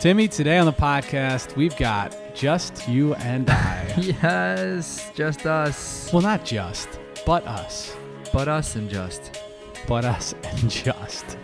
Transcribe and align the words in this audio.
Timmy, 0.00 0.28
today 0.28 0.58
on 0.58 0.66
the 0.66 0.72
podcast, 0.72 1.56
we've 1.56 1.76
got 1.76 2.14
just 2.34 2.86
you 2.88 3.14
and 3.14 3.48
I. 3.50 3.84
Yes, 3.98 5.10
just 5.14 5.46
us. 5.46 6.12
well, 6.12 6.20
not 6.22 6.44
just, 6.44 7.00
but 7.24 7.46
us. 7.46 7.96
But 8.32 8.46
us 8.46 8.76
and 8.76 8.90
just. 8.90 9.40
But 9.88 10.04
us 10.04 10.34
and 10.44 10.70
just. 10.70 11.38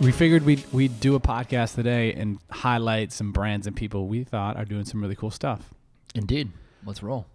We 0.00 0.10
figured 0.10 0.44
we'd, 0.44 0.64
we'd 0.72 0.98
do 1.00 1.14
a 1.14 1.20
podcast 1.20 1.76
today 1.76 2.12
and 2.14 2.38
highlight 2.50 3.12
some 3.12 3.32
brands 3.32 3.66
and 3.66 3.76
people 3.76 4.08
we 4.08 4.24
thought 4.24 4.56
are 4.56 4.64
doing 4.64 4.84
some 4.84 5.00
really 5.00 5.16
cool 5.16 5.30
stuff. 5.30 5.72
Indeed. 6.14 6.50
Let's 6.84 7.02
roll. 7.02 7.26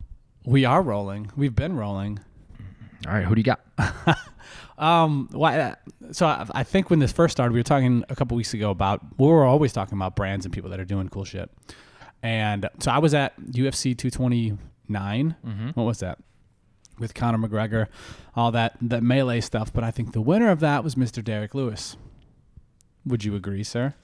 We 0.45 0.65
are 0.65 0.81
rolling. 0.81 1.31
We've 1.37 1.55
been 1.55 1.77
rolling. 1.77 2.19
All 3.07 3.13
right, 3.13 3.23
who 3.23 3.35
do 3.35 3.39
you 3.39 3.43
got? 3.43 3.61
Um, 4.77 5.29
why? 5.31 5.75
So 6.11 6.25
I, 6.25 6.45
I 6.53 6.63
think 6.63 6.89
when 6.89 6.99
this 6.99 7.11
first 7.11 7.31
started, 7.33 7.53
we 7.53 7.59
were 7.59 7.63
talking 7.63 8.03
a 8.09 8.15
couple 8.15 8.35
weeks 8.37 8.53
ago 8.53 8.69
about 8.69 9.01
we 9.17 9.27
were 9.27 9.45
always 9.45 9.73
talking 9.73 9.97
about 9.97 10.15
brands 10.15 10.45
and 10.45 10.53
people 10.53 10.69
that 10.71 10.79
are 10.79 10.85
doing 10.85 11.09
cool 11.09 11.25
shit. 11.25 11.49
And 12.21 12.69
so 12.79 12.91
I 12.91 12.99
was 12.99 13.13
at 13.13 13.39
UFC 13.41 13.97
229. 13.97 15.35
What 15.73 15.83
was 15.83 15.99
that? 15.99 16.19
With 16.99 17.13
Conor 17.13 17.37
McGregor, 17.39 17.87
all 18.35 18.51
that 18.51 18.77
that 18.81 19.03
melee 19.03 19.41
stuff. 19.41 19.73
But 19.73 19.83
I 19.83 19.91
think 19.91 20.13
the 20.13 20.21
winner 20.21 20.49
of 20.49 20.59
that 20.61 20.83
was 20.83 20.95
Mr. 20.95 21.23
Derrick 21.23 21.53
Lewis. 21.55 21.97
Would 23.05 23.23
you 23.23 23.35
agree, 23.35 23.63
sir? 23.63 23.95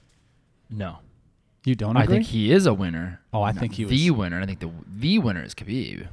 No. 0.68 0.98
You 1.64 1.74
don't 1.74 1.96
I 1.96 2.06
think 2.06 2.26
he 2.26 2.52
is 2.52 2.66
a 2.66 2.72
winner. 2.74 3.20
Oh, 3.32 3.42
I 3.42 3.52
think 3.52 3.74
he 3.74 3.84
the 3.84 4.10
winner. 4.10 4.40
I 4.40 4.46
think 4.46 4.60
the 4.60 4.70
the 4.86 5.18
winner 5.18 5.42
is 5.42 5.54
Khabib. 5.54 6.08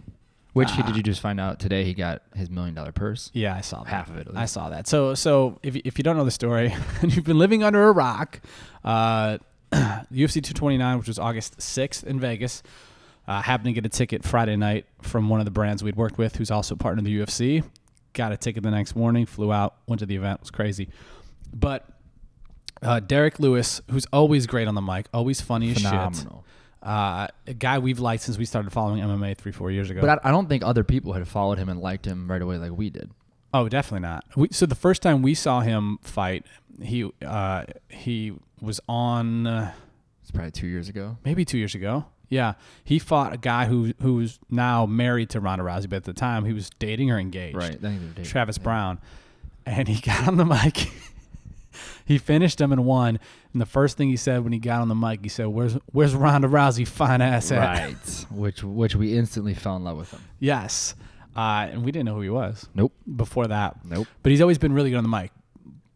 Which 0.58 0.72
he, 0.72 0.82
did 0.82 0.96
you 0.98 1.04
just 1.04 1.22
find 1.22 1.40
out 1.40 1.60
today? 1.60 1.84
He 1.84 1.94
got 1.94 2.24
his 2.36 2.50
million 2.50 2.74
dollar 2.74 2.92
purse. 2.92 3.30
Yeah, 3.32 3.56
I 3.56 3.62
saw 3.62 3.84
that. 3.84 3.90
Half 3.90 4.10
of 4.10 4.18
it, 4.18 4.28
I 4.34 4.46
saw 4.46 4.70
that. 4.70 4.88
So, 4.88 5.14
so 5.14 5.60
if, 5.62 5.76
if 5.76 6.00
you 6.00 6.04
don't 6.04 6.18
know 6.18 6.26
the 6.26 6.32
story 6.32 6.74
and 7.04 7.16
you've 7.16 7.26
been 7.26 7.38
living 7.38 7.62
under 7.64 7.88
a 7.88 7.92
rock, 7.92 8.42
uh, 8.84 9.38
UFC 9.72 10.42
229, 10.42 10.98
which 10.98 11.08
was 11.08 11.20
August 11.20 11.60
6th 11.60 12.04
in 12.06 12.20
Vegas, 12.20 12.64
uh, 13.28 13.40
happened 13.40 13.68
to 13.68 13.74
get 13.74 13.86
a 13.86 13.90
ticket 13.90 14.24
Friday 14.24 14.56
night 14.56 14.88
from 15.04 15.30
one 15.30 15.40
of 15.40 15.46
the 15.46 15.52
brands 15.52 15.84
we'd 15.84 15.96
worked 15.96 16.18
with, 16.18 16.38
who's 16.38 16.50
also 16.50 16.76
partner 16.76 17.02
of 17.02 17.06
the 17.06 17.20
UFC. 17.20 17.64
Got 18.14 18.32
a 18.32 18.38
ticket 18.38 18.64
the 18.64 18.72
next 18.72 18.96
morning, 18.96 19.28
flew 19.28 19.54
out, 19.54 19.76
went 19.86 20.00
to 20.00 20.08
the 20.08 20.16
event. 20.16 20.40
It 20.40 20.42
was 20.42 20.52
crazy. 20.52 20.90
But 21.54 21.88
uh, 22.82 23.00
Derrick 23.02 23.40
Lewis, 23.40 23.80
who's 23.92 24.08
always 24.12 24.48
great 24.48 24.68
on 24.68 24.74
the 24.74 24.82
mic, 24.82 25.06
always 25.14 25.40
funny 25.40 25.70
as 25.70 25.78
shit. 25.78 26.26
Uh, 26.88 27.28
a 27.48 27.54
guy 27.54 27.80
we've 27.80 28.00
liked 28.00 28.24
since 28.24 28.38
we 28.38 28.46
started 28.46 28.72
following 28.72 29.02
MMA 29.04 29.36
three, 29.38 29.52
four 29.52 29.70
years 29.72 29.90
ago. 29.90 30.00
But 30.02 30.24
I, 30.24 30.30
I 30.30 30.32
don't 30.32 30.48
think 30.48 30.64
other 30.64 30.84
people 30.86 31.14
had 31.14 31.28
followed 31.28 31.58
him 31.58 31.68
and 31.70 31.82
liked 31.82 32.06
him 32.06 32.32
right 32.32 32.42
away 32.42 32.58
like 32.58 32.72
we 32.72 32.90
did. 32.90 33.12
Oh, 33.54 33.68
definitely 33.68 34.08
not. 34.08 34.24
We, 34.36 34.48
so 34.52 34.66
the 34.66 34.76
first 34.76 35.02
time 35.02 35.22
we 35.22 35.34
saw 35.34 35.60
him 35.62 36.00
fight, 36.02 36.46
he 36.82 37.12
uh, 37.26 37.66
he 37.90 38.34
was 38.62 38.80
on 38.88 39.48
uh, 39.48 39.74
It's 40.22 40.32
probably 40.32 40.52
two 40.52 40.68
years 40.68 40.88
ago. 40.90 41.18
maybe 41.26 41.44
two 41.44 41.58
years 41.58 41.76
ago. 41.76 42.06
Yeah, 42.30 42.54
he 42.84 43.00
fought 43.00 43.34
a 43.34 43.38
guy 43.38 43.66
who 43.66 43.94
who's 44.02 44.40
now 44.50 44.86
married 44.86 45.30
to 45.32 45.40
Ronda 45.40 45.64
Rousey, 45.66 45.90
but 45.90 45.98
at 45.98 46.04
the 46.04 46.14
time 46.14 46.44
he 46.46 46.54
was 46.54 46.70
dating 46.80 47.10
or 47.12 47.18
engaged. 47.20 47.56
Right. 47.58 47.66
I 47.66 47.70
think 47.70 47.82
they 47.82 47.90
were 47.90 48.12
dating. 48.16 48.24
Travis 48.26 48.58
Yeah. 48.58 48.64
Browne, 48.64 49.00
and 49.66 49.88
he 49.88 50.00
got 50.06 50.28
on 50.28 50.36
the 50.38 50.46
mic. 50.46 50.90
He 52.08 52.18
finished 52.18 52.60
him 52.62 52.72
and 52.72 52.86
won. 52.86 53.20
And 53.52 53.62
the 53.62 53.66
first 53.66 53.98
thing 53.98 54.08
he 54.10 54.16
said 54.16 54.44
when 54.44 54.54
he 54.54 54.60
got 54.60 54.82
on 54.82 54.88
the 54.88 54.96
mic, 54.96 55.20
he 55.24 55.30
said, 55.30 55.48
"Where's 55.48 55.74
Where's 55.92 56.16
Ronda 56.16 56.48
Rousey 56.48 56.88
fine 56.88 57.22
ass 57.22 57.52
at?" 57.52 57.60
Right. 57.60 58.26
which 58.32 58.64
which 58.64 58.96
we 58.96 59.18
instantly 59.18 59.54
fell 59.54 59.76
in 59.76 59.84
love 59.84 59.98
with 59.98 60.12
him. 60.12 60.22
Yes, 60.40 60.96
uh, 61.36 61.68
and 61.70 61.84
we 61.84 61.92
didn't 61.92 62.06
know 62.06 62.16
who 62.16 62.22
he 62.22 62.30
was. 62.30 62.68
Nope. 62.74 62.94
before 63.16 63.48
that. 63.48 63.84
Nope. 63.86 64.08
But 64.24 64.32
he's 64.32 64.42
always 64.42 64.58
been 64.58 64.72
really 64.74 64.90
good 64.90 64.98
on 64.98 65.04
the 65.04 65.10
mic. 65.10 65.32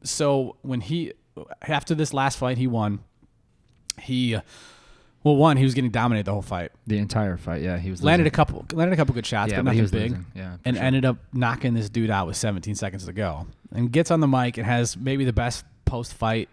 So 0.04 0.58
when 0.64 0.82
he 0.82 1.14
after 1.62 1.96
this 1.96 2.14
last 2.14 2.38
fight 2.38 2.58
he 2.58 2.68
won, 2.68 3.00
he 4.02 4.38
well 5.24 5.36
one 5.36 5.56
he 5.58 5.64
was 5.64 5.74
getting 5.74 5.92
dominated 5.92 6.26
the 6.26 6.34
whole 6.34 6.42
fight. 6.42 6.72
The 6.88 6.98
entire 6.98 7.38
fight. 7.38 7.62
Yeah, 7.62 7.78
he 7.78 7.90
was 7.92 8.04
Landed 8.04 8.28
a 8.28 8.32
couple 8.32 8.66
landed 8.74 8.94
a 8.94 8.98
couple 8.98 9.14
good 9.14 9.26
shots, 9.26 9.52
Yeah, 9.52 9.60
but 9.60 9.66
but 9.66 9.76
he 9.76 9.82
nothing 9.82 9.84
was 9.84 9.92
big. 9.92 10.12
losing. 10.12 10.26
Yeah, 10.36 10.58
and 10.66 10.76
sure. 10.76 10.86
ended 10.86 11.06
up 11.06 11.18
knocking 11.34 11.74
this 11.74 11.90
dude 11.90 12.10
out 12.10 12.28
with 12.28 12.36
17 12.36 12.76
seconds 12.76 13.06
to 13.06 13.14
go. 13.14 13.48
And 13.72 13.92
gets 13.92 14.12
on 14.12 14.20
the 14.20 14.28
mic 14.28 14.58
and 14.58 14.66
has 14.66 14.98
maybe 14.98 15.24
the 15.24 15.32
best 15.34 15.64
post 15.91 16.13
fight 16.13 16.47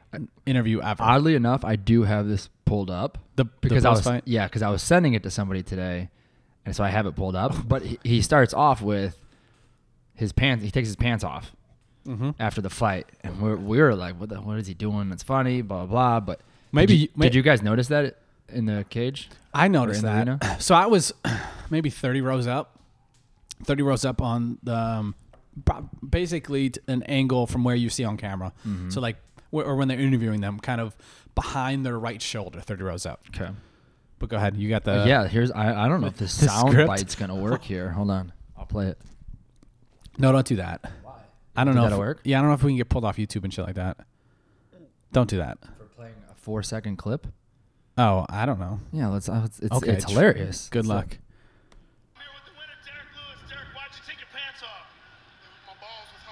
interview 0.47 0.81
ever. 0.83 1.01
Oddly 1.03 1.35
enough, 1.37 1.65
I 1.65 1.77
do 1.77 2.03
have 2.03 2.27
this 2.27 2.49
pulled 2.65 2.91
up 2.91 3.19
the 3.37 3.45
the 3.45 3.51
because 3.61 3.85
I 3.85 3.91
was 3.91 4.23
yeah 4.25 4.47
because 4.47 4.63
I 4.63 4.69
was 4.69 4.83
sending 4.83 5.15
it 5.15 5.23
to 5.23 5.31
somebody 5.31 5.63
today, 5.63 6.11
and 6.67 6.75
so 6.75 6.83
I 6.83 6.89
have 6.89 7.07
it 7.07 7.15
pulled 7.15 7.37
up. 7.37 7.55
But 7.69 7.83
he, 7.83 7.99
he 8.03 8.21
starts 8.23 8.53
off 8.53 8.83
with 8.83 9.17
his 10.15 10.33
pants. 10.33 10.65
He 10.65 10.71
takes 10.73 10.89
his 10.89 10.97
pants 10.97 11.23
off 11.23 11.53
Mhm. 12.07 12.35
after 12.41 12.61
the 12.61 12.71
fight, 12.71 13.07
and 13.23 13.41
we're 13.41 13.57
we 13.57 13.79
were 13.81 13.95
like, 13.95 14.19
what 14.19 14.29
the, 14.29 14.41
what 14.41 14.59
is 14.59 14.67
he 14.67 14.75
doing? 14.75 15.09
That's 15.09 15.23
funny, 15.23 15.63
blah 15.63 15.87
blah 15.87 16.19
blah. 16.19 16.21
But 16.21 16.41
Maybe 16.73 16.93
did 16.95 17.01
you, 17.03 17.09
may- 17.17 17.27
did 17.27 17.35
you 17.37 17.43
guys 17.43 17.63
notice 17.63 17.89
that 17.89 18.17
in 18.49 18.67
the 18.67 18.85
cage? 18.91 19.29
I 19.55 19.69
noticed 19.69 20.03
that. 20.03 20.27
So 20.61 20.75
I 20.75 20.87
was 20.87 21.13
maybe 21.71 21.91
30 21.91 22.21
rows 22.23 22.47
up, 22.49 22.79
30 23.65 23.83
rows 23.85 24.05
up 24.05 24.21
on 24.21 24.59
the 24.65 24.75
um, 24.77 25.15
basically 26.09 26.73
an 26.87 27.03
angle 27.05 27.47
from 27.47 27.65
where 27.65 27.75
you 27.77 27.89
see 27.91 28.05
on 28.05 28.17
camera. 28.17 28.53
Mm-hmm. 28.67 28.91
So 28.91 29.01
like, 29.01 29.17
or 29.51 29.77
when 29.77 29.89
they're 29.89 29.99
interviewing 30.01 30.41
them, 30.41 30.59
kind 30.61 30.81
of 30.81 30.97
behind 31.35 31.85
their 31.87 31.99
right 31.99 32.21
shoulder, 32.21 32.61
30 32.61 32.83
rows 32.85 33.07
up. 33.07 33.23
Okay. 33.35 33.51
But 34.19 34.29
go 34.31 34.37
ahead, 34.37 34.57
you 34.57 34.69
got 34.69 34.85
the 34.85 35.05
yeah. 35.07 35.29
Here's 35.29 35.51
I, 35.53 35.85
I 35.85 35.89
don't 35.89 36.01
know 36.01 36.09
if 36.09 36.17
this 36.17 36.37
the 36.41 36.47
sound 36.49 36.71
script? 36.73 36.89
bite's 36.89 37.15
gonna 37.15 37.37
work 37.37 37.63
here. 37.63 37.91
Hold 37.91 38.11
on, 38.11 38.33
I'll 38.57 38.67
play 38.67 38.89
it. 38.89 38.99
No, 40.19 40.33
don't 40.33 40.45
do 40.47 40.57
that. 40.57 40.81
Why? 41.05 41.13
I 41.57 41.63
don't 41.65 41.75
Think 41.75 41.77
know. 41.77 41.85
If, 41.85 41.91
that'll 41.91 41.99
work? 42.05 42.21
Yeah, 42.25 42.39
I 42.39 42.41
don't 42.43 42.49
know 42.51 42.55
if 42.55 42.63
we 42.65 42.71
can 42.73 42.79
get 42.79 42.89
pulled 42.89 43.05
off 43.05 43.17
YouTube 43.17 43.45
and 43.45 43.55
shit 43.55 43.65
like 43.65 43.77
that. 43.77 43.99
Don't 45.13 45.31
do 45.31 45.37
that. 45.39 45.59
For 45.79 45.85
playing 45.85 46.15
a 46.31 46.35
four 46.35 46.63
second 46.65 46.97
clip. 46.97 47.29
Oh, 47.97 48.27
I 48.29 48.45
don't 48.45 48.59
know. 48.59 48.81
Yeah, 48.93 49.09
let's. 49.09 49.29
Uh, 49.29 49.43
it's 49.45 49.61
it's, 49.61 49.73
Okay, 49.77 49.93
it's 49.93 50.05
hilarious. 50.11 50.69
Good 50.71 50.81
It's 50.81 50.89
luck. 50.89 50.99
like- 51.11 51.19
I'm 52.17 52.23
here 52.23 52.31
with 52.35 52.45
the 52.45 52.59
winner, 52.59 52.75
Derrick 52.85 53.09
Lewis. 53.15 53.49
Derrick, 53.49 53.69
why'd 53.75 53.91
you 53.95 54.03
take 54.07 54.19
your 54.19 54.29
pants 54.35 54.63
off? 54.63 54.91
My 55.67 55.75
balls 55.81 56.09
was 56.13 56.23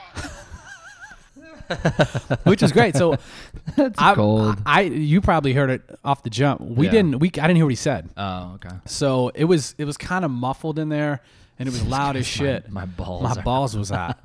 hot. 1.55 1.56
Which 2.45 2.63
is 2.63 2.73
great. 2.73 2.97
So 2.97 3.17
That's 3.77 3.99
I, 4.01 4.15
gold. 4.15 4.61
I, 4.67 4.83
you 4.83 5.21
probably 5.21 5.53
heard 5.53 5.71
it 5.71 5.83
off 6.05 6.23
the 6.23 6.31
jump. 6.31 6.61
We 6.61 6.87
Yeah. 6.87 6.93
didn't. 6.93 7.19
We 7.19 7.29
I 7.29 7.31
didn't 7.47 7.57
hear 7.57 7.65
what 7.67 7.71
he 7.71 7.77
said. 7.77 8.09
oh, 8.17 8.53
okay. 8.57 8.75
So 8.87 9.31
it 9.35 9.45
was 9.45 9.75
it 9.79 9.85
was 9.85 9.97
kind 9.97 10.25
of 10.25 10.31
muffled 10.31 10.79
in 10.79 10.89
there, 10.89 11.21
and 11.59 11.69
it 11.69 11.73
was 11.73 11.85
loud 11.97 12.17
as 12.17 12.27
shit. 12.27 12.71
My, 12.71 12.83
my 12.83 12.87
balls. 12.87 13.23
My 13.37 13.43
balls 13.43 13.77
was 13.77 13.91
hot, 13.91 14.19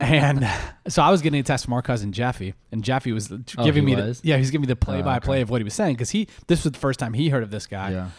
and 0.00 0.48
so 0.88 1.02
I 1.02 1.10
was 1.10 1.22
getting 1.22 1.40
a 1.40 1.42
text 1.42 1.64
from 1.64 1.74
our 1.74 1.82
cousin 1.82 2.12
Jeffy, 2.12 2.54
and 2.72 2.82
Jeffy 2.84 3.12
was 3.12 3.30
Oh, 3.32 3.64
giving 3.64 3.86
he 3.86 3.94
me 3.94 4.00
was? 4.02 4.20
the 4.20 4.28
yeah 4.28 4.36
he's 4.36 4.50
giving 4.50 4.62
me 4.62 4.66
the 4.68 4.76
play 4.76 5.02
by 5.02 5.18
play 5.18 5.40
of 5.40 5.50
what 5.50 5.60
he 5.60 5.64
was 5.64 5.74
saying 5.74 5.94
because 5.94 6.10
he 6.10 6.28
this 6.46 6.64
was 6.64 6.72
the 6.72 6.78
first 6.78 6.98
time 7.00 7.12
he 7.14 7.28
heard 7.28 7.42
of 7.42 7.50
this 7.50 7.66
guy, 7.66 7.90
Yeah. 7.90 8.10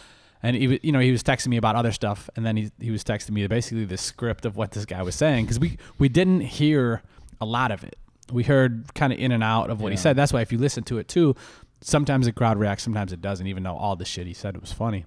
and 0.42 0.56
he 0.56 0.66
was 0.68 0.78
you 0.82 0.92
know 0.92 1.00
he 1.00 1.10
was 1.12 1.22
texting 1.22 1.48
me 1.48 1.56
about 1.56 1.76
other 1.76 1.92
stuff, 1.92 2.28
and 2.36 2.44
then 2.44 2.56
he 2.56 2.70
he 2.80 2.90
was 2.90 3.02
texting 3.04 3.30
me 3.30 3.46
basically 3.46 3.84
the 3.84 3.96
script 3.96 4.44
of 4.44 4.56
what 4.56 4.72
this 4.72 4.84
guy 4.84 5.02
was 5.02 5.14
saying 5.14 5.44
because 5.46 5.58
we 5.58 5.78
we 5.98 6.08
didn't 6.08 6.40
hear 6.40 7.02
a 7.40 7.44
lot 7.46 7.70
of 7.70 7.84
it. 7.84 7.96
We 8.32 8.42
heard 8.42 8.92
kind 8.94 9.12
of 9.12 9.18
in 9.18 9.32
and 9.32 9.42
out 9.44 9.70
of 9.70 9.80
what 9.80 9.92
he 9.92 9.96
said. 9.98 10.16
That's 10.16 10.32
why 10.32 10.40
if 10.40 10.50
you 10.52 10.58
listen 10.58 10.82
to 10.84 10.98
it 10.98 11.06
too, 11.08 11.36
sometimes 11.80 12.26
the 12.26 12.32
crowd 12.32 12.58
reacts, 12.58 12.82
sometimes 12.82 13.12
it 13.12 13.20
doesn't. 13.20 13.46
Even 13.46 13.62
though 13.62 13.76
all 13.76 13.96
the 13.96 14.04
shit 14.04 14.26
he 14.26 14.34
said 14.34 14.54
it 14.54 14.60
was 14.60 14.72
funny. 14.72 15.04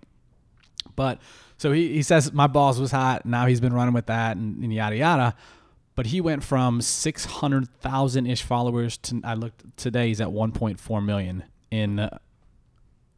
But 0.95 1.19
so 1.57 1.71
he, 1.71 1.89
he 1.93 2.01
says 2.01 2.31
my 2.33 2.47
balls 2.47 2.79
was 2.79 2.91
hot. 2.91 3.25
Now 3.25 3.45
he's 3.45 3.59
been 3.59 3.73
running 3.73 3.93
with 3.93 4.05
that 4.07 4.37
and, 4.37 4.63
and 4.63 4.73
yada 4.73 4.95
yada. 4.95 5.35
But 5.95 6.05
he 6.07 6.21
went 6.21 6.43
from 6.45 6.79
six 6.81 7.25
hundred 7.25 7.67
thousand 7.81 8.25
ish 8.27 8.41
followers 8.43 8.97
to 8.99 9.19
I 9.23 9.33
looked 9.33 9.63
today. 9.75 10.07
He's 10.07 10.21
at 10.21 10.31
one 10.31 10.53
point 10.53 10.79
four 10.79 11.01
million 11.01 11.43
in 11.71 11.99
uh, 11.99 12.17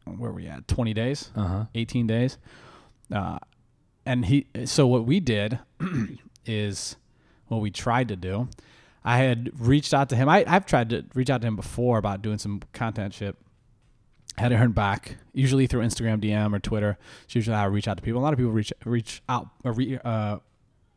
where 0.04 0.32
we 0.32 0.48
at 0.48 0.66
twenty 0.66 0.92
days, 0.92 1.30
Uh 1.36 1.46
huh. 1.46 1.64
eighteen 1.76 2.08
days. 2.08 2.38
Uh, 3.14 3.38
and 4.04 4.24
he 4.24 4.46
so 4.64 4.88
what 4.88 5.06
we 5.06 5.20
did 5.20 5.60
is 6.46 6.96
what 7.46 7.60
we 7.60 7.70
tried 7.70 8.08
to 8.08 8.16
do. 8.16 8.48
I 9.04 9.18
had 9.18 9.50
reached 9.58 9.92
out 9.92 10.08
to 10.10 10.16
him. 10.16 10.28
I, 10.28 10.44
I've 10.46 10.66
tried 10.66 10.90
to 10.90 11.04
reach 11.14 11.30
out 11.30 11.40
to 11.40 11.46
him 11.46 11.56
before 11.56 11.98
about 11.98 12.22
doing 12.22 12.38
some 12.38 12.62
content 12.72 13.14
shit 13.14 13.36
hadn't 14.36 14.58
heard 14.58 14.74
back. 14.74 15.16
Usually 15.32 15.66
through 15.66 15.82
Instagram 15.82 16.20
DM 16.22 16.54
or 16.54 16.58
Twitter. 16.58 16.98
It's 17.24 17.34
usually 17.34 17.56
how 17.56 17.64
I 17.64 17.66
reach 17.66 17.88
out 17.88 17.96
to 17.96 18.02
people. 18.02 18.20
A 18.20 18.24
lot 18.24 18.32
of 18.32 18.38
people 18.38 18.52
reach 18.52 18.72
reach 18.84 19.22
out 19.28 19.48
or 19.64 19.72
re, 19.72 19.98
uh, 20.04 20.38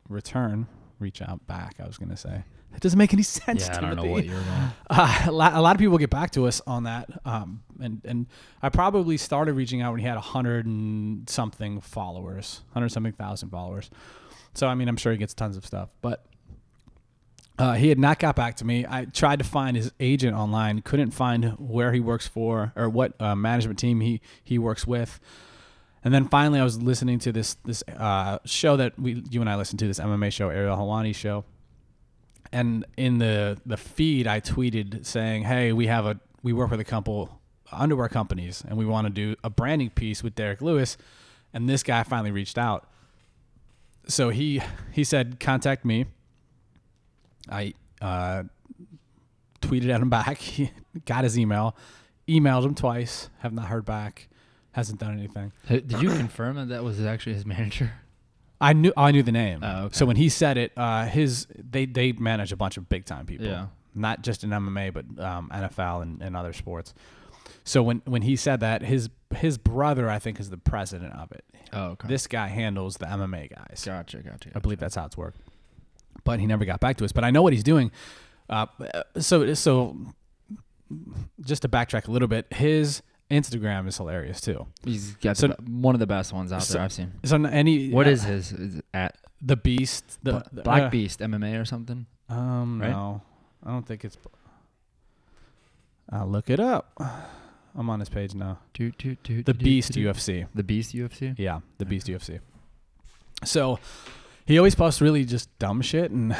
return 0.08 0.66
reach 0.98 1.20
out 1.22 1.46
back. 1.46 1.76
I 1.82 1.86
was 1.86 1.98
gonna 1.98 2.16
say 2.16 2.44
that 2.72 2.80
doesn't 2.80 2.98
make 2.98 3.12
any 3.12 3.22
sense. 3.22 3.68
To 3.68 3.70
me. 3.70 3.76
Yeah, 3.76 3.78
I 3.78 3.94
don't 3.94 4.04
know 4.04 4.10
what 4.10 4.24
you're 4.24 4.34
going. 4.40 4.70
Uh, 4.90 5.22
a, 5.26 5.32
lot, 5.32 5.54
a 5.54 5.60
lot 5.60 5.74
of 5.74 5.80
people 5.80 5.98
get 5.98 6.10
back 6.10 6.30
to 6.30 6.46
us 6.46 6.62
on 6.66 6.84
that, 6.84 7.08
um, 7.24 7.62
and 7.80 8.00
and 8.04 8.26
I 8.62 8.68
probably 8.68 9.16
started 9.16 9.54
reaching 9.54 9.82
out 9.82 9.92
when 9.92 10.00
he 10.00 10.06
had 10.06 10.16
a 10.16 10.20
hundred 10.20 10.66
and 10.66 11.28
something 11.28 11.80
followers, 11.80 12.62
hundred 12.72 12.90
something 12.90 13.12
thousand 13.12 13.50
followers. 13.50 13.90
So 14.54 14.66
I 14.68 14.74
mean, 14.74 14.88
I'm 14.88 14.96
sure 14.96 15.12
he 15.12 15.18
gets 15.18 15.34
tons 15.34 15.56
of 15.56 15.66
stuff, 15.66 15.90
but 16.00 16.24
uh, 17.58 17.74
he 17.74 17.88
had 17.88 17.98
not 17.98 18.18
got 18.18 18.36
back 18.36 18.56
to 18.56 18.64
me. 18.64 18.84
I 18.88 19.06
tried 19.06 19.38
to 19.38 19.44
find 19.44 19.76
his 19.76 19.92
agent 19.98 20.36
online, 20.36 20.82
couldn't 20.82 21.12
find 21.12 21.52
where 21.58 21.92
he 21.92 22.00
works 22.00 22.26
for 22.26 22.72
or 22.76 22.88
what 22.88 23.20
uh, 23.20 23.34
management 23.34 23.78
team 23.78 24.00
he 24.00 24.20
he 24.42 24.58
works 24.58 24.86
with. 24.86 25.18
And 26.04 26.12
then 26.14 26.28
finally, 26.28 26.60
I 26.60 26.64
was 26.64 26.80
listening 26.80 27.18
to 27.20 27.32
this 27.32 27.54
this 27.64 27.82
uh, 27.96 28.38
show 28.44 28.76
that 28.76 28.98
we 28.98 29.24
you 29.30 29.40
and 29.40 29.48
I 29.48 29.56
listened 29.56 29.78
to 29.80 29.86
this 29.86 29.98
MMA 29.98 30.32
show, 30.32 30.50
Ariel 30.50 30.76
Helwani 30.76 31.14
show. 31.14 31.44
And 32.52 32.84
in 32.96 33.18
the 33.18 33.58
the 33.66 33.76
feed, 33.76 34.26
I 34.26 34.40
tweeted 34.40 35.04
saying, 35.06 35.44
"Hey, 35.44 35.72
we 35.72 35.86
have 35.86 36.06
a 36.06 36.20
we 36.42 36.52
work 36.52 36.70
with 36.70 36.80
a 36.80 36.84
couple 36.84 37.40
underwear 37.72 38.08
companies, 38.08 38.62
and 38.66 38.76
we 38.76 38.86
want 38.86 39.06
to 39.06 39.12
do 39.12 39.36
a 39.42 39.50
branding 39.50 39.90
piece 39.90 40.22
with 40.22 40.34
Derrick 40.34 40.60
Lewis. 40.60 40.96
And 41.52 41.68
this 41.68 41.82
guy 41.82 42.02
finally 42.02 42.30
reached 42.30 42.58
out. 42.58 42.88
So 44.08 44.30
he 44.30 44.60
he 44.92 45.04
said, 45.04 45.40
contact 45.40 45.84
me. 45.84 46.06
I 47.50 47.74
uh, 48.00 48.44
tweeted 49.60 49.88
at 49.90 50.00
him 50.00 50.10
back. 50.10 50.40
Got 51.04 51.24
his 51.24 51.38
email, 51.38 51.76
emailed 52.28 52.64
him 52.64 52.74
twice. 52.74 53.28
Have 53.38 53.52
not 53.52 53.66
heard 53.66 53.84
back. 53.84 54.28
Hasn't 54.72 55.00
done 55.00 55.12
anything. 55.12 55.52
Did 55.68 56.02
you 56.02 56.10
confirm 56.10 56.56
that 56.56 56.68
that 56.68 56.84
was 56.84 57.00
actually 57.04 57.34
his 57.34 57.46
manager? 57.56 57.92
I 58.60 58.72
knew 58.72 58.92
I 58.96 59.10
knew 59.10 59.22
the 59.22 59.32
name. 59.32 59.60
Oh, 59.62 59.84
okay. 59.84 59.94
So 59.96 60.06
when 60.06 60.16
he 60.16 60.28
said 60.28 60.56
it, 60.58 60.72
uh, 60.76 61.06
his 61.06 61.46
they 61.56 61.86
they 61.86 62.12
manage 62.12 62.52
a 62.52 62.56
bunch 62.56 62.76
of 62.76 62.88
big 62.88 63.04
time 63.04 63.26
people. 63.26 63.46
Yeah. 63.46 63.66
Not 63.94 64.22
just 64.22 64.44
in 64.44 64.50
MMA, 64.50 64.92
but 64.92 65.04
um, 65.24 65.50
NFL 65.52 66.02
and, 66.02 66.22
and 66.22 66.36
other 66.36 66.52
sports. 66.52 66.92
So 67.64 67.82
when 67.82 68.02
when 68.04 68.22
he 68.22 68.36
said 68.36 68.60
that, 68.60 68.82
his 68.82 69.08
his 69.34 69.58
brother 69.58 70.08
I 70.08 70.18
think 70.18 70.40
is 70.40 70.50
the 70.50 70.58
president 70.58 71.14
of 71.14 71.32
it. 71.32 71.44
Oh, 71.72 71.84
okay. 71.90 72.08
This 72.08 72.26
guy 72.26 72.46
handles 72.48 72.96
the 72.96 73.06
MMA 73.06 73.50
guys. 73.54 73.82
gotcha, 73.84 74.18
gotcha. 74.18 74.50
I 74.54 74.58
believe 74.60 74.78
that's 74.78 74.94
how 74.94 75.06
it's 75.06 75.16
worked. 75.16 75.40
But 76.24 76.40
he 76.40 76.46
never 76.46 76.64
got 76.64 76.80
back 76.80 76.96
to 76.98 77.04
us. 77.04 77.12
But 77.12 77.24
I 77.24 77.30
know 77.30 77.42
what 77.42 77.52
he's 77.52 77.62
doing. 77.64 77.90
Uh, 78.48 78.66
so 79.18 79.54
so 79.54 79.96
just 81.40 81.62
to 81.62 81.68
backtrack 81.68 82.08
a 82.08 82.10
little 82.10 82.28
bit, 82.28 82.46
his 82.52 83.02
Instagram 83.30 83.88
is 83.88 83.96
hilarious 83.96 84.40
too. 84.40 84.66
He's 84.84 85.14
got 85.16 85.36
So- 85.36 85.48
the, 85.48 85.56
one 85.68 85.94
of 85.94 85.98
the 85.98 86.06
best 86.06 86.32
ones 86.32 86.52
out 86.52 86.62
so- 86.62 86.74
there 86.74 86.82
I've 86.82 86.92
seen. 86.92 87.12
So 87.24 87.42
any 87.44 87.90
What 87.90 88.06
uh, 88.06 88.10
is 88.10 88.22
his? 88.22 88.52
Is 88.52 88.82
at 88.94 89.16
the 89.42 89.56
Beast? 89.56 90.18
The, 90.22 90.32
Bla- 90.32 90.44
the- 90.52 90.62
Black 90.62 90.82
uh, 90.84 90.88
Beast 90.90 91.20
MMA 91.20 91.60
or 91.60 91.64
something? 91.64 92.06
Um, 92.28 92.80
right? 92.80 92.90
no, 92.90 93.22
I 93.64 93.70
don't 93.70 93.86
think 93.86 94.04
it's. 94.04 94.16
I'll 96.10 96.28
look 96.28 96.50
it 96.50 96.60
up. 96.60 96.92
I'm 97.74 97.90
on 97.90 98.00
his 98.00 98.08
page 98.08 98.34
now. 98.34 98.58
Do, 98.74 98.90
do, 98.92 99.16
do, 99.22 99.42
The 99.42 99.54
Beast. 99.54 99.92
UFC. 99.92 100.46
The 100.54 100.62
Beast 100.62 100.94
UFC. 100.94 101.34
Yeah, 101.38 101.60
the 101.78 101.84
Beast 101.84 102.06
UFC. 102.06 102.38
So 103.44 103.78
he 104.46 104.58
always 104.58 104.74
posts 104.74 105.00
really 105.00 105.24
just 105.24 105.56
dumb 105.58 105.82
shit 105.82 106.10
and 106.10 106.36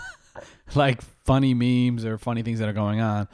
like 0.74 1.00
funny 1.24 1.54
memes 1.54 2.04
or 2.04 2.18
funny 2.18 2.42
things 2.42 2.58
that 2.58 2.68
are 2.68 2.74
going 2.74 3.00
on. 3.00 3.28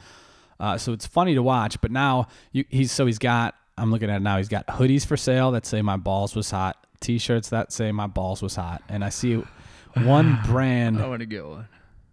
Uh, 0.59 0.77
so 0.77 0.93
it's 0.93 1.05
funny 1.05 1.35
to 1.35 1.43
watch. 1.43 1.79
But 1.81 1.91
now 1.91 2.27
you, 2.51 2.65
he's 2.69 2.91
so 2.91 3.05
he's 3.05 3.19
got. 3.19 3.55
I'm 3.77 3.91
looking 3.91 4.09
at 4.09 4.17
it 4.17 4.21
now. 4.21 4.37
He's 4.37 4.47
got 4.47 4.67
hoodies 4.67 5.05
for 5.05 5.17
sale 5.17 5.51
that 5.51 5.65
say 5.65 5.81
"My 5.81 5.97
balls 5.97 6.35
was 6.35 6.49
hot," 6.49 6.77
T-shirts 7.01 7.49
that 7.49 7.73
say 7.73 7.91
"My 7.91 8.07
balls 8.07 8.41
was 8.41 8.55
hot," 8.55 8.81
and 8.87 9.03
I 9.03 9.09
see 9.09 9.35
one 9.95 10.39
brand, 10.45 11.01
I 11.01 11.07
want 11.07 11.19
to 11.21 11.25
get 11.25 11.45
one. 11.45 11.67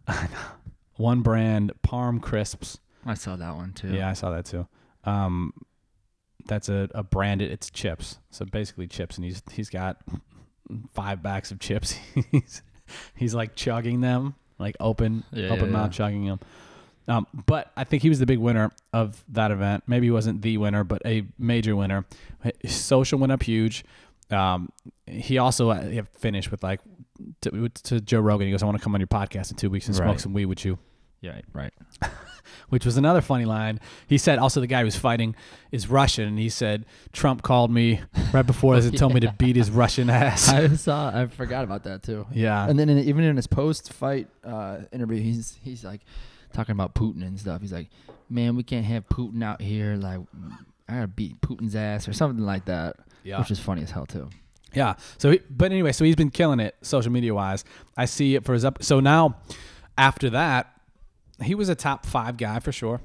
one 0.96 1.20
brand 1.20 1.72
Parm 1.86 2.20
crisps. 2.20 2.78
I 3.04 3.14
saw 3.14 3.36
that 3.36 3.54
one 3.54 3.72
too. 3.72 3.92
Yeah, 3.92 4.08
I 4.08 4.14
saw 4.14 4.30
that 4.30 4.44
too. 4.46 4.66
Um, 5.04 5.52
that's 6.46 6.68
a, 6.68 6.88
a 6.94 7.02
branded. 7.02 7.50
It's 7.52 7.70
chips. 7.70 8.18
So 8.30 8.44
basically 8.44 8.86
chips, 8.86 9.16
and 9.16 9.24
he's 9.24 9.42
he's 9.52 9.70
got 9.70 9.98
five 10.92 11.22
bags 11.22 11.50
of 11.50 11.58
chips. 11.58 11.92
he's 12.30 12.62
he's 13.16 13.34
like 13.34 13.54
chugging 13.54 14.00
them, 14.00 14.34
like 14.58 14.76
open 14.80 15.24
Yeah, 15.32 15.48
open 15.50 15.66
yeah, 15.66 15.72
mouth 15.72 15.86
yeah. 15.92 15.96
chugging 15.96 16.26
them. 16.26 16.40
Um, 17.08 17.26
but 17.46 17.72
I 17.76 17.82
think 17.84 18.02
he 18.02 18.08
was 18.08 18.20
the 18.20 18.26
big 18.26 18.38
winner 18.38 18.70
of 18.92 19.24
that 19.30 19.50
event. 19.50 19.82
Maybe 19.88 20.06
he 20.06 20.10
wasn't 20.12 20.40
the 20.42 20.56
winner, 20.58 20.84
but 20.84 21.02
a 21.04 21.24
major 21.38 21.74
winner. 21.74 22.04
His 22.60 22.74
social 22.74 23.18
went 23.18 23.32
up 23.32 23.42
huge. 23.42 23.84
Um, 24.30 24.70
he 25.06 25.38
also 25.38 25.70
uh, 25.70 25.82
he 25.82 26.00
finished 26.18 26.50
with 26.50 26.62
like 26.62 26.80
to, 27.42 27.68
to 27.68 28.00
Joe 28.00 28.20
Rogan. 28.20 28.46
He 28.46 28.52
goes, 28.52 28.62
"I 28.62 28.66
want 28.66 28.78
to 28.78 28.82
come 28.84 28.94
on 28.94 29.00
your 29.00 29.08
podcast 29.08 29.50
in 29.50 29.56
two 29.56 29.68
weeks 29.68 29.86
and 29.88 29.96
smoke 29.96 30.06
Right. 30.08 30.20
some 30.20 30.32
weed 30.32 30.46
with 30.46 30.64
you." 30.64 30.78
Yeah. 31.20 31.40
Right. 31.52 31.72
Which 32.68 32.84
was 32.84 32.96
another 32.96 33.20
funny 33.20 33.44
line. 33.44 33.80
He 34.06 34.18
said 34.18 34.38
also 34.38 34.60
the 34.60 34.66
guy 34.66 34.80
who 34.80 34.84
was 34.86 34.96
fighting 34.96 35.34
is 35.70 35.88
Russian, 35.88 36.28
and 36.28 36.38
he 36.38 36.48
said 36.48 36.84
Trump 37.12 37.42
called 37.42 37.70
me 37.70 38.00
right 38.32 38.46
before 38.46 38.76
this 38.76 38.86
and 38.88 38.96
told 38.98 39.14
me 39.14 39.20
to 39.20 39.34
beat 39.38 39.56
his 39.56 39.70
Russian 39.70 40.10
ass. 40.10 40.48
I 40.48 40.68
saw. 40.76 41.10
I 41.14 41.26
forgot 41.26 41.64
about 41.64 41.84
that 41.84 42.02
too. 42.02 42.26
yeah, 42.32 42.68
And 42.68 42.78
then 42.78 42.88
in, 42.88 42.98
even 42.98 43.24
in 43.24 43.36
his 43.36 43.46
post-fight 43.46 44.28
uh, 44.44 44.78
interview, 44.92 45.20
he's 45.22 45.58
he's 45.62 45.84
like 45.84 46.00
talking 46.52 46.72
about 46.72 46.94
Putin 46.94 47.22
and 47.22 47.38
stuff. 47.38 47.60
He's 47.60 47.72
like, 47.72 47.88
"Man, 48.28 48.56
we 48.56 48.62
can't 48.62 48.84
have 48.86 49.08
Putin 49.08 49.42
out 49.42 49.60
here. 49.60 49.96
Like, 49.96 50.20
I 50.88 50.94
gotta 50.94 51.06
beat 51.08 51.40
Putin's 51.40 51.74
ass 51.76 52.06
or 52.08 52.12
something 52.12 52.44
like 52.44 52.66
that." 52.66 52.96
yeah, 53.24 53.38
Which 53.38 53.50
is 53.50 53.58
funny 53.60 53.82
as 53.82 53.90
hell 53.90 54.04
too. 54.06 54.28
yeah. 54.74 54.94
So, 55.18 55.30
he, 55.30 55.40
but 55.48 55.70
anyway, 55.72 55.92
so 55.92 56.04
he's 56.04 56.16
been 56.16 56.30
killing 56.30 56.58
it 56.60 56.74
social 56.82 57.12
media 57.12 57.32
wise. 57.34 57.64
I 57.96 58.04
see 58.06 58.34
it 58.34 58.44
for 58.44 58.52
his 58.52 58.64
up. 58.64 58.82
So 58.82 58.98
now, 59.00 59.36
after 59.96 60.28
that, 60.30 60.74
he 61.44 61.54
was 61.54 61.68
a 61.68 61.74
top 61.74 62.06
five 62.06 62.36
guy 62.36 62.58
for 62.60 62.72
sure. 62.72 63.00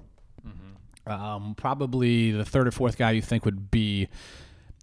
Um, 1.06 1.56
probably 1.56 2.32
the 2.32 2.44
third 2.44 2.68
or 2.68 2.72
fourth 2.72 2.98
guy 2.98 3.12
you 3.12 3.22
think 3.22 3.46
would 3.46 3.72
be 3.72 4.10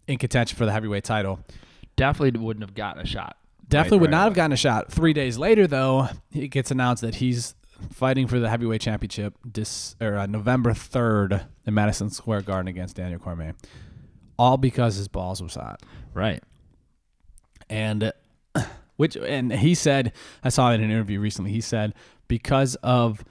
in 0.09 0.19
contention 0.19 0.57
for 0.57 0.65
the 0.65 0.73
heavyweight 0.73 1.05
title. 1.05 1.41
Definitely 1.97 2.41
wouldn't 2.41 2.65
have 2.65 2.75
gotten 2.75 3.03
a 3.03 3.07
shot. 3.07 3.37
Definitely 3.69 3.99
Right, 3.99 4.01
would 4.03 4.11
right, 4.11 4.19
not 4.19 4.25
have 4.25 4.35
gotten 4.35 4.53
a 4.53 4.57
shot. 4.57 4.91
Three 4.91 5.13
days 5.13 5.39
later, 5.39 5.67
though, 5.67 6.09
it 6.33 6.49
gets 6.49 6.71
announced 6.71 7.03
that 7.03 7.17
he's 7.17 7.55
fighting 7.93 8.27
for 8.27 8.39
the 8.39 8.49
heavyweight 8.49 8.81
championship 8.81 9.35
this 9.45 9.97
or 10.01 10.17
uh, 10.17 10.27
November 10.27 10.73
third 10.73 11.45
in 11.67 11.75
Madison 11.75 12.11
Square 12.11 12.43
Garden 12.43 12.69
against 12.69 12.97
Daniel 12.97 13.19
Cormier, 13.19 13.55
all 14.39 14.57
because 14.57 14.97
his 14.97 15.09
balls 15.09 15.43
was 15.43 15.55
hot. 15.55 15.83
Right. 16.13 16.43
And 17.69 18.13
which 18.97 19.17
and 19.17 19.53
he 19.53 19.75
said, 19.75 20.13
I 20.43 20.49
saw 20.51 20.71
it 20.71 20.77
in 20.77 20.85
an 20.85 20.91
interview 20.91 21.21
recently. 21.21 21.51
He 21.51 21.61
said 21.61 21.95
because 22.29 22.77
of 22.77 23.25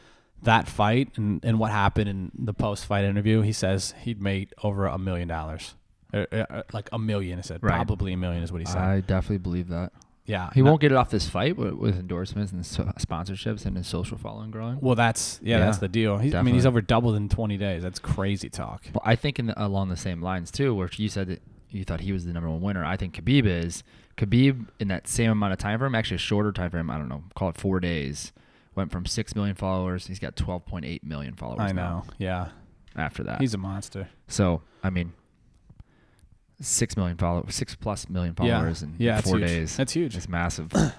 that 0.44 0.68
fight 0.68 1.10
and, 1.18 1.44
and 1.44 1.60
what 1.60 1.72
happened 1.72 2.10
in 2.10 2.32
the 2.38 2.54
post 2.54 2.86
fight 2.86 3.04
interview, 3.06 3.42
he 3.42 3.52
says 3.54 3.94
he'd 4.02 4.22
made 4.22 4.54
over 4.64 4.86
a 4.86 4.98
million 4.98 5.28
dollars. 5.28 5.76
Uh, 6.14 6.26
uh, 6.32 6.62
like 6.74 6.90
a 6.92 7.00
million, 7.00 7.40
he 7.40 7.44
said. 7.44 7.64
Right. 7.64 7.74
Probably 7.76 8.14
a 8.14 8.18
million 8.18 8.44
is 8.44 8.52
what 8.52 8.62
he 8.62 8.66
said. 8.68 8.78
I 8.78 9.00
definitely 9.00 9.40
believe 9.40 9.70
that. 9.70 9.92
yeah. 10.26 10.52
He 10.54 10.62
no- 10.62 10.70
won't 10.70 10.82
get 10.82 10.92
it 10.92 10.96
off 10.96 11.10
this 11.10 11.28
fight 11.28 11.58
with, 11.58 11.74
with 11.74 12.00
endorsements 12.00 12.52
and 12.52 12.64
so- 12.66 12.84
sponsorships 13.00 13.66
and 13.66 13.76
his 13.76 13.88
social 13.88 14.18
following 14.18 14.52
growing. 14.52 14.80
Well, 14.80 14.94
that's 14.96 15.40
yeah, 15.42 15.58
that's 15.60 15.80
the 15.80 15.88
deal. 15.88 16.18
He's, 16.20 16.36
I 16.36 16.44
mean, 16.44 16.54
he's 16.54 16.68
over 16.68 16.82
doubled 16.82 17.16
in 17.16 17.30
20 17.30 17.58
days. 17.58 17.82
That's 17.82 17.98
crazy 18.00 18.50
talk. 18.50 18.84
Well, 18.94 19.02
I 19.04 19.16
think 19.16 19.40
in 19.40 19.48
the, 19.48 19.66
along 19.66 19.90
the 19.90 19.98
same 19.98 20.22
lines 20.22 20.52
too, 20.52 20.76
where 20.76 20.90
you 20.96 21.10
said 21.10 21.28
that 21.30 21.42
you 21.72 21.84
thought 21.84 22.02
he 22.02 22.12
was 22.12 22.26
the 22.26 22.34
number 22.34 22.50
one 22.50 22.62
winner. 22.62 22.86
I 22.86 22.96
think 22.96 23.16
Khabib 23.16 23.48
is. 23.48 23.84
Khabib 24.16 24.68
in 24.80 24.90
that 24.90 25.08
same 25.08 25.32
amount 25.32 25.54
of 25.54 25.58
time 25.58 25.80
frame, 25.80 25.96
actually 25.96 26.16
a 26.16 26.20
shorter 26.20 26.52
time 26.52 26.70
frame. 26.70 26.92
I 26.92 27.00
don't 27.00 27.10
know, 27.10 27.24
call 27.34 27.50
it 27.50 27.58
four 27.58 27.80
days. 27.80 28.32
Went 28.76 28.92
from 28.92 29.06
six 29.06 29.36
million 29.36 29.56
followers. 29.56 30.08
He's 30.08 30.20
got 30.20 30.36
twelve 30.36 30.66
point 30.66 30.86
eight 30.86 31.04
million 31.04 31.36
followers. 31.36 31.60
I 31.62 31.72
now 31.74 31.90
know. 31.90 32.04
Yeah, 32.18 32.48
After 32.96 33.24
that, 33.24 33.40
he's 33.42 33.54
a 33.54 33.58
monster. 33.58 34.10
so 34.28 34.62
I 34.84 34.90
mean, 34.90 35.14
six 36.62 36.96
million 36.98 37.18
followers, 37.18 37.56
six 37.56 37.76
plus 37.76 38.10
million 38.10 38.34
followers 38.36 38.82
in 38.84 38.96
yeah, 38.98 39.22
four 39.22 39.38
huge. 39.38 39.48
days. 39.48 39.78
That's 39.78 39.94
huge. 39.94 40.16
It's 40.16 40.30
massive. 40.30 40.72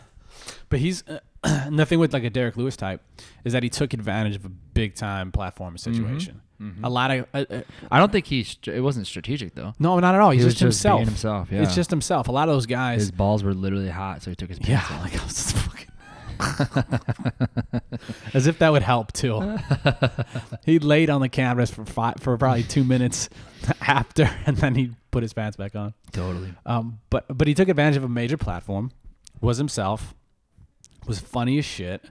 But 0.69 0.81
he's 0.81 1.05
uh, 1.09 1.21
nothing 1.71 2.01
with 2.01 2.13
like 2.13 2.25
a 2.25 2.29
Derrick 2.31 2.57
Lewis 2.57 2.77
type 2.77 3.01
is 3.45 3.53
that 3.53 3.63
he 3.63 3.69
took 3.71 3.95
advantage 3.95 4.35
of 4.37 4.45
a 4.45 4.49
big 4.49 4.95
time 4.95 5.31
platform 5.31 5.79
situation. 5.79 6.43
Mhm. 6.61 6.81
A 6.83 6.89
lot 6.91 7.11
of 7.13 7.27
uh, 7.33 7.45
uh, 7.49 7.61
I 7.91 7.99
don't 7.99 8.11
think 8.11 8.27
he's. 8.27 8.57
It 8.67 8.81
wasn't 8.81 9.07
strategic 9.07 9.55
though. 9.55 9.73
no, 9.79 9.99
not 10.01 10.15
at 10.15 10.21
all. 10.21 10.31
He's 10.33 10.43
he 10.43 10.49
just 10.49 10.59
just 10.59 10.83
himself. 10.83 11.05
himself. 11.05 11.49
Yeah, 11.53 11.63
It's 11.63 11.75
just 11.75 11.91
himself. 11.91 12.29
A 12.29 12.33
lot 12.33 12.49
of 12.49 12.55
those 12.55 12.67
guys. 12.67 13.01
his 13.03 13.11
balls 13.13 13.43
were 13.45 13.55
literally 13.55 13.89
hot, 13.89 14.23
so 14.23 14.31
he 14.31 14.35
took 14.37 14.49
his 14.51 14.59
yeah, 14.67 14.81
pants 14.81 14.91
off. 14.93 15.03
like 15.05 15.21
I 15.21 15.25
was 15.25 15.35
just 15.35 15.57
fucking. 15.57 15.87
As 18.35 18.47
if 18.47 18.59
that 18.59 18.71
would 18.73 18.83
help 18.83 19.13
too. 19.13 19.59
he 20.65 20.79
laid 20.79 21.11
on 21.11 21.21
the 21.21 21.29
canvas 21.29 21.71
for 21.71 21.85
five, 21.85 22.17
for 22.21 22.37
probably 22.37 22.63
two 22.63 22.85
minutes 22.85 23.29
after, 23.81 24.31
and 24.47 24.57
then 24.57 24.75
he 24.75 24.93
put 25.11 25.23
his 25.23 25.33
pants 25.33 25.57
back 25.57 25.75
on. 25.77 25.95
totally. 26.13 26.53
Um, 26.67 27.01
but 27.11 27.27
but 27.29 27.49
he 27.49 27.55
took 27.55 27.69
advantage 27.69 27.97
of 27.97 28.05
a 28.05 28.09
major 28.09 28.37
platform, 28.37 28.93
was 29.41 29.59
himself, 29.59 30.15
was 31.07 31.21
funny 31.21 31.59
as 31.59 31.65
shit, 31.65 32.05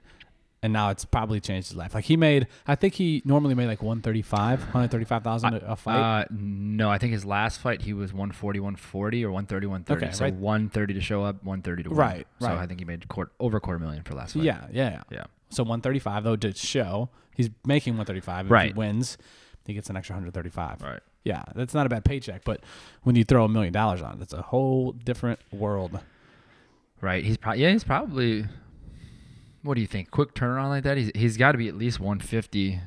and 0.64 0.74
now 0.74 0.90
it's 0.90 1.06
probably 1.06 1.40
changed 1.40 1.68
his 1.68 1.78
life. 1.78 1.94
Like 1.94 2.06
he 2.06 2.18
made, 2.18 2.48
I 2.66 2.74
think 2.76 2.96
he 2.96 3.22
normally 3.26 3.54
made 3.54 3.68
like 3.68 3.84
135, 3.84 4.60
135,000 4.62 5.54
a 5.54 5.58
a 5.72 5.76
fight. 5.76 6.00
Uh, 6.00 6.26
no, 6.32 6.90
I 6.90 6.98
think 6.98 7.12
his 7.14 7.26
last 7.26 7.60
fight 7.60 7.82
he 7.84 7.94
was 7.94 8.12
140, 8.14 8.60
140 8.62 9.26
or 9.26 9.32
130, 9.32 9.68
130. 9.68 10.06
Okay, 10.06 10.16
so 10.16 10.24
right. 10.26 10.34
130 10.34 10.94
to 10.96 11.02
show 11.02 11.24
up, 11.24 11.36
130 11.44 11.84
to 11.84 11.90
win. 11.90 11.98
Right, 12.00 12.28
So 12.40 12.48
right. 12.48 12.58
I 12.58 12.66
think 12.66 12.80
he 12.80 12.86
made 12.86 13.08
quart- 13.10 13.32
over 13.40 13.58
a 13.58 13.62
quarter 13.62 13.78
million 13.80 14.02
for 14.04 14.16
last 14.16 14.34
fight. 14.34 14.44
yeah, 14.44 14.66
yeah, 14.72 14.90
yeah. 14.90 15.02
Yeah. 15.12 15.24
So 15.50 15.62
135 15.64 16.24
though 16.24 16.36
to 16.38 16.54
show 16.56 17.10
he's 17.36 17.50
making 17.66 17.94
135. 17.94 18.46
If 18.48 18.52
Right. 18.52 18.68
he 18.68 18.74
wins, 18.74 19.18
he 19.68 19.74
gets 19.74 19.90
an 19.90 19.98
extra 19.98 20.16
135. 20.16 20.82
Right. 20.82 21.00
Yeah, 21.24 21.44
that's 21.56 21.74
not 21.74 21.86
a 21.86 21.90
bad 21.90 22.04
paycheck, 22.04 22.44
but 22.44 22.62
when 23.04 23.16
you 23.16 23.24
throw 23.24 23.46
a 23.46 23.50
million 23.50 23.72
dollars 23.74 24.02
on 24.02 24.16
it, 24.16 24.22
it's 24.24 24.34
a 24.34 24.42
whole 24.42 24.92
different 24.94 25.40
world. 25.52 26.00
Right. 27.02 27.24
He's 27.24 27.38
probably 27.38 27.62
yeah. 27.64 27.72
He's 27.72 27.84
probably. 27.84 28.46
What 29.64 29.76
do 29.76 29.82
you 29.82 29.88
think? 29.88 30.12
Quick 30.12 30.34
turnaround 30.36 30.70
like 30.70 30.84
that? 30.84 30.98
He's 30.98 31.12
he's 31.16 31.38
got 31.38 31.54
to 31.54 31.58
be 31.58 31.68
at 31.68 31.76
least 31.76 32.00
150. 32.00 32.80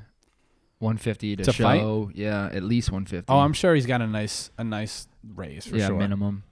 150 0.79 1.37
to, 1.37 1.45
To 1.45 1.53
fight? 1.55 1.81
show. 1.81 2.11
Yeah, 2.15 2.51
at 2.53 2.63
least 2.63 2.91
150. 2.93 3.25
Oh, 3.33 3.39
I'm 3.39 3.55
sure 3.55 3.75
he's 3.75 3.87
got 3.87 4.03
a 4.03 4.07
nice 4.07 4.51
a 4.59 4.65
nice 4.65 5.09
raise 5.35 5.67
for 5.67 5.77
yeah, 5.77 5.87
sure. 5.87 5.97
minimum. 5.97 6.43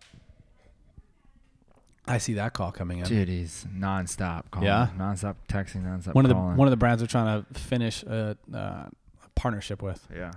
I 2.06 2.18
see 2.18 2.34
that 2.34 2.52
call 2.52 2.70
coming 2.72 2.98
in. 2.98 3.04
Dude, 3.06 3.28
he's 3.28 3.66
nonstop 3.74 4.50
calling. 4.50 4.66
Yeah? 4.66 4.88
Nonstop 4.98 5.36
texting. 5.48 5.84
Nonstop 5.84 6.14
one 6.14 6.24
of 6.24 6.28
the 6.30 6.34
calling. 6.34 6.56
one 6.56 6.66
of 6.68 6.70
the 6.70 6.76
brands 6.76 7.02
we're 7.02 7.06
trying 7.06 7.44
to 7.44 7.58
finish 7.60 8.02
a, 8.02 8.36
uh, 8.52 8.56
a 8.58 8.90
partnership 9.34 9.82
with. 9.82 10.06
yeah. 10.14 10.32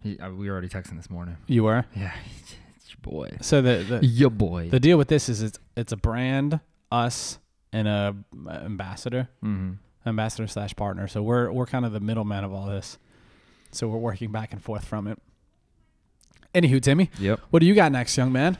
He, 0.00 0.18
uh, 0.18 0.30
we 0.30 0.46
were 0.48 0.52
already 0.52 0.68
texting 0.68 0.96
this 0.96 1.10
morning. 1.10 1.36
You 1.46 1.64
were. 1.64 1.84
Yeah, 1.96 2.12
it's 2.76 2.90
your 2.90 2.98
boy. 3.02 3.36
So 3.40 3.62
the 3.62 3.98
the, 4.00 4.06
Your 4.06 4.30
boy. 4.30 4.68
the 4.68 4.78
deal 4.80 4.98
with 4.98 5.08
this 5.08 5.28
is 5.28 5.42
it's 5.42 5.58
it's 5.76 5.90
a 5.92 5.96
brand, 5.96 6.60
us, 6.92 7.38
and 7.76 7.88
a 7.88 8.16
ambassador, 8.64 9.28
mm-hmm. 9.44 9.72
ambassador 10.08 10.46
slash 10.46 10.74
partner. 10.74 11.06
So 11.08 11.22
we're 11.22 11.50
we're 11.52 11.66
kind 11.66 11.84
of 11.84 11.92
the 11.92 12.00
middleman 12.00 12.42
of 12.42 12.52
all 12.52 12.66
this. 12.66 12.98
So 13.70 13.86
we're 13.88 13.98
working 13.98 14.32
back 14.32 14.52
and 14.52 14.62
forth 14.62 14.84
from 14.84 15.06
it. 15.06 15.20
Anywho, 16.54 16.80
Timmy, 16.80 17.10
Yep. 17.18 17.40
what 17.50 17.60
do 17.60 17.66
you 17.66 17.74
got 17.74 17.92
next, 17.92 18.16
young 18.16 18.32
man? 18.32 18.56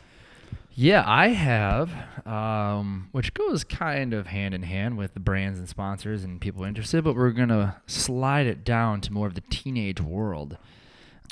Yeah, 0.74 1.02
I 1.06 1.28
have, 1.28 1.90
um, 2.26 3.08
which 3.12 3.32
goes 3.32 3.64
kind 3.64 4.12
of 4.12 4.26
hand 4.26 4.52
in 4.52 4.62
hand 4.62 4.98
with 4.98 5.14
the 5.14 5.20
brands 5.20 5.58
and 5.58 5.66
sponsors 5.66 6.22
and 6.22 6.38
people 6.38 6.64
interested, 6.64 7.02
but 7.02 7.16
we're 7.16 7.30
gonna 7.30 7.80
slide 7.86 8.46
it 8.46 8.62
down 8.62 9.00
to 9.02 9.12
more 9.14 9.26
of 9.26 9.34
the 9.34 9.40
teenage 9.48 10.02
world. 10.02 10.58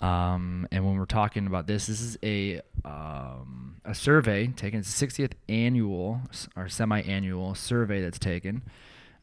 Um, 0.03 0.67
and 0.71 0.85
when 0.85 0.99
we're 0.99 1.05
talking 1.05 1.47
about 1.47 1.67
this, 1.67 1.87
this 1.87 2.01
is 2.01 2.19
a 2.23 2.61
um, 2.85 3.77
a 3.85 3.95
survey 3.95 4.49
taken. 4.49 4.81
It's 4.81 4.99
the 4.99 5.07
60th 5.07 5.33
annual 5.49 6.21
or 6.57 6.69
semi-annual 6.69 7.55
survey 7.55 8.01
that's 8.03 8.19
taken, 8.19 8.63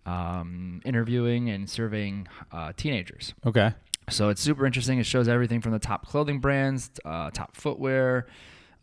um, 0.06 0.82
interviewing 0.86 1.50
and 1.50 1.70
surveying 1.70 2.28
uh, 2.52 2.74
teenagers. 2.76 3.34
Okay. 3.46 3.74
So 4.10 4.30
it's 4.30 4.42
super 4.42 4.66
interesting. 4.66 5.00
It 5.00 5.06
shows 5.06 5.28
everything 5.28 5.62
from 5.62 5.72
the 5.72 5.80
top 5.80 6.08
clothing 6.08 6.40
brands, 6.40 6.92
uh, 7.06 7.32
top 7.32 7.56
footwear, 7.56 8.28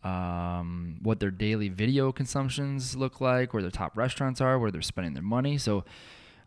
um, 0.04 0.96
what 1.02 1.20
their 1.20 1.30
daily 1.30 1.68
video 1.68 2.12
consumptions 2.12 2.96
look 2.96 3.20
like, 3.20 3.52
where 3.52 3.62
their 3.62 3.70
top 3.70 3.96
restaurants 3.96 4.40
are, 4.40 4.58
where 4.58 4.70
they're 4.70 4.82
spending 4.82 5.14
their 5.14 5.22
money. 5.22 5.58
So 5.58 5.84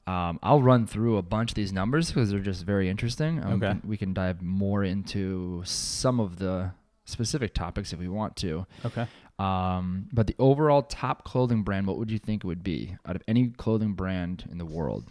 um, 0.08 0.40
I'll 0.44 0.62
run 0.62 0.88
through 0.88 1.18
a 1.18 1.22
bunch 1.22 1.52
of 1.52 1.56
these 1.56 1.72
numbers 1.72 2.08
because 2.10 2.32
they're 2.32 2.40
just 2.40 2.64
very 2.66 2.90
interesting. 2.90 3.44
Um, 3.44 3.62
Okay. 3.64 3.80
we 3.86 3.98
can 3.98 4.14
dive 4.14 4.42
more 4.42 4.84
into 4.84 5.62
some 5.66 6.20
of 6.20 6.38
the 6.40 6.72
specific 7.06 7.54
topics 7.54 7.94
if 7.94 8.00
we 8.00 8.08
want 8.08 8.36
to. 8.38 8.66
Okay. 8.86 9.08
Um, 9.40 10.08
but 10.14 10.28
the 10.28 10.36
overall 10.40 10.84
top 10.84 11.24
clothing 11.24 11.64
brand, 11.64 11.88
what 11.88 11.98
would 11.98 12.12
you 12.12 12.20
think 12.20 12.44
it 12.44 12.48
would 12.48 12.64
be 12.64 12.96
out 13.08 13.16
of 13.16 13.24
any 13.28 13.48
clothing 13.50 13.94
brand 13.94 14.48
in 14.52 14.58
the 14.58 14.66
world? 14.66 15.06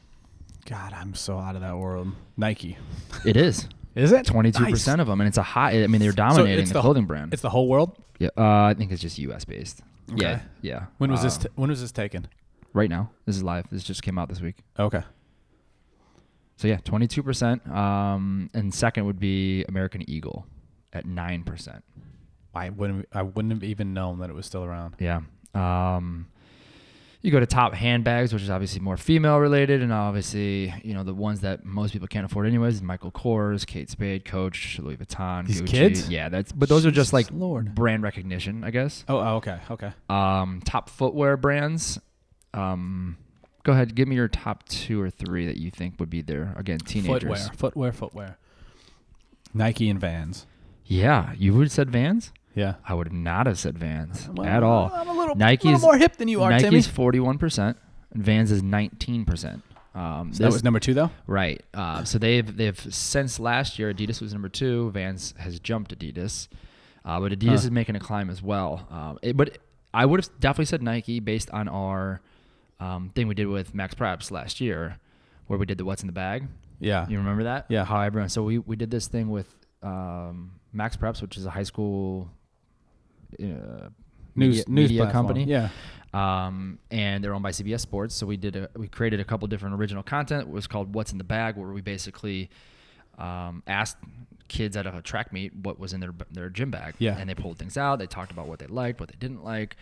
God, 0.67 0.93
I'm 0.93 1.15
so 1.15 1.39
out 1.39 1.55
of 1.57 1.63
that 1.63 1.77
world. 1.79 2.09
Nike. 2.37 2.77
It 3.25 3.37
is. 3.37 3.67
Is 3.97 4.13
it? 4.13 4.25
Twenty-two 4.25 4.63
Nice. 4.63 4.71
percent 4.71 5.01
of 5.01 5.09
them, 5.09 5.21
and 5.21 5.27
it's 5.27 5.37
a 5.37 5.43
high. 5.43 5.83
I 5.83 5.87
mean, 5.89 6.01
they're 6.01 6.13
dominating 6.13 6.61
it's 6.61 6.71
the, 6.71 6.75
the- 6.75 6.81
clothing 6.81 7.07
brand. 7.07 7.33
It's 7.33 7.43
the 7.43 7.51
whole 7.51 7.67
world. 7.67 7.97
yeah, 8.21 8.29
uh, 8.37 8.67
I 8.67 8.75
think 8.75 8.93
it's 8.93 9.03
just 9.03 9.19
U.S. 9.19 9.45
based. 9.45 9.81
Yeah, 10.15 10.15
Okay. 10.35 10.43
yeah. 10.63 10.85
When 10.99 11.11
was 11.11 11.23
this? 11.25 11.39
Uh, 11.39 11.43
T- 11.43 11.49
when 11.57 11.71
was 11.71 11.81
this 11.81 11.91
taken? 11.91 12.29
Right 12.73 12.91
now, 12.91 13.11
this 13.27 13.37
is 13.37 13.43
live. 13.43 13.67
This 13.71 13.83
just 13.85 14.03
came 14.03 14.19
out 14.19 14.29
this 14.29 14.41
week. 14.41 14.57
Okay. 14.79 15.03
So 16.57 16.69
yeah, 16.69 16.77
twenty-two 16.85 17.23
percent. 17.23 17.67
Um, 17.71 18.51
and 18.53 18.73
second 18.75 19.07
would 19.07 19.19
be 19.19 19.65
American 19.69 20.09
Eagle 20.09 20.47
at 20.93 21.07
nine 21.07 21.43
percent. 21.43 21.85
I 22.55 22.69
wouldn't. 22.69 23.09
I 23.13 23.23
wouldn't 23.23 23.53
have 23.55 23.65
even 23.65 23.95
known 23.95 24.19
that 24.19 24.29
it 24.29 24.35
was 24.35 24.45
still 24.47 24.65
around. 24.65 24.97
Yeah. 24.99 25.21
Um, 25.55 26.27
you 27.23 27.31
go 27.31 27.41
to 27.41 27.47
top 27.47 27.75
handbags, 27.75 28.33
which 28.33 28.43
is 28.43 28.51
obviously 28.51 28.81
more 28.81 28.97
female 28.97 29.39
related, 29.39 29.83
and 29.83 29.93
obviously 29.93 30.75
you 30.83 30.93
know 30.93 31.03
the 31.03 31.15
ones 31.15 31.41
that 31.41 31.65
most 31.65 31.93
people 31.93 32.09
can't 32.09 32.27
afford 32.27 32.47
anyways. 32.47 32.83
Michael 32.83 33.11
Kors, 33.11 33.67
Kate 33.67 33.89
Spade, 33.89 34.25
Coach, 34.25 34.79
Louis 34.83 34.97
Vuitton, 34.97 35.47
These 35.47 35.63
Gucci. 35.63 35.67
kids? 35.67 36.09
Yeah, 36.11 36.29
that's. 36.29 36.53
But 36.53 36.69
those 36.69 36.85
are 36.85 36.91
just 36.91 37.13
like 37.15 37.29
Lord. 37.33 37.75
brand 37.75 38.03
recognition, 38.03 38.65
I 38.65 38.71
guess. 38.71 39.05
Oh, 39.09 39.19
oh, 39.19 39.37
okay. 39.37 39.59
Okay. 39.71 39.93
Um, 40.11 40.61
top 40.65 40.91
footwear 40.91 41.37
brands. 41.39 41.99
Um, 42.55 43.17
go 43.63 43.73
ahead, 43.73 43.95
give 43.95 44.09
me 44.09 44.17
your 44.17 44.29
top 44.29 44.69
two 44.69 45.01
or 45.01 45.11
three 45.11 45.47
that 45.47 45.57
you 45.57 45.71
think 45.71 45.95
would 46.01 46.11
be 46.11 46.23
there. 46.23 46.55
Again, 46.57 46.79
teenagers. 46.79 47.49
Footwear. 47.49 47.57
Footwear. 47.57 47.93
Footwear. 47.93 48.39
Nike 49.55 49.89
and 49.91 50.01
Vans. 50.01 50.47
Yeah, 50.85 51.33
you 51.39 51.55
would 51.55 51.65
have 51.65 51.73
said 51.73 51.91
Vans. 51.91 52.33
Yeah. 52.55 52.75
I 52.87 52.95
would 52.95 53.13
not 53.13 53.47
have 53.47 53.59
said 53.59 53.79
Vans 53.79 54.29
Well, 54.33 54.47
at 54.47 54.63
all. 54.63 54.91
I'm 54.93 55.09
a 55.09 55.13
little, 55.13 55.37
Nike's- 55.37 55.65
little 55.65 55.81
more 55.81 55.99
hip 55.99 56.17
than 56.17 56.29
you 56.29 56.43
are, 56.43 56.51
Timmy. 56.51 56.63
Nike's 56.79 56.87
forty-one 56.89 57.39
percent, 57.39 57.77
and 58.13 58.25
Vans 58.25 58.51
is 58.51 58.63
nineteen 58.63 59.25
percent. 59.25 59.63
Um, 59.95 60.33
So 60.33 60.45
that 60.45 60.53
was 60.53 60.63
number 60.65 60.79
two, 60.81 60.95
though. 60.95 61.11
right. 61.27 61.63
Uh, 61.75 62.05
so 62.05 62.19
they've 62.19 62.57
they've 62.57 62.79
since 62.93 63.39
last 63.41 63.79
year, 63.79 63.93
Adidas 63.95 64.21
was 64.21 64.33
number 64.33 64.49
two. 64.49 64.91
Vans 64.91 65.33
has 65.39 65.61
jumped 65.61 65.97
Adidas, 65.97 66.49
uh, 67.05 67.21
but 67.21 67.31
Adidas 67.33 67.49
Huh. 67.49 67.55
is 67.55 67.71
making 67.71 67.95
a 67.97 68.01
climb 68.01 68.31
as 68.31 68.43
well. 68.43 68.87
Um, 68.91 69.19
it- 69.23 69.37
but 69.37 69.59
I 69.95 70.07
would 70.07 70.21
have 70.25 70.41
definitely 70.41 70.67
said 70.67 70.83
Nike 70.83 71.19
based 71.21 71.51
on 71.51 71.69
our 71.69 72.21
um, 72.81 73.11
thing 73.15 73.29
we 73.29 73.35
did 73.35 73.47
with 73.47 73.75
MaxPreps 73.75 74.31
last 74.31 74.61
year, 74.61 74.99
where 75.47 75.59
we 75.59 75.67
did 75.67 75.79
the 75.79 75.85
what's 75.85 76.03
in 76.03 76.07
the 76.07 76.13
bag. 76.13 76.49
Yeah. 76.81 77.07
You 77.09 77.19
remember 77.19 77.45
that? 77.45 77.67
Yeah. 77.69 77.85
How 77.85 78.01
everyone. 78.01 78.29
So 78.31 78.43
we 78.43 78.59
we 78.59 78.77
did 78.77 78.91
this 78.91 79.07
thing 79.07 79.31
with 79.31 79.55
um, 79.83 80.53
MaxPreps, 80.75 81.23
which 81.23 81.37
is 81.37 81.47
a 81.47 81.51
high 81.51 81.63
school 81.63 82.31
uh, 83.39 83.91
News 84.35 84.59
media, 84.59 84.65
news 84.69 84.91
media 84.91 85.13
company. 85.13 85.45
Yeah. 85.45 85.69
Um, 86.13 86.79
and 86.91 87.23
they're 87.23 87.35
owned 87.35 87.43
by 87.43 87.51
CBS 87.51 87.81
Sports. 87.81 88.15
So 88.15 88.27
we 88.27 88.37
did 88.37 88.57
a, 88.57 88.69
we 88.77 88.89
created 88.89 89.21
a 89.21 89.25
couple 89.25 89.47
different 89.49 89.77
original 89.77 90.03
content. 90.03 90.43
It 90.43 90.49
was 90.49 90.67
called 90.67 90.95
"What's 90.95 91.13
in 91.13 91.19
the 91.19 91.25
Bag," 91.25 91.57
where 91.57 91.69
we 91.69 91.81
basically 91.81 92.51
um, 93.19 93.63
asked 93.67 93.99
kids 94.49 94.77
at 94.77 94.87
a 94.87 95.03
track 95.03 95.33
meet 95.33 95.55
what 95.55 95.79
was 95.79 95.93
in 95.93 96.01
their 96.01 96.13
their 96.31 96.49
gym 96.49 96.71
bag. 96.71 96.95
Yeah. 96.99 97.17
And 97.17 97.29
they 97.29 97.35
pulled 97.35 97.59
things 97.59 97.77
out. 97.77 97.99
They 97.99 98.07
talked 98.07 98.33
about 98.33 98.49
what 98.49 98.59
they 98.59 98.67
liked, 98.67 99.01
what 99.01 99.09
they 99.09 99.19
didn't 99.19 99.45
like. 99.45 99.77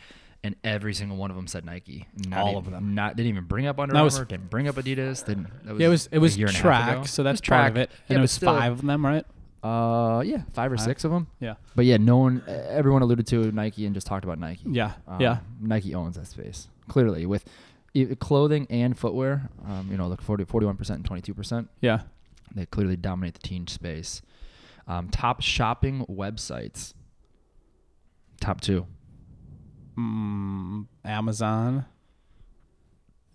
And 0.45 0.55
every 0.63 0.95
single 0.95 1.17
one 1.17 1.31
of 1.31 1.37
them 1.37 1.49
said 1.49 1.65
Nike. 1.65 2.07
Not 2.29 2.39
All 2.41 2.49
even- 2.51 2.59
of 2.59 2.71
them. 2.71 2.95
Not 2.95 3.17
didn't 3.17 3.31
even 3.31 3.45
bring 3.45 3.67
up 3.67 3.79
Under 3.81 3.93
That 3.93 3.99
Armour. 3.99 4.05
was- 4.05 4.19
didn't 4.21 4.51
bring 4.51 4.69
up 4.69 4.77
Adidas. 4.77 5.27
Didn't. 5.27 5.49
That 5.65 5.73
was 5.75 5.81
yeah, 5.81 5.87
it 5.87 5.91
was 5.91 6.07
it 6.13 6.19
was 6.19 6.37
a 6.39 6.41
half 6.47 6.55
track, 6.55 7.09
so 7.09 7.23
that's 7.25 7.41
part 7.41 7.47
track. 7.47 7.71
of 7.73 7.77
it. 7.79 7.91
Yeah, 7.91 8.05
And 8.15 8.19
it 8.19 8.21
was 8.23 8.31
still- 8.33 8.55
five 8.55 8.73
of 8.73 8.83
them, 8.83 9.05
right? 9.05 9.25
Uh, 9.61 10.23
yeah, 10.25 10.43
five 10.53 10.71
or 10.71 10.77
Five? 10.77 10.85
six 10.85 11.03
of 11.05 11.11
them. 11.11 11.27
Yeah. 11.41 11.55
But 11.75 11.85
yeah, 11.87 11.97
no 11.97 12.19
one, 12.19 12.45
everyone 12.47 13.03
alluded 13.03 13.27
to 13.27 13.51
Nike 13.51 13.85
and 13.87 13.95
just 13.95 14.07
talked 14.07 14.25
about 14.25 14.39
Nike. 14.39 14.63
Yeah. 14.71 14.93
Um, 15.09 15.21
yeah. 15.21 15.39
Nike 15.61 15.93
owns 15.97 16.15
that 16.15 16.29
space 16.29 16.69
clearly 16.87 17.27
with 17.27 17.45
e- 17.93 18.15
clothing 18.15 18.69
and 18.71 18.97
footwear. 18.97 19.51
Um, 19.67 19.89
you 19.91 19.97
know, 19.97 20.07
like 20.07 20.21
40, 20.21 20.45
41% 20.45 20.91
and 20.91 21.05
22%. 21.05 21.67
Yeah. 21.81 22.03
They 22.55 22.67
clearly 22.67 22.97
dominate 22.97 23.35
the 23.35 23.41
teen 23.41 23.67
space. 23.67 24.23
Um, 24.87 25.09
top 25.09 25.43
shopping 25.43 26.07
websites. 26.09 26.95
Top 28.41 28.61
two. 28.61 28.87
Mm, 29.99 30.87
Amazon 31.05 31.87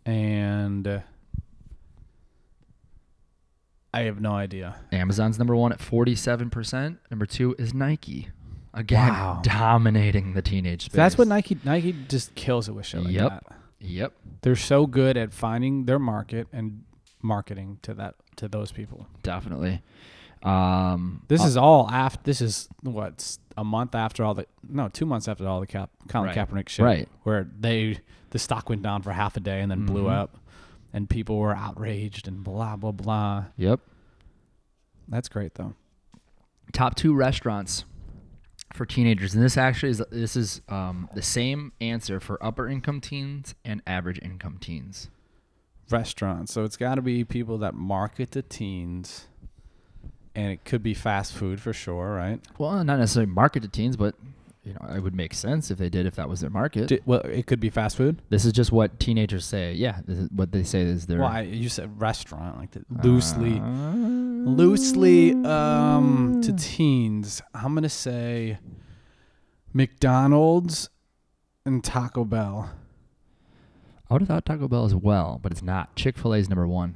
and 0.05 0.87
uh, 0.87 0.99
I 3.93 4.01
have 4.01 4.19
no 4.19 4.31
idea. 4.33 4.75
Amazon's 4.91 5.37
number 5.37 5.55
one 5.55 5.71
at 5.71 5.79
47%. 5.79 6.97
Number 7.11 7.25
two 7.25 7.55
is 7.59 7.73
Nike. 7.73 8.29
Again, 8.73 9.09
Wow. 9.09 9.41
dominating 9.43 10.33
the 10.33 10.41
teenage 10.41 10.85
space. 10.85 10.95
That's 10.95 11.17
what 11.17 11.27
Nike 11.27 11.57
Nike 11.63 11.93
just 12.07 12.33
kills 12.33 12.67
it 12.67 12.71
with 12.71 12.87
shit 12.87 13.03
like 13.03 13.13
Yep. 13.13 13.29
that. 13.29 13.43
Yep. 13.79 14.13
They're 14.41 14.55
so 14.55 14.87
good 14.87 15.15
at 15.15 15.31
finding 15.31 15.85
their 15.85 15.99
market 15.99 16.47
and 16.51 16.83
marketing 17.21 17.77
to 17.83 17.93
that 17.93 18.15
to 18.37 18.47
those 18.47 18.71
people. 18.71 19.07
Definitely. 19.21 19.81
Um, 20.43 21.23
This 21.27 21.41
uh, 21.41 21.47
is 21.47 21.57
all 21.57 21.89
after. 21.89 22.19
This 22.23 22.41
is 22.41 22.67
what's 22.81 23.39
a 23.57 23.63
month 23.63 23.95
after 23.95 24.23
all 24.23 24.33
the 24.33 24.45
no, 24.67 24.89
two 24.89 25.05
months 25.05 25.27
after 25.27 25.47
all 25.47 25.59
the 25.59 25.67
cap 25.67 25.89
Colin 26.09 26.27
Right. 26.29 26.37
Kaepernick 26.37 26.69
shit, 26.69 26.83
Right. 26.85 27.09
Where 27.23 27.47
they 27.59 27.99
the 28.31 28.39
stock 28.39 28.67
went 28.69 28.81
down 28.81 29.01
for 29.03 29.11
half 29.11 29.37
a 29.37 29.39
day 29.39 29.61
and 29.61 29.69
then 29.71 29.85
blew 29.85 30.05
Mhm. 30.05 30.11
up, 30.13 30.37
and 30.91 31.09
people 31.09 31.37
were 31.37 31.55
outraged 31.55 32.27
and 32.27 32.43
blah 32.43 32.75
blah 32.75 32.91
blah. 32.91 33.45
Yep. 33.57 33.79
That's 35.07 35.29
great 35.29 35.55
though. 35.55 35.75
top 36.71 36.95
two 36.95 37.13
restaurants 37.13 37.85
for 38.73 38.85
teenagers, 38.85 39.35
and 39.35 39.43
this 39.43 39.57
actually 39.57 39.89
is 39.91 40.01
this 40.09 40.35
is 40.35 40.61
um, 40.69 41.07
the 41.13 41.21
same 41.21 41.71
answer 41.79 42.19
for 42.19 42.43
upper 42.43 42.67
income 42.67 42.99
teens 42.99 43.53
and 43.63 43.81
average 43.85 44.19
income 44.23 44.57
teens. 44.59 45.09
Restaurants, 45.91 46.51
so 46.51 46.63
it's 46.63 46.77
got 46.77 46.95
to 46.95 47.01
be 47.03 47.23
people 47.23 47.57
that 47.59 47.75
market 47.75 48.31
to 48.31 48.41
teens, 48.41 49.27
and 50.35 50.51
it 50.51 50.65
could 50.65 50.81
be 50.83 50.93
fast 50.93 51.33
food 51.33 51.61
for 51.61 51.73
sure, 51.73 52.13
right? 52.13 52.39
Well, 52.57 52.83
not 52.83 52.99
necessarily 52.99 53.31
market 53.31 53.61
to 53.63 53.69
teens, 53.69 53.95
but 53.97 54.15
you 54.63 54.73
know, 54.73 54.95
it 54.95 55.01
would 55.01 55.13
make 55.13 55.33
sense 55.33 55.69
if 55.71 55.77
they 55.77 55.89
did 55.89 56.05
if 56.05 56.15
that 56.15 56.29
was 56.29 56.39
their 56.39 56.49
market. 56.49 56.87
Di- 56.87 57.01
well, 57.05 57.19
it 57.21 57.47
could 57.47 57.59
be 57.59 57.69
fast 57.69 57.97
food. 57.97 58.21
this 58.29 58.45
is 58.45 58.53
just 58.53 58.71
what 58.71 58.97
teenagers 58.99 59.45
say. 59.45 59.73
Yeah, 59.73 59.99
this 60.05 60.17
is 60.17 60.29
what 60.33 60.51
they 60.53 60.63
say 60.63 60.81
is 60.81 61.05
their 61.05 61.19
Well, 61.19 61.27
I, 61.27 61.41
you 61.41 61.67
said 61.69 61.99
restaurant, 61.99 62.57
like 62.57 62.71
the, 62.71 62.85
loosely. 63.03 63.59
Uh, 63.59 63.93
loosely 64.43 65.31
um 65.45 66.41
to 66.43 66.51
teens 66.51 67.41
i'm 67.53 67.73
gonna 67.73 67.87
say 67.87 68.57
mcdonald's 69.73 70.89
and 71.65 71.83
taco 71.83 72.23
bell 72.25 72.69
I 74.09 74.15
would 74.15 74.21
have 74.23 74.27
thought 74.27 74.45
Taco 74.45 74.67
Bell 74.67 74.85
as 74.85 74.93
well, 74.93 75.39
but 75.41 75.51
it's 75.51 75.63
not. 75.63 75.95
Chick 75.95 76.19
Fil 76.19 76.33
A 76.35 76.37
is 76.37 76.47
number 76.47 76.67
one. 76.67 76.93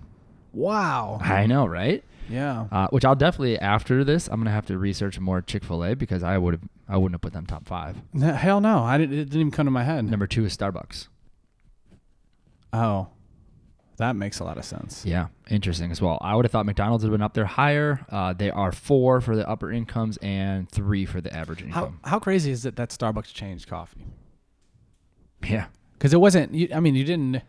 wow 0.53 1.17
I 1.21 1.47
know, 1.47 1.65
right? 1.65 2.03
Yeah 2.29 2.67
Uh, 2.71 2.87
which 2.89 3.05
I'll 3.05 3.15
definitely 3.15 3.57
after 3.59 4.03
this, 4.03 4.27
I'm 4.27 4.39
gonna 4.39 4.51
have 4.51 4.65
to 4.67 4.77
research 4.77 5.19
more 5.19 5.41
Chick 5.41 5.63
Fil 5.63 5.83
A 5.83 5.95
because 5.95 6.23
I 6.23 6.37
would 6.37 6.53
have 6.55 6.63
I 6.89 6.97
wouldn't 6.97 7.15
have 7.15 7.21
put 7.21 7.33
them 7.33 7.45
top 7.45 7.65
five. 7.67 7.97
N- 8.15 8.21
hell 8.21 8.61
no 8.61 8.83
i 8.83 8.97
didn't 8.97 9.13
it 9.17 9.25
didn't 9.25 9.39
even 9.41 9.51
come 9.51 9.65
to 9.65 9.71
my 9.71 9.83
head 9.83 10.05
Number 10.09 10.27
two 10.27 10.45
is 10.45 10.55
Starbucks. 10.55 11.07
oh 12.73 13.07
That 13.97 14.15
makes 14.15 14.39
a 14.39 14.43
lot 14.43 14.57
of 14.57 14.65
sense. 14.65 15.03
Yeah, 15.05 15.27
interesting 15.49 15.89
as 15.91 15.99
well. 16.01 16.19
I 16.21 16.35
would 16.35 16.45
have 16.45 16.51
thought 16.51 16.65
McDonald's 16.67 17.03
would 17.03 17.09
have 17.11 17.17
been 17.17 17.23
up 17.25 17.33
there 17.33 17.45
higher. 17.45 18.05
Uh, 18.09 18.31
they 18.33 18.51
are 18.51 18.71
four 18.71 19.21
for 19.21 19.35
the 19.35 19.47
upper 19.49 19.71
incomes 19.71 20.17
and 20.17 20.69
three 20.69 21.03
for 21.05 21.19
the 21.19 21.33
average 21.35 21.63
income. 21.63 21.99
how 22.03 22.19
crazy 22.19 22.51
is 22.51 22.63
it 22.65 22.75
that 22.75 22.89
Starbucks 22.89 23.33
changed 23.33 23.67
coffee? 23.67 24.05
yeah, 25.43 25.67
Because 25.93 26.13
it 26.13 26.19
wasn't. 26.21 26.53
You, 26.53 26.67
I 26.75 26.79
mean, 26.79 26.93
you 26.95 27.03
didn't. 27.03 27.41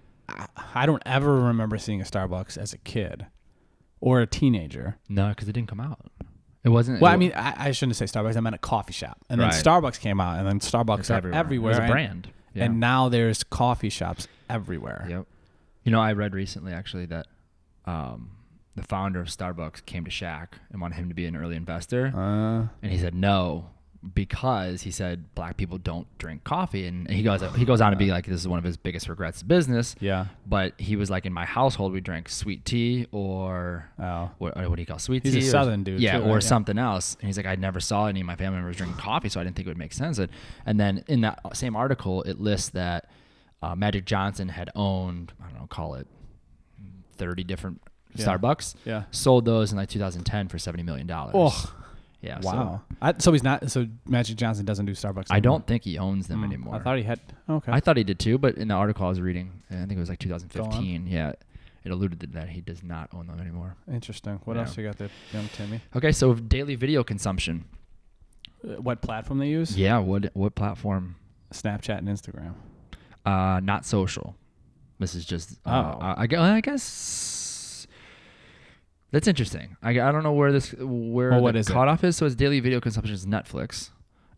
I 0.75 0.85
don't 0.87 1.03
ever 1.07 1.35
remember 1.41 1.77
seeing 1.79 2.01
a 2.01 2.05
Starbucks 2.05 2.57
as 2.59 2.73
a 2.75 2.79
kid 2.79 3.27
or 4.01 4.21
a 4.21 4.27
teenager. 4.27 4.97
no, 5.09 5.29
because 5.31 5.49
it 5.49 5.53
didn't 5.53 5.69
come 5.69 5.81
out. 5.81 6.01
It 6.65 6.71
wasn't. 6.71 7.01
Well, 7.01 7.11
it 7.11 7.15
I 7.15 7.17
mean, 7.17 7.33
I, 7.35 7.69
I 7.69 7.71
shouldn't 7.73 7.97
say 7.97 8.05
Starbucks. 8.07 8.37
I 8.37 8.41
meant 8.41 8.55
a 8.55 8.59
coffee 8.59 8.93
shop, 8.93 9.19
and 9.31 9.41
then 9.41 9.51
Starbucks 9.51 10.01
came 10.01 10.21
out, 10.21 10.39
and 10.39 10.47
then 10.47 10.61
Starbucks 10.61 10.99
it's 11.01 11.11
everywhere. 11.11 11.39
everywhere. 11.39 11.73
It 11.73 11.81
was 11.81 11.89
a 11.89 11.93
brand. 11.93 12.29
Yeah. 12.55 12.65
And 12.65 12.81
now 12.81 13.09
there's 13.09 13.45
coffee 13.45 13.91
shops 13.91 14.27
everywhere. 14.51 15.07
Yep. 15.09 15.27
You 15.85 15.93
know, 15.93 16.01
I 16.01 16.13
read 16.13 16.35
recently 16.35 16.73
actually 16.73 17.07
that 17.07 17.27
um, 17.87 18.33
the 18.75 18.83
founder 18.83 19.21
of 19.21 19.29
Starbucks 19.29 19.85
came 19.87 20.05
to 20.05 20.11
Shaq 20.11 20.49
and 20.71 20.81
wanted 20.81 20.97
him 20.97 21.09
to 21.09 21.15
be 21.15 21.27
an 21.27 21.37
early 21.37 21.57
investor, 21.57 22.07
Uh, 22.15 22.69
and 22.83 22.93
he 22.93 22.99
said 22.99 23.15
no 23.15 23.71
because 24.15 24.83
he 24.83 24.91
said 24.93 25.35
black 25.35 25.57
people 25.57 25.77
don't 25.79 26.07
drink 26.19 26.45
coffee, 26.45 26.87
and 26.87 27.11
he 27.11 27.23
goes 27.23 27.43
he 27.57 27.65
goes 27.65 27.81
on 27.81 27.91
to 27.91 27.97
be 27.97 28.07
like 28.11 28.27
this 28.27 28.41
is 28.41 28.47
one 28.49 28.59
of 28.59 28.65
his 28.65 28.77
biggest 28.77 29.09
regrets 29.09 29.43
in 29.43 29.49
business. 29.49 29.97
yeah. 30.01 30.27
But 30.47 30.75
he 30.81 30.95
was 30.97 31.11
like, 31.11 31.27
in 31.27 31.33
my 31.33 31.45
household, 31.45 31.93
we 31.93 32.01
drank 32.01 32.29
sweet 32.29 32.65
tea 32.65 33.07
or 33.11 33.89
Oh. 33.99 34.31
what, 34.39 34.57
what 34.57 34.77
do 34.77 34.83
you 34.83 34.87
call 34.87 34.99
sweet 35.01 35.25
tea? 35.25 35.31
He's 35.31 35.37
a 35.37 35.41
tea? 35.41 35.49
or- 35.49 35.51
Southern 35.51 35.83
dude, 35.83 36.01
Yeah, 36.01 36.19
too, 36.19 36.25
or 36.27 36.35
right? 36.35 36.43
Something 36.43 36.79
else. 36.79 37.17
And 37.21 37.27
he's 37.27 37.37
like, 37.37 37.47
I 37.47 37.57
never 37.57 37.81
saw 37.81 38.07
any 38.07 38.21
of 38.21 38.27
my 38.27 38.37
family 38.37 38.59
members 38.59 38.77
drinking 38.77 38.99
coffee, 38.99 39.29
so 39.29 39.41
I 39.41 39.45
didn't 39.45 39.57
think 39.57 39.67
it 39.67 39.71
would 39.71 39.79
make 39.79 39.93
sense. 39.93 40.19
And, 40.19 40.31
and 40.65 40.79
then 40.79 41.03
in 41.09 41.23
that 41.23 41.41
same 41.55 41.75
article, 41.75 42.23
it 42.23 42.41
lists 42.41 42.69
that 42.71 43.11
uh, 43.63 43.75
Magic 43.75 44.05
Johnson 44.05 44.49
had 44.51 44.71
owned, 44.77 45.33
I 45.43 45.49
don't 45.51 45.59
know, 45.61 45.67
call 45.67 45.95
it 45.95 46.07
30 47.17 47.43
different 47.45 47.81
Yeah. 48.15 48.27
Starbucks, 48.27 48.77
Yeah. 48.85 49.03
sold 49.11 49.45
those 49.45 49.73
in 49.73 49.77
like 49.79 49.89
2010 49.89 50.49
for 50.49 50.57
$70 50.59 50.85
million. 50.85 51.11
Oh, 51.11 51.75
yeah. 52.21 52.41
so 52.41 52.49
wow. 52.49 52.81
I, 53.01 53.15
so 53.19 53.33
he's 53.33 53.43
not. 53.43 53.71
So 53.71 53.87
Magic 54.07 54.37
Johnson 54.37 54.65
doesn't 54.65 54.87
do 54.87 54.93
Starbucks. 54.93 55.27
I 55.31 55.41
don't 55.41 55.67
think 55.67 55.85
he 55.85 55.99
owns 55.99 56.27
them 56.29 56.39
Hmm, 56.41 56.45
anymore. 56.45 56.75
I 56.77 56.79
thought 56.81 56.97
he 56.99 57.05
had. 57.05 57.21
Okay. 57.49 57.73
I 57.73 57.81
thought 57.81 57.97
he 57.97 58.05
did 58.05 58.19
too, 58.19 58.39
but 58.39 58.57
in 58.57 58.69
the 58.69 58.75
article 58.75 59.07
I 59.07 59.09
was 59.09 59.21
reading, 59.21 59.63
I 59.71 59.75
think 59.75 59.93
it 59.93 59.99
was 59.99 60.09
like 60.09 60.19
2015. 60.19 61.07
Yeah, 61.07 61.33
it 61.85 61.91
alluded 61.93 62.21
to 62.21 62.27
that 62.29 62.49
he 62.49 62.61
does 62.61 62.83
not 62.83 63.09
own 63.15 63.27
them 63.29 63.41
anymore. 63.41 63.77
Interesting. 63.91 64.41
What 64.45 64.57
Yeah. 64.57 64.63
else 64.63 64.77
you 64.77 64.85
got 64.85 64.99
there, 64.99 65.11
young 65.33 65.49
Timmy? 65.55 65.81
Okay, 65.97 66.13
so 66.13 66.35
daily 66.35 66.75
video 66.75 67.05
consumption. 67.05 67.65
Uh, 68.65 68.81
What 68.83 69.01
platform 69.03 69.39
they 69.39 69.49
use? 69.49 69.77
Yeah, 69.79 69.99
what 69.99 70.31
what 70.35 70.55
platform? 70.55 71.17
Snapchat 71.53 71.99
and 71.99 72.09
Instagram. 72.09 72.55
Uh, 73.25 73.61
not 73.63 73.87
social. 73.87 74.35
This 74.99 75.15
is 75.15 75.25
just. 75.25 75.59
Uh, 75.65 75.95
Oh. 75.95 75.99
I 76.01 76.27
I 76.57 76.61
guess 76.61 76.83
that's 79.11 79.27
interesting. 79.29 79.77
I, 79.83 79.91
I 79.91 80.13
don't 80.13 80.23
know 80.23 80.33
where 80.33 80.53
this 80.53 80.73
where 80.79 81.31
Well, 81.31 81.39
the 81.39 81.43
what 81.43 81.57
is 81.57 81.69
it? 81.69 81.73
cutoff 81.73 82.05
is. 82.05 82.17
So 82.17 82.27
it's 82.27 82.35
daily 82.35 82.61
video 82.61 82.81
consumption 82.81 83.15
is 83.15 83.27
Netflix, 83.27 83.91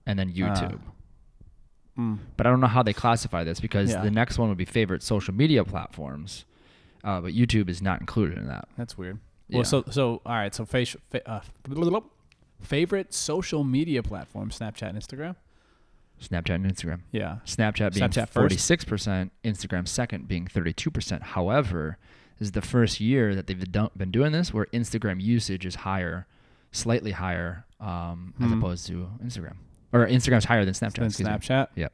and 0.07 0.19
then 0.19 0.33
YouTube. 0.33 0.81
Mm. 1.99 2.19
But 2.37 2.47
I 2.47 2.50
don't 2.50 2.61
know 2.61 2.67
how 2.69 2.83
they 2.83 2.93
classify 2.93 3.45
this 3.45 3.61
because 3.61 3.91
Yeah. 3.91 4.03
the 4.03 4.11
next 4.11 4.39
one 4.39 4.49
would 4.49 4.59
be 4.59 4.65
favorite 4.65 5.03
social 5.03 5.35
media 5.35 5.65
platforms, 5.65 6.45
uh, 7.05 7.21
but 7.21 7.33
YouTube 7.33 7.69
is 7.69 7.83
not 7.83 8.00
included 8.00 8.39
in 8.39 8.47
that. 8.47 8.69
That's 8.79 8.97
weird. 8.97 9.19
Yeah. 9.49 9.57
Well, 9.59 9.65
so 9.65 9.85
so 9.91 10.23
all 10.25 10.35
right. 10.35 10.55
So 10.55 10.65
face, 10.65 10.97
fa- 11.11 11.29
uh, 11.29 11.41
favorite 12.61 13.12
social 13.12 13.65
media 13.65 14.03
platform: 14.03 14.50
Snapchat 14.50 14.89
and 14.91 14.99
Instagram. 14.99 15.37
Snapchat 16.23 16.55
and 16.57 16.67
Instagram. 16.67 17.00
Yeah. 17.12 17.39
Snapchat 17.47 17.95
being 17.95 18.09
Snapchat 18.11 18.29
forty 18.29 18.57
six 18.57 18.85
percent, 18.85 19.33
Instagram 19.43 19.89
second 19.89 20.29
being 20.29 20.47
thirty 20.47 20.73
two 20.73 20.90
percent. 20.90 21.23
However, 21.23 21.99
this 22.40 22.46
is 22.46 22.53
the 22.53 22.62
first 22.62 22.98
year 23.00 23.35
that 23.37 23.46
they've 23.46 23.70
been 23.96 24.11
doing 24.11 24.33
this 24.33 24.53
where 24.53 24.64
Instagram 24.72 25.20
usage 25.22 25.64
is 25.66 25.74
higher, 25.76 26.26
slightly 26.72 27.12
higher, 27.12 27.66
um, 27.79 28.35
as 28.40 28.50
Mhm. 28.50 28.59
opposed 28.59 28.87
to 28.87 29.11
Instagram, 29.22 29.57
or 29.92 30.07
Instagram's 30.07 30.46
higher 30.46 30.64
than 30.64 30.72
Snapchat. 30.74 30.94
Then 30.94 31.07
excuse 31.07 31.29
me. 31.29 31.35
Snapchat. 31.35 31.68
Yep. 31.76 31.92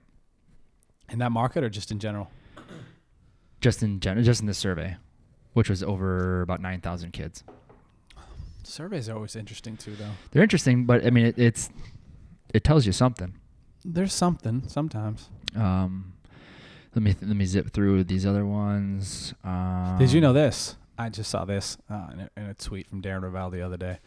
In 1.11 1.19
that 1.19 1.33
market 1.33 1.65
or 1.65 1.69
just 1.69 1.91
in 1.91 1.99
general? 1.99 2.31
Just 3.61 3.83
in 3.83 3.99
general, 4.01 4.25
just 4.25 4.41
in 4.41 4.47
the 4.47 4.55
survey, 4.55 4.97
which 5.53 5.69
was 5.69 5.83
over 5.83 6.43
about 6.43 6.61
nine 6.61 6.81
thousand 6.81 7.13
kids. 7.13 7.43
Surveys 8.63 9.09
are 9.09 9.15
always 9.17 9.35
interesting 9.37 9.77
too, 9.77 9.95
though. 9.97 10.11
They're 10.31 10.43
interesting, 10.43 10.85
but 10.87 11.05
I 11.05 11.11
mean, 11.11 11.27
it, 11.27 11.39
it's 11.39 11.71
it 12.55 12.63
tells 12.65 12.87
you 12.87 12.93
something. 12.93 13.35
There's 13.85 14.13
something 14.13 14.69
sometimes. 14.69 15.29
Um, 15.55 16.13
let 16.97 17.03
me 17.03 17.15
let 17.21 17.37
me 17.37 17.45
zip 17.45 17.71
through 17.73 18.05
these 18.05 18.25
other 18.25 18.47
ones. 18.47 19.35
Um, 19.45 19.97
Did 19.99 20.13
you 20.13 20.21
know 20.23 20.33
this? 20.33 20.77
I 20.99 21.11
just 21.11 21.31
saw 21.31 21.45
this 21.45 21.77
uh, 21.91 22.09
in, 22.15 22.21
a, 22.21 22.31
in 22.39 22.47
a 22.47 22.55
tweet 22.55 22.89
from 22.89 23.03
Darren 23.03 23.21
Rovell 23.21 23.51
the 23.51 23.61
other 23.61 23.77
day. 23.77 23.99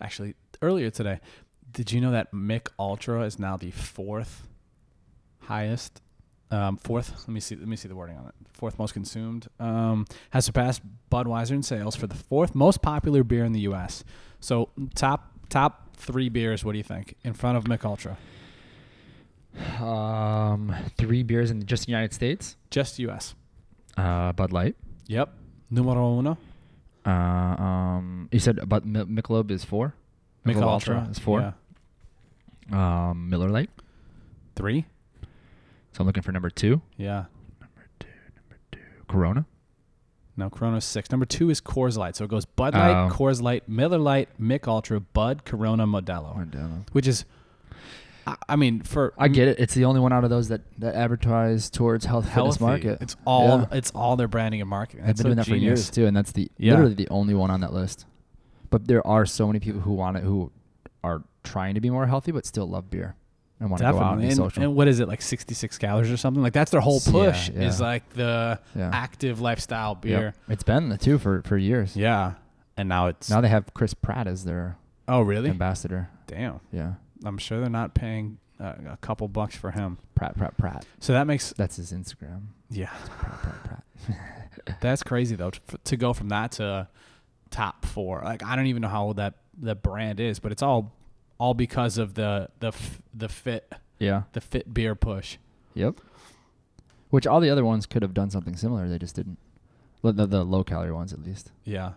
Actually, 0.00 0.34
earlier 0.60 0.90
today. 0.90 1.20
Did 1.70 1.92
you 1.92 2.00
know 2.00 2.10
that 2.10 2.34
Mich 2.34 2.66
Ultra 2.78 3.22
is 3.22 3.38
now 3.38 3.56
the 3.56 3.70
fourth 3.70 4.48
highest? 5.42 6.02
Um, 6.50 6.76
fourth. 6.76 7.12
Let 7.16 7.28
me 7.28 7.38
see. 7.38 7.54
Let 7.54 7.68
me 7.68 7.76
see 7.76 7.88
the 7.88 7.94
wording 7.94 8.16
on 8.16 8.26
it. 8.26 8.34
Fourth 8.52 8.76
most 8.76 8.92
consumed. 8.92 9.46
Um, 9.60 10.04
has 10.30 10.44
surpassed 10.44 10.82
Budweiser 11.12 11.52
in 11.52 11.62
sales 11.62 11.94
for 11.94 12.08
the 12.08 12.16
fourth 12.16 12.56
most 12.56 12.82
popular 12.82 13.22
beer 13.22 13.44
in 13.44 13.52
the 13.52 13.60
U.S. 13.60 14.02
So 14.40 14.70
top 14.96 15.30
top 15.48 15.96
three 15.96 16.28
beers. 16.28 16.64
What 16.64 16.72
do 16.72 16.78
you 16.78 16.84
think 16.84 17.14
in 17.22 17.34
front 17.34 17.56
of 17.56 17.68
Mich 17.68 17.84
Ultra? 17.84 18.16
Um, 19.80 20.74
three 20.98 21.22
beers 21.22 21.50
in 21.50 21.64
just 21.66 21.86
the 21.86 21.92
United 21.92 22.12
States. 22.12 22.56
Just 22.70 22.98
U.S. 23.00 23.34
Uh, 23.96 24.32
Bud 24.32 24.52
Light. 24.52 24.76
Yep. 25.06 25.32
Numero 25.70 26.18
uno. 26.18 26.38
Uh, 27.04 27.10
um, 27.10 28.28
you 28.32 28.38
said 28.40 28.68
Bud 28.68 28.84
Mi- 28.84 29.00
Michelob 29.04 29.50
is 29.50 29.64
four. 29.64 29.94
Michelob 30.44 30.62
Ultra 30.62 31.08
is 31.10 31.18
four. 31.18 31.54
Yeah. 32.72 33.10
Um, 33.10 33.28
Miller 33.30 33.48
Lite. 33.48 33.70
Three. 34.56 34.86
So 35.92 36.00
I'm 36.00 36.06
looking 36.06 36.22
for 36.22 36.32
number 36.32 36.50
two. 36.50 36.80
Yeah. 36.96 37.24
Number 37.60 37.86
two. 37.98 38.08
Number 38.36 38.58
two. 38.72 38.80
Corona. 39.08 39.46
No, 40.36 40.50
Corona's 40.50 40.84
six. 40.84 41.10
Number 41.10 41.24
two 41.24 41.48
is 41.48 41.60
Coors 41.62 41.96
Light. 41.96 42.14
So 42.16 42.24
it 42.24 42.28
goes 42.30 42.44
Bud 42.44 42.74
Light, 42.74 43.06
Oh. 43.06 43.08
Coors 43.10 43.40
Light, 43.40 43.66
Miller 43.68 43.98
Lite, 43.98 44.28
Mich 44.38 44.66
Ultra, 44.66 45.00
Bud, 45.00 45.44
Corona, 45.46 45.86
Modelo, 45.86 46.84
which 46.92 47.06
is, 47.06 47.24
I, 48.26 48.36
I 48.50 48.56
mean, 48.56 48.80
for 48.82 49.14
I 49.18 49.28
get 49.28 49.48
it. 49.48 49.58
It's 49.60 49.74
the 49.74 49.84
only 49.84 50.00
one 50.00 50.12
out 50.12 50.24
of 50.24 50.30
those 50.30 50.48
that, 50.48 50.62
that 50.80 50.94
advertise 50.94 51.70
towards 51.70 52.04
health 52.04 52.32
fitness 52.32 52.60
market. 52.60 52.98
It's 53.00 53.16
all 53.24 53.60
Yeah. 53.70 53.76
it's 53.78 53.90
all 53.92 54.16
their 54.16 54.28
branding 54.28 54.60
and 54.60 54.68
marketing. 54.70 55.02
I've 55.02 55.08
That's 55.08 55.22
been 55.22 55.32
doing 55.34 55.44
so 55.44 55.50
that 55.50 55.56
for 55.56 55.56
years 55.56 55.90
too, 55.90 56.06
and 56.06 56.16
that's 56.16 56.32
the 56.32 56.50
Yeah. 56.58 56.72
literally 56.72 56.94
the 56.94 57.08
only 57.08 57.34
one 57.34 57.50
on 57.50 57.60
that 57.60 57.72
list. 57.72 58.04
But 58.70 58.88
there 58.88 59.06
are 59.06 59.26
so 59.26 59.46
many 59.46 59.60
people 59.60 59.80
who 59.82 59.92
want 59.92 60.16
it, 60.16 60.24
who 60.24 60.50
are 61.04 61.22
trying 61.44 61.74
to 61.76 61.80
be 61.80 61.88
more 61.90 62.06
healthy, 62.06 62.32
but 62.32 62.44
still 62.44 62.66
love 62.68 62.90
beer 62.90 63.14
and 63.60 63.70
want 63.70 63.80
to 63.82 63.92
go 63.92 63.98
out 64.00 64.12
and 64.14 64.20
be 64.22 64.26
And, 64.26 64.36
social. 64.36 64.62
and 64.62 64.74
what 64.74 64.88
is 64.88 64.98
it 64.98 65.06
like 65.06 65.22
sixty 65.22 65.54
six 65.54 65.78
calories 65.78 66.10
or 66.10 66.16
something? 66.16 66.42
Like 66.42 66.52
that's 66.52 66.72
their 66.72 66.80
whole 66.80 67.00
push 67.00 67.48
yeah. 67.50 67.62
is 67.62 67.80
like 67.80 68.08
the 68.10 68.58
yeah, 68.74 68.90
active 68.92 69.40
lifestyle 69.40 69.92
Yep. 69.92 70.02
beer. 70.02 70.34
It's 70.48 70.64
been 70.64 70.88
the 70.88 70.98
two 70.98 71.18
for 71.18 71.42
for 71.42 71.56
years. 71.56 71.96
Yeah, 71.96 72.32
and 72.76 72.88
now 72.88 73.06
it's 73.06 73.30
Now 73.30 73.40
they 73.40 73.48
have 73.48 73.72
Chris 73.72 73.94
Pratt 73.94 74.26
as 74.26 74.42
their 74.44 74.76
oh 75.06 75.20
really? 75.22 75.48
ambassador. 75.50 76.08
Damn, 76.26 76.58
Yeah, 76.72 76.94
I'm 77.24 77.38
sure 77.38 77.60
they're 77.60 77.68
not 77.70 77.94
paying 77.94 78.38
uh, 78.60 78.74
a 78.90 78.96
couple 79.00 79.28
bucks 79.28 79.54
for 79.56 79.70
him. 79.70 79.98
Pratt, 80.14 80.36
Pratt, 80.36 80.56
Pratt. 80.56 80.84
So 81.00 81.12
that 81.12 81.26
makes 81.26 81.52
That's 81.52 81.76
his 81.76 81.92
Instagram. 81.92 82.42
yeah, 82.70 82.90
Pratt, 83.18 83.42
Pratt, 83.42 83.64
Pratt. 83.64 83.82
That's 84.80 85.02
crazy 85.02 85.36
though 85.36 85.50
to, 85.50 85.60
to 85.84 85.96
go 85.96 86.12
from 86.12 86.28
that 86.30 86.52
to 86.52 86.88
top 87.50 87.84
four. 87.84 88.22
Like 88.24 88.42
I 88.42 88.56
don't 88.56 88.66
even 88.66 88.82
know 88.82 88.88
how 88.88 89.04
old 89.04 89.16
that 89.16 89.34
the 89.58 89.74
brand 89.74 90.20
is, 90.20 90.38
but 90.38 90.52
it's 90.52 90.62
all 90.62 90.92
all 91.38 91.54
because 91.54 91.98
of 91.98 92.14
the 92.14 92.48
the 92.60 92.68
f- 92.68 93.00
the 93.14 93.28
fit 93.28 93.70
Yeah. 93.98 94.22
the 94.32 94.40
fit 94.40 94.72
beer 94.72 94.94
push. 94.94 95.36
Yep. 95.74 96.00
Which 97.10 97.26
all 97.26 97.40
the 97.40 97.50
other 97.50 97.64
ones 97.64 97.86
could 97.86 98.02
have 98.02 98.14
done 98.14 98.30
something 98.30 98.56
similar. 98.56 98.88
They 98.88 98.98
just 98.98 99.14
didn't. 99.14 99.38
The, 100.02 100.26
the 100.26 100.44
low 100.44 100.62
calorie 100.64 100.92
ones, 100.92 101.12
at 101.12 101.22
least. 101.22 101.50
Yeah. 101.64 101.92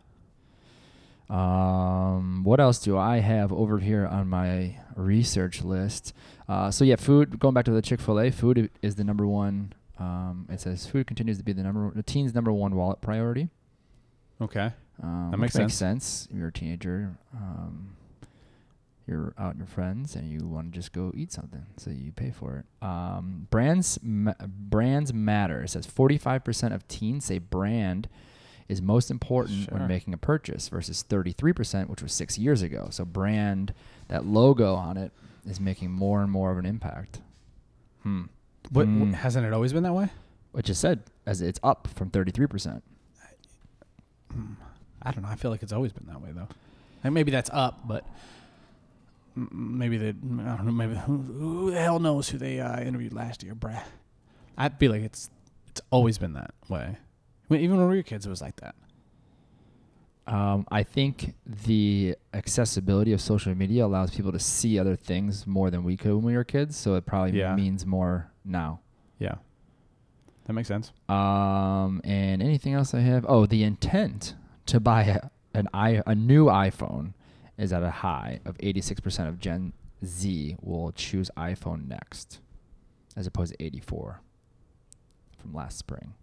Um, 1.30 2.44
what 2.44 2.60
else 2.60 2.80
do 2.80 2.98
I 2.98 3.18
have 3.20 3.52
over 3.54 3.80
here 3.80 4.06
on 4.06 4.28
my 4.28 4.78
research 4.96 5.62
list? 5.64 6.14
Uh, 6.48 6.72
so 6.72 6.84
yeah, 6.84 6.96
food. 6.96 7.40
Going 7.40 7.54
back 7.54 7.66
to 7.66 7.72
the 7.72 7.82
Chick 7.82 8.00
Fil 8.02 8.20
A, 8.20 8.32
food 8.32 8.70
is 8.82 8.96
the 8.96 9.04
number 9.04 9.28
one. 9.28 9.74
Um, 10.00 10.48
it 10.50 10.60
says 10.62 10.88
food 10.88 11.08
continues 11.08 11.38
to 11.38 11.44
be 11.44 11.54
the 11.54 11.62
number 11.64 11.92
the 11.94 12.04
teen's 12.04 12.34
number 12.34 12.52
one 12.52 12.76
wallet 12.76 13.02
priority. 13.02 13.50
Okay. 14.42 14.72
Um, 15.04 15.32
That 15.32 15.38
makes 15.38 15.56
makes 15.56 15.74
sense. 15.76 16.28
You're 16.34 16.48
a 16.48 16.52
teenager. 16.52 17.18
Um, 17.36 17.96
you're 19.08 19.34
out 19.40 19.50
with 19.54 19.58
your 19.60 19.68
friends 19.68 20.16
and 20.16 20.30
you 20.32 20.46
want 20.48 20.72
to 20.72 20.78
just 20.80 20.94
go 20.94 21.12
eat 21.16 21.32
something, 21.32 21.66
so 21.78 21.90
you 21.90 22.12
pay 22.12 22.30
for 22.32 22.58
it. 22.58 22.86
Um, 22.86 23.48
brands 23.50 23.98
ma- 24.04 24.34
brands 24.48 25.14
matter. 25.14 25.64
It 25.64 25.70
says 25.70 25.88
45% 25.88 26.74
of 26.74 26.88
teens 26.88 27.26
say 27.26 27.40
brand 27.40 28.08
is 28.70 28.82
most 28.82 29.10
important 29.12 29.66
Sure. 29.66 29.78
when 29.80 29.88
making 29.88 30.14
a 30.14 30.18
purchase 30.18 30.70
versus 30.70 31.04
33%, 31.08 31.90
which 31.90 32.02
was 32.02 32.14
six 32.14 32.38
years 32.38 32.62
ago. 32.62 32.88
So 32.92 33.04
brand, 33.04 33.74
that 34.08 34.26
logo 34.26 34.76
on 34.76 34.96
it, 34.96 35.12
is 35.46 35.60
making 35.60 35.92
more 35.92 36.22
and 36.22 36.32
more 36.32 36.52
of 36.52 36.58
an 36.58 36.66
impact. 36.66 37.20
Hmm. 38.04 38.24
What 38.72 38.88
Mm. 38.88 39.14
hasn't 39.16 39.46
it 39.46 39.52
always 39.54 39.74
been 39.74 39.84
that 39.84 39.94
way? 39.94 40.10
Which 40.52 40.70
is 40.70 40.78
said 40.78 41.02
as 41.26 41.42
it's 41.42 41.60
up 41.64 41.88
from 41.96 42.10
33%. 42.12 42.84
I 45.02 45.12
don't 45.12 45.24
know. 45.24 45.30
I 45.30 45.36
feel 45.36 45.50
like 45.52 45.64
it's 45.64 45.74
always 45.74 45.92
been 45.94 46.06
that 46.08 46.22
way 46.22 46.30
though. 46.32 46.48
And 47.04 47.14
maybe 47.14 47.32
that's 47.32 47.50
up, 47.52 47.88
but 47.88 48.06
maybe 49.36 49.98
they. 49.98 50.10
I 50.10 50.12
don't 50.58 50.66
know. 50.66 50.72
Maybe 50.72 50.96
who, 50.96 51.18
who 51.18 51.72
the 51.72 51.80
hell 51.80 52.00
knows 52.00 52.30
who 52.30 52.38
they 52.38 52.60
uh, 52.60 52.80
interviewed 52.82 53.14
last 53.14 53.42
year, 53.44 53.56
bruh. 53.56 53.82
I 54.58 54.70
feel 54.70 54.92
like 54.92 55.02
it's 55.02 55.30
it's 55.68 55.82
always 55.92 56.18
been 56.18 56.34
that 56.34 56.52
way. 56.68 56.98
I 57.50 57.54
mean, 57.54 57.64
even 57.64 57.78
when 57.78 57.90
we 57.90 57.98
were 57.98 58.04
kids, 58.04 58.26
it 58.26 58.30
was 58.30 58.42
like 58.42 58.56
that. 58.58 58.76
Um, 60.28 60.68
I 60.72 60.84
think 60.84 61.34
the 61.66 62.16
accessibility 62.36 63.14
of 63.14 63.22
social 63.22 63.56
media 63.56 63.86
allows 63.86 64.12
people 64.12 64.32
to 64.32 64.40
see 64.40 64.78
other 64.78 64.96
things 64.96 65.48
more 65.48 65.72
than 65.72 65.84
we 65.84 65.98
could 65.98 66.14
when 66.14 66.24
we 66.24 66.36
were 66.36 66.44
kids. 66.44 66.76
So 66.78 66.94
it 66.96 67.06
probably 67.08 67.40
Yeah. 67.40 67.56
means 67.56 67.86
more 67.86 68.30
now. 68.46 68.82
Yeah, 69.18 69.36
that 70.46 70.54
makes 70.54 70.68
sense. 70.68 70.92
Um, 71.10 72.00
and 72.04 72.44
anything 72.44 72.74
else 72.74 72.94
I 72.94 73.00
have? 73.00 73.26
Oh, 73.28 73.48
the 73.48 73.64
intent 73.64 74.36
to 74.68 74.80
buy 74.80 75.04
a, 75.04 75.30
an 75.56 75.68
i 75.74 76.02
a 76.06 76.14
new 76.14 76.46
iPhone 76.46 77.14
is 77.58 77.74
at 77.74 77.82
a 77.82 77.90
high 77.90 78.40
of 78.46 78.56
86% 78.60 79.28
of 79.28 79.40
Gen 79.40 79.74
Z 80.06 80.56
will 80.62 80.92
choose 80.92 81.32
iPhone 81.36 81.88
next, 81.88 82.40
as 83.18 83.26
opposed 83.26 83.54
to 83.58 83.64
84 83.64 84.22
from 85.40 85.54
last 85.56 85.80
spring. 85.80 86.14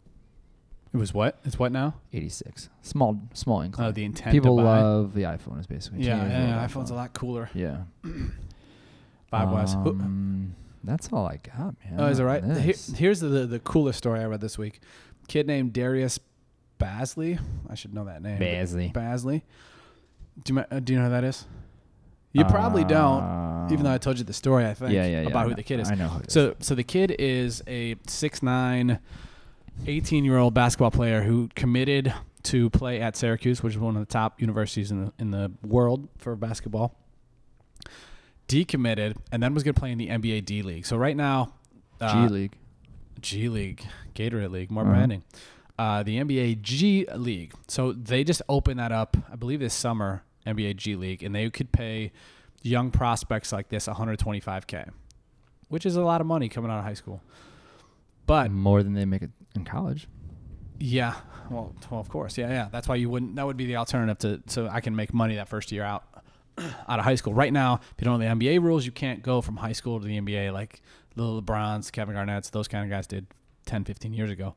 It 0.96 1.00
was 1.00 1.12
what? 1.12 1.38
It's 1.44 1.58
what 1.58 1.72
now? 1.72 1.94
86. 2.14 2.70
Small, 2.80 3.20
small 3.34 3.60
incline. 3.60 3.88
Oh, 3.88 3.92
the 3.92 4.04
intent. 4.04 4.32
People 4.32 4.56
to 4.56 4.62
buy. 4.62 4.80
love 4.80 5.14
the 5.14 5.22
iPhone. 5.24 5.60
Is 5.60 5.66
basically 5.66 6.04
Yeah, 6.04 6.26
yeah, 6.26 6.56
love 6.56 6.70
iPhone's 6.70 6.90
a 6.90 6.94
lot 6.94 7.12
cooler. 7.12 7.50
Yeah. 7.52 7.82
Vibe 8.04 9.52
wise. 9.52 9.74
Um, 9.74 10.54
that's 10.84 11.12
all 11.12 11.26
I 11.26 11.36
got, 11.36 11.74
man. 11.84 11.98
Oh, 11.98 12.06
is 12.06 12.18
it 12.18 12.24
right? 12.24 12.42
Here, 12.42 12.74
here's 12.94 13.20
the, 13.20 13.28
the 13.28 13.58
coolest 13.58 13.98
story 13.98 14.20
I 14.20 14.24
read 14.24 14.40
this 14.40 14.56
week. 14.56 14.80
Kid 15.28 15.46
named 15.46 15.74
Darius 15.74 16.18
Bazley. 16.80 17.38
I 17.68 17.74
should 17.74 17.92
know 17.92 18.04
that 18.04 18.22
name. 18.22 18.38
Bazley. 18.38 18.92
Bazley. 18.94 19.42
Do 20.44 20.54
you, 20.54 20.60
uh, 20.60 20.80
do 20.80 20.92
you 20.94 20.98
know 20.98 21.06
who 21.06 21.10
that 21.10 21.24
is? 21.24 21.44
You 22.32 22.44
probably 22.44 22.84
don't, 22.84 23.68
even 23.70 23.84
though 23.84 23.92
I 23.92 23.98
told 23.98 24.18
you 24.18 24.24
the 24.24 24.32
story. 24.34 24.66
I 24.66 24.74
think 24.74 24.90
Uh, 24.90 24.94
yeah, 24.94 25.06
yeah, 25.06 25.22
yeah. 25.22 25.28
about 25.28 25.48
who 25.48 25.54
the 25.54 25.62
kid 25.62 25.80
is. 25.80 25.90
I 25.90 25.94
know 25.94 26.08
who 26.08 26.20
it 26.20 26.26
is. 26.28 26.32
So 26.32 26.54
so 26.60 26.74
the 26.74 26.84
kid 26.84 27.14
is 27.18 27.62
a 27.66 27.94
6'9", 28.06 28.98
18 29.86 30.24
year 30.24 30.38
old 30.38 30.54
basketball 30.54 30.90
player 30.90 31.22
who 31.22 31.48
committed 31.54 32.12
to 32.44 32.70
play 32.70 33.00
at 33.00 33.16
Syracuse, 33.16 33.62
which 33.62 33.74
is 33.74 33.78
one 33.80 33.96
of 33.96 34.00
the 34.00 34.12
top 34.12 34.40
universities 34.40 34.90
in 34.90 35.06
the 35.06 35.12
in 35.18 35.30
the 35.30 35.52
world 35.66 36.08
for 36.18 36.34
basketball. 36.36 36.94
Decommitted 38.48 39.16
and 39.32 39.42
then 39.42 39.54
was 39.54 39.64
going 39.64 39.74
to 39.74 39.80
play 39.80 39.90
in 39.90 39.98
the 39.98 40.08
NBA 40.08 40.44
D 40.44 40.62
League. 40.62 40.86
So 40.86 40.96
right 40.96 41.16
now, 41.16 41.52
uh, 42.00 42.26
G 42.28 42.32
League. 42.32 42.52
G 43.20 43.48
League, 43.48 43.84
Gatorade 44.14 44.50
League, 44.52 44.70
more 44.70 44.84
Uh-huh. 44.84 44.92
branding. 44.92 45.24
Uh, 45.78 46.02
the 46.04 46.18
NBA 46.18 46.62
G 46.62 47.06
League. 47.16 47.52
So 47.66 47.92
they 47.92 48.22
just 48.22 48.42
opened 48.48 48.78
that 48.78 48.92
up, 48.92 49.16
I 49.30 49.36
believe, 49.36 49.60
this 49.60 49.74
summer. 49.74 50.22
NBA 50.46 50.76
G 50.76 50.94
League, 50.94 51.24
and 51.24 51.34
they 51.34 51.50
could 51.50 51.72
pay 51.72 52.12
young 52.62 52.92
prospects 52.92 53.52
like 53.52 53.68
this 53.68 53.88
125k, 53.88 54.90
which 55.68 55.84
is 55.84 55.96
a 55.96 56.02
lot 56.02 56.20
of 56.20 56.26
money 56.28 56.48
coming 56.48 56.70
out 56.70 56.78
of 56.78 56.84
high 56.84 56.94
school. 56.94 57.20
But 58.26 58.52
more 58.52 58.84
than 58.84 58.92
they 58.94 59.04
make 59.04 59.22
it 59.22 59.30
in 59.56 59.64
college. 59.64 60.08
yeah, 60.78 61.14
well, 61.50 61.74
well, 61.90 62.00
of 62.00 62.08
course, 62.08 62.36
yeah, 62.38 62.48
yeah. 62.48 62.68
That's 62.70 62.88
why 62.88 62.96
you 62.96 63.08
wouldn't. 63.08 63.36
That 63.36 63.46
would 63.46 63.56
be 63.56 63.66
the 63.66 63.76
alternative 63.76 64.18
to 64.18 64.50
so 64.50 64.68
I 64.70 64.80
can 64.80 64.94
make 64.96 65.14
money 65.14 65.36
that 65.36 65.48
first 65.48 65.72
year 65.72 65.84
out 65.84 66.04
out 66.58 66.98
of 66.98 67.04
high 67.04 67.14
school. 67.14 67.34
Right 67.34 67.52
now, 67.52 67.80
if 67.82 67.94
you 67.98 68.04
don't 68.04 68.20
know 68.20 68.28
the 68.28 68.34
NBA 68.34 68.62
rules, 68.62 68.84
you 68.84 68.92
can't 68.92 69.22
go 69.22 69.40
from 69.40 69.56
high 69.56 69.72
school 69.72 70.00
to 70.00 70.06
the 70.06 70.18
NBA 70.20 70.52
like 70.52 70.82
the 71.14 71.22
LeBrons, 71.22 71.90
Kevin 71.90 72.14
Garnett's, 72.14 72.50
those 72.50 72.68
kind 72.68 72.84
of 72.84 72.90
guys 72.90 73.06
did 73.06 73.26
10, 73.64 73.84
15 73.84 74.12
years 74.12 74.30
ago. 74.30 74.54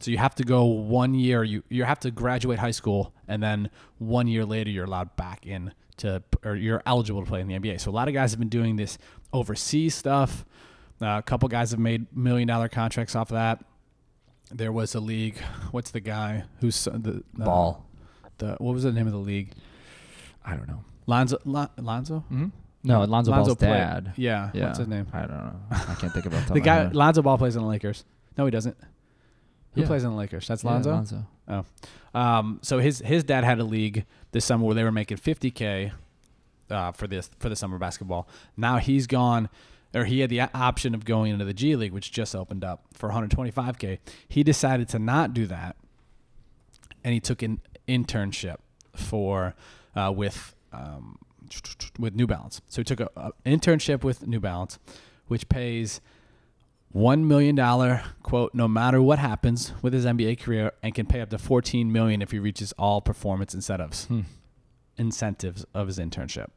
So 0.00 0.10
you 0.10 0.18
have 0.18 0.34
to 0.36 0.44
go 0.44 0.64
one 0.64 1.14
year. 1.14 1.44
You 1.44 1.62
you 1.68 1.84
have 1.84 2.00
to 2.00 2.10
graduate 2.10 2.58
high 2.58 2.72
school, 2.72 3.14
and 3.28 3.42
then 3.42 3.70
one 3.98 4.26
year 4.26 4.44
later 4.44 4.70
you're 4.70 4.84
allowed 4.84 5.14
back 5.16 5.46
in 5.46 5.72
to 5.98 6.22
or 6.44 6.56
you're 6.56 6.82
eligible 6.86 7.22
to 7.22 7.28
play 7.28 7.40
in 7.40 7.46
the 7.46 7.54
NBA. 7.58 7.80
So 7.80 7.90
a 7.90 7.92
lot 7.92 8.08
of 8.08 8.14
guys 8.14 8.32
have 8.32 8.40
been 8.40 8.48
doing 8.48 8.76
this 8.76 8.98
overseas 9.32 9.94
stuff. 9.94 10.44
Uh, 11.00 11.18
a 11.18 11.22
couple 11.22 11.48
guys 11.48 11.70
have 11.70 11.80
made 11.80 12.14
million 12.16 12.48
dollar 12.48 12.68
contracts 12.68 13.14
off 13.14 13.30
of 13.30 13.34
that. 13.34 13.64
There 14.54 14.72
was 14.72 14.94
a 14.94 15.00
league. 15.00 15.38
What's 15.70 15.90
the 15.90 16.00
guy 16.00 16.44
who's 16.60 16.86
uh, 16.86 16.92
the 17.00 17.22
uh, 17.40 17.44
Ball. 17.44 17.86
The 18.38 18.56
what 18.58 18.72
was 18.74 18.82
the 18.84 18.92
name 18.92 19.06
of 19.06 19.12
the 19.12 19.18
league? 19.18 19.50
I 20.44 20.54
don't 20.56 20.68
know. 20.68 20.84
Lonzo. 21.06 21.38
Lon, 21.44 21.68
Lonzo. 21.78 22.24
Mm-hmm. 22.32 22.48
No, 22.84 23.04
Lonzo, 23.04 23.30
Ball's 23.30 23.54
played- 23.54 23.68
dad. 23.70 24.12
Yeah. 24.16 24.50
Yeah. 24.52 24.66
What's 24.66 24.78
his 24.78 24.88
name? 24.88 25.06
I 25.12 25.20
don't 25.20 25.30
know. 25.30 25.54
I 25.70 25.94
can't 25.98 26.12
think 26.12 26.26
about 26.26 26.52
The 26.52 26.60
guy 26.70 26.88
Lonzo 26.88 27.22
Ball 27.22 27.38
plays 27.38 27.54
in 27.56 27.62
the 27.62 27.68
Lakers. 27.68 28.04
No, 28.36 28.44
he 28.44 28.50
doesn't. 28.50 28.76
Who 29.74 29.82
Yeah. 29.82 29.86
plays 29.86 30.02
in 30.04 30.10
the 30.10 30.16
Lakers? 30.16 30.48
That's 30.48 30.64
Yeah, 30.64 30.70
Lonzo. 30.70 30.90
Lonzo. 30.90 31.26
Oh, 31.48 31.64
um, 32.14 32.58
so 32.62 32.78
his 32.78 32.98
his 33.00 33.24
dad 33.24 33.44
had 33.44 33.58
a 33.58 33.64
league 33.64 34.04
this 34.32 34.44
summer 34.44 34.64
where 34.64 34.74
they 34.74 34.84
were 34.84 34.92
making 34.92 35.16
50k 35.18 35.92
uh, 36.70 36.92
for 36.92 37.06
this 37.06 37.30
for 37.38 37.48
the 37.48 37.56
summer 37.56 37.78
basketball. 37.78 38.28
Now 38.56 38.78
he's 38.78 39.06
gone, 39.06 39.48
or 39.94 40.04
he 40.04 40.20
had 40.20 40.30
the 40.30 40.40
option 40.40 40.94
of 40.94 41.04
going 41.04 41.32
into 41.32 41.44
the 41.44 41.54
G 41.54 41.76
League, 41.76 41.92
which 41.92 42.10
just 42.12 42.34
opened 42.34 42.64
up 42.64 42.84
for 42.92 43.10
125k. 43.10 43.98
He 44.28 44.42
decided 44.42 44.88
to 44.90 44.98
not 44.98 45.34
do 45.34 45.46
that, 45.46 45.76
and 47.04 47.12
he 47.14 47.20
took 47.20 47.42
an 47.42 47.60
internship 47.88 48.56
for 48.94 49.54
uh, 49.94 50.12
with 50.14 50.54
um, 50.72 51.18
with 51.98 52.14
New 52.14 52.26
Balance. 52.26 52.60
So 52.68 52.80
he 52.80 52.84
took 52.84 53.00
a, 53.00 53.10
a 53.16 53.32
internship 53.44 54.02
with 54.04 54.26
New 54.26 54.40
Balance, 54.40 54.78
which 55.26 55.48
pays 55.48 56.00
one 56.90 57.26
million 57.26 57.54
dollar 57.54 58.02
quote 58.22 58.54
no 58.54 58.68
matter 58.68 59.00
what 59.00 59.18
happens 59.18 59.72
with 59.80 59.94
his 59.94 60.04
NBA 60.04 60.38
career 60.40 60.72
and 60.82 60.94
can 60.94 61.06
pay 61.06 61.20
up 61.22 61.30
to 61.30 61.38
fourteen 61.38 61.90
million 61.92 62.20
if 62.22 62.30
he 62.32 62.38
reaches 62.38 62.72
all 62.78 63.00
performance 63.00 63.54
incentives 63.54 64.04
Hmm. 64.06 64.20
incentives 64.98 65.64
of 65.74 65.86
his 65.86 65.98
internship. 65.98 66.48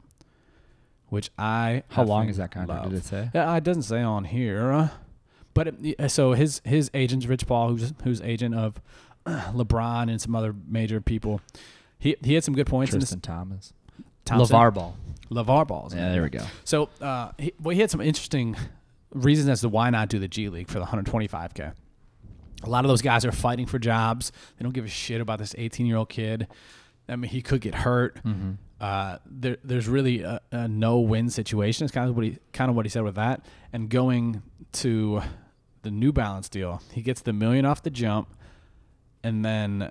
Which 1.08 1.30
I 1.38 1.84
How 1.88 2.02
long 2.02 2.28
is 2.28 2.36
that 2.38 2.50
contract? 2.50 2.82
love. 2.82 2.90
Did 2.90 2.98
it 2.98 3.04
say? 3.04 3.30
Yeah, 3.32 3.54
it 3.56 3.64
doesn't 3.64 3.84
say 3.84 4.02
on 4.02 4.24
here, 4.24 4.72
uh, 4.72 4.88
but 5.54 5.68
it, 5.82 6.10
so 6.10 6.32
his 6.32 6.60
his 6.64 6.90
agent's 6.94 7.26
Rich 7.26 7.46
Paul, 7.46 7.68
who's 7.68 7.92
who's 8.02 8.20
agent 8.22 8.54
of 8.54 8.80
LeBron 9.26 10.10
and 10.10 10.20
some 10.20 10.34
other 10.34 10.54
major 10.68 11.00
people. 11.00 11.40
He 11.98 12.16
he 12.24 12.34
had 12.34 12.44
some 12.44 12.54
good 12.54 12.66
points 12.66 12.92
Tristan 12.92 13.18
in 13.18 13.20
Thomas. 13.20 13.72
Thompson. 14.24 14.56
LaVar 14.56 14.74
Ball. 14.74 14.96
LaVar 15.30 15.66
Balls. 15.66 15.94
Yeah, 15.94 16.10
there 16.10 16.22
we 16.22 16.30
go. 16.30 16.44
So, 16.64 16.88
uh, 17.00 17.30
he, 17.38 17.52
well, 17.62 17.74
he 17.74 17.80
had 17.80 17.90
some 17.90 18.00
interesting 18.00 18.56
reasons 19.12 19.48
as 19.48 19.60
to 19.62 19.68
why 19.68 19.90
not 19.90 20.08
do 20.08 20.18
the 20.18 20.28
G 20.28 20.48
League 20.48 20.68
for 20.68 20.78
the 20.78 20.84
125k. 20.84 21.72
A 22.62 22.68
lot 22.68 22.84
of 22.84 22.88
those 22.88 23.02
guys 23.02 23.24
are 23.24 23.32
fighting 23.32 23.66
for 23.66 23.78
jobs. 23.78 24.32
They 24.58 24.62
don't 24.64 24.72
give 24.72 24.84
a 24.84 24.88
shit 24.88 25.20
about 25.20 25.38
this 25.38 25.54
18 25.56 25.86
year 25.86 25.96
old 25.96 26.08
kid. 26.08 26.48
I 27.08 27.16
mean, 27.16 27.30
he 27.30 27.40
could 27.40 27.60
get 27.60 27.76
hurt. 27.76 28.16
Mm-hmm. 28.24 28.52
Uh, 28.80 29.18
there, 29.24 29.56
there's 29.64 29.88
really 29.88 30.22
a, 30.22 30.40
a 30.52 30.68
no 30.68 30.98
win 30.98 31.30
situation. 31.30 31.84
It's 31.84 31.94
kind 31.94 32.08
of 32.10 32.14
what 32.16 32.24
he 32.26 32.38
kind 32.52 32.68
of 32.70 32.76
what 32.76 32.84
he 32.84 32.90
said 32.90 33.02
with 33.04 33.14
that. 33.14 33.44
And 33.72 33.88
going 33.88 34.42
to 34.72 35.22
the 35.82 35.90
New 35.90 36.12
Balance 36.12 36.48
deal, 36.48 36.82
he 36.92 37.00
gets 37.02 37.22
the 37.22 37.32
million 37.32 37.64
off 37.64 37.82
the 37.82 37.90
jump, 37.90 38.28
and 39.22 39.44
then 39.44 39.90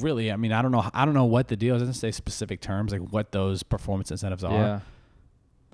really, 0.00 0.30
I 0.30 0.36
mean, 0.36 0.52
I 0.52 0.60
don't 0.60 0.70
know, 0.72 0.88
I 0.92 1.04
don't 1.06 1.14
know 1.14 1.24
what 1.24 1.48
the 1.48 1.56
deal 1.56 1.76
is. 1.76 1.82
It 1.82 1.86
doesn't 1.86 2.00
say 2.00 2.10
specific 2.10 2.60
terms 2.60 2.92
like 2.92 3.00
what 3.10 3.32
those 3.32 3.62
performance 3.62 4.10
incentives 4.10 4.44
are 4.44 4.52
Yeah. 4.52 4.80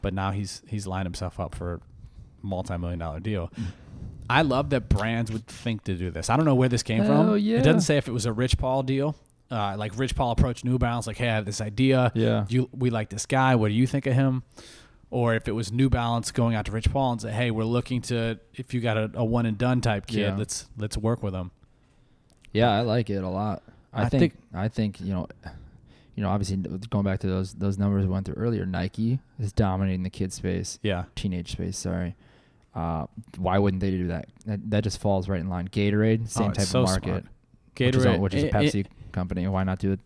but 0.02 0.14
now 0.14 0.30
he's 0.30 0.62
he's 0.68 0.86
lined 0.86 1.06
himself 1.06 1.40
up 1.40 1.54
for 1.54 1.74
a 1.74 1.80
multi-million 2.42 3.00
dollar 3.00 3.18
deal. 3.18 3.50
I 4.30 4.42
love 4.42 4.70
that 4.70 4.88
brands 4.88 5.32
would 5.32 5.46
think 5.48 5.84
to 5.84 5.94
do 5.96 6.10
this. 6.10 6.30
I 6.30 6.36
don't 6.36 6.46
know 6.46 6.54
where 6.54 6.68
this 6.68 6.82
came 6.84 7.04
from. 7.04 7.36
yeah. 7.38 7.58
It 7.58 7.62
doesn't 7.64 7.80
say 7.82 7.96
if 7.96 8.06
it 8.08 8.12
was 8.12 8.24
a 8.24 8.32
Rich 8.32 8.56
Paul 8.58 8.82
deal. 8.84 9.16
Uh, 9.54 9.76
like 9.78 9.96
Rich 9.96 10.16
Paul 10.16 10.32
approached 10.32 10.64
New 10.64 10.78
Balance, 10.78 11.06
like, 11.06 11.16
"Hey, 11.18 11.28
I 11.28 11.34
have 11.36 11.44
this 11.44 11.60
idea. 11.60 12.10
Yeah. 12.14 12.44
You, 12.48 12.68
we 12.72 12.90
like 12.90 13.08
this 13.10 13.24
guy. 13.26 13.54
What 13.54 13.68
do 13.68 13.74
you 13.74 13.86
think 13.86 14.06
of 14.06 14.14
him?" 14.14 14.42
Or 15.10 15.34
if 15.34 15.46
it 15.46 15.52
was 15.52 15.70
New 15.70 15.88
Balance 15.88 16.32
going 16.32 16.56
out 16.56 16.64
to 16.66 16.72
Rich 16.72 16.90
Paul 16.90 17.12
and 17.12 17.22
say, 17.22 17.30
"Hey, 17.30 17.50
we're 17.52 17.64
looking 17.64 18.00
to 18.02 18.40
if 18.54 18.74
you 18.74 18.80
got 18.80 18.96
a, 18.96 19.10
a 19.14 19.24
one 19.24 19.46
and 19.46 19.56
done 19.56 19.80
type 19.80 20.06
kid, 20.06 20.18
Yeah. 20.18 20.36
let's 20.36 20.68
let's 20.76 20.96
work 20.96 21.22
with 21.22 21.34
him." 21.34 21.52
Yeah, 22.52 22.70
I 22.70 22.80
like 22.80 23.10
it 23.10 23.22
a 23.22 23.28
lot. 23.28 23.62
I, 23.92 24.02
I 24.02 24.08
think, 24.08 24.32
think- 24.32 24.42
I 24.54 24.68
think 24.68 25.00
you 25.00 25.12
know, 25.12 25.28
you 26.16 26.22
know, 26.24 26.30
obviously 26.30 26.56
going 26.90 27.04
back 27.04 27.20
to 27.20 27.28
those 27.28 27.54
those 27.54 27.78
numbers 27.78 28.04
we 28.06 28.10
went 28.12 28.26
through 28.26 28.34
earlier, 28.42 28.66
Nike 28.66 29.20
is 29.38 29.52
dominating 29.52 30.02
the 30.02 30.10
kid 30.10 30.32
space, 30.32 30.80
Yeah, 30.82 31.04
teenage 31.14 31.52
space. 31.52 31.78
Sorry. 31.78 32.16
Uh, 32.74 33.06
why 33.38 33.58
wouldn't 33.58 33.80
they 33.80 33.92
do 33.92 34.08
that? 34.08 34.26
that? 34.46 34.68
That 34.70 34.82
just 34.82 35.00
falls 35.00 35.28
right 35.28 35.38
in 35.38 35.48
line. 35.48 35.68
Gatorade, 35.68 36.28
same 36.28 36.48
Oh, 36.50 36.52
type 36.52 36.66
so 36.66 36.80
of 36.82 36.86
market, 36.88 37.04
smart. 37.04 37.24
which 37.78 37.94
is, 37.94 38.04
Gatorade, 38.04 38.18
which 38.18 38.34
is 38.34 38.42
a 38.42 38.46
it- 38.48 38.52
Pepsi 38.52 38.80
it- 38.80 38.88
company. 39.14 39.46
Why 39.48 39.64
not 39.64 39.78
do 39.78 39.92
it? 39.92 40.00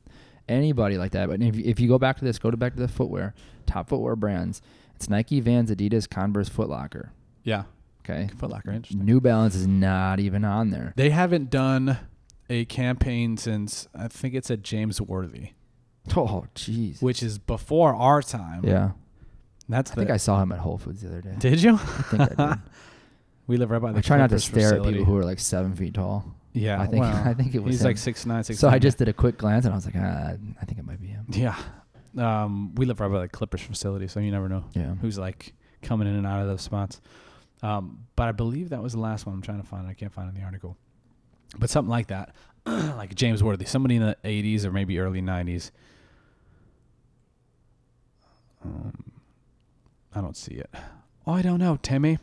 Anybody 0.49 0.97
like 0.97 1.11
that? 1.13 1.29
But 1.29 1.43
if 1.43 1.57
you, 1.57 1.65
if 1.67 1.81
you 1.81 1.89
go 1.89 1.99
back 1.99 2.19
to 2.19 2.25
this, 2.25 2.39
go 2.39 2.51
to 2.51 2.57
back 2.57 2.75
to 2.75 2.81
the 2.81 2.87
footwear, 2.89 3.35
top 3.67 3.89
footwear 3.89 4.15
brands. 4.17 4.63
It's 4.95 5.11
Nike, 5.11 5.41
Vans, 5.41 5.71
Adidas, 5.71 6.09
Converse, 6.09 6.49
Foot 6.49 6.69
Locker. 6.69 7.13
yeah. 7.43 7.65
Okay. 8.09 8.29
Foot 8.39 8.49
Locker, 8.51 8.71
interesting. 8.71 9.05
New 9.05 9.21
Balance 9.21 9.55
is 9.55 9.67
not 9.67 10.19
even 10.19 10.43
on 10.43 10.71
there. 10.71 10.95
They 10.97 11.11
haven't 11.11 11.51
done 11.51 11.99
a 12.49 12.65
campaign 12.65 13.37
since 13.37 13.87
I 13.95 14.09
think 14.09 14.33
it's 14.35 14.51
at 14.51 14.63
James 14.63 14.99
Worthy. 14.99 15.51
Oh, 16.17 16.47
jeez. 16.55 17.03
which 17.03 17.23
is 17.23 17.37
before 17.39 17.95
our 17.95 18.23
time. 18.23 18.65
Yeah. 18.65 18.93
that's 19.69 19.91
I 19.91 19.95
the. 19.95 20.01
think 20.01 20.11
I 20.11 20.17
saw 20.17 20.43
him 20.43 20.53
at 20.53 20.59
Whole 20.61 20.79
Foods 20.79 21.03
the 21.03 21.09
other 21.09 21.21
day. 21.21 21.35
did 21.39 21.63
you? 21.63 21.75
I 21.75 21.77
think 21.77 22.41
I 22.41 22.47
did. 22.55 22.59
we 23.47 23.59
live 23.59 23.71
right 23.71 23.83
by 23.83 23.93
the. 23.93 23.99
I 23.99 24.01
try 24.01 24.17
not 24.17 24.31
to 24.31 24.41
stare 24.41 24.71
facility. 24.71 24.89
at 24.89 24.93
people 25.01 25.05
who 25.13 25.19
are 25.19 25.25
like 25.25 25.39
seven 25.39 25.75
feet 25.75 25.93
tall. 25.93 26.25
Yeah, 26.53 26.81
I 26.81 26.87
think 26.87 27.01
well, 27.03 27.23
I 27.27 27.35
think 27.35 27.55
it 27.55 27.63
was. 27.63 27.75
he's 27.75 27.81
him. 27.83 27.87
like 27.89 27.99
six 27.99 28.27
nine, 28.27 28.43
six. 28.45 28.59
So 28.59 28.69
I 28.69 28.79
just 28.79 28.99
did 28.99 29.09
a 29.09 29.13
quick 29.13 29.37
glance 29.39 29.65
and 29.65 29.73
I 29.73 29.77
was 29.77 29.85
like, 29.87 29.95
ah, 29.97 30.33
I 30.61 30.65
think 30.65 30.79
it 30.79 30.87
might 30.87 31.01
be 31.01 31.09
him. 31.09 31.27
yeah. 31.31 31.57
Um, 32.17 32.75
we 32.75 32.87
live 32.87 33.01
right 33.01 33.13
by 33.13 33.21
the 33.21 33.29
Clippers 33.29 33.61
facility, 33.61 34.09
so 34.09 34.19
you 34.19 34.31
never 34.33 34.49
know 34.49 34.65
Yeah. 34.73 34.95
who's 34.97 35.19
like 35.19 35.53
coming 35.83 36.09
in 36.09 36.15
and 36.15 36.27
out 36.27 36.41
of 36.41 36.49
those 36.49 36.63
spots. 36.63 37.01
Um, 37.63 38.07
but 38.17 38.29
I 38.29 38.33
believe 38.33 38.71
that 38.71 38.83
was 38.83 38.95
the 38.95 39.01
last 39.01 39.27
one. 39.27 39.35
I'm 39.35 39.43
trying 39.43 39.61
to 39.61 39.67
find. 39.67 39.87
it. 39.87 39.91
I 39.91 39.95
can't 39.95 40.13
find 40.13 40.27
it 40.29 40.35
in 40.35 40.41
the 40.41 40.45
article, 40.45 40.77
but 41.59 41.69
something 41.71 41.91
like 41.91 42.07
that, 42.09 42.35
like 42.67 43.15
James 43.15 43.43
Worthy, 43.45 43.67
somebody 43.67 43.97
in 43.97 44.03
the 44.03 44.17
80s 44.25 44.65
or 44.65 44.73
maybe 44.73 44.99
early 44.99 45.21
90s. 45.21 45.71
Um, 48.65 49.13
I 50.15 50.21
don't 50.21 50.37
see 50.37 50.55
it. 50.55 50.71
Oh, 51.27 51.33
I 51.33 51.43
don't 51.43 51.59
know, 51.59 51.79
Timmy. 51.81 52.19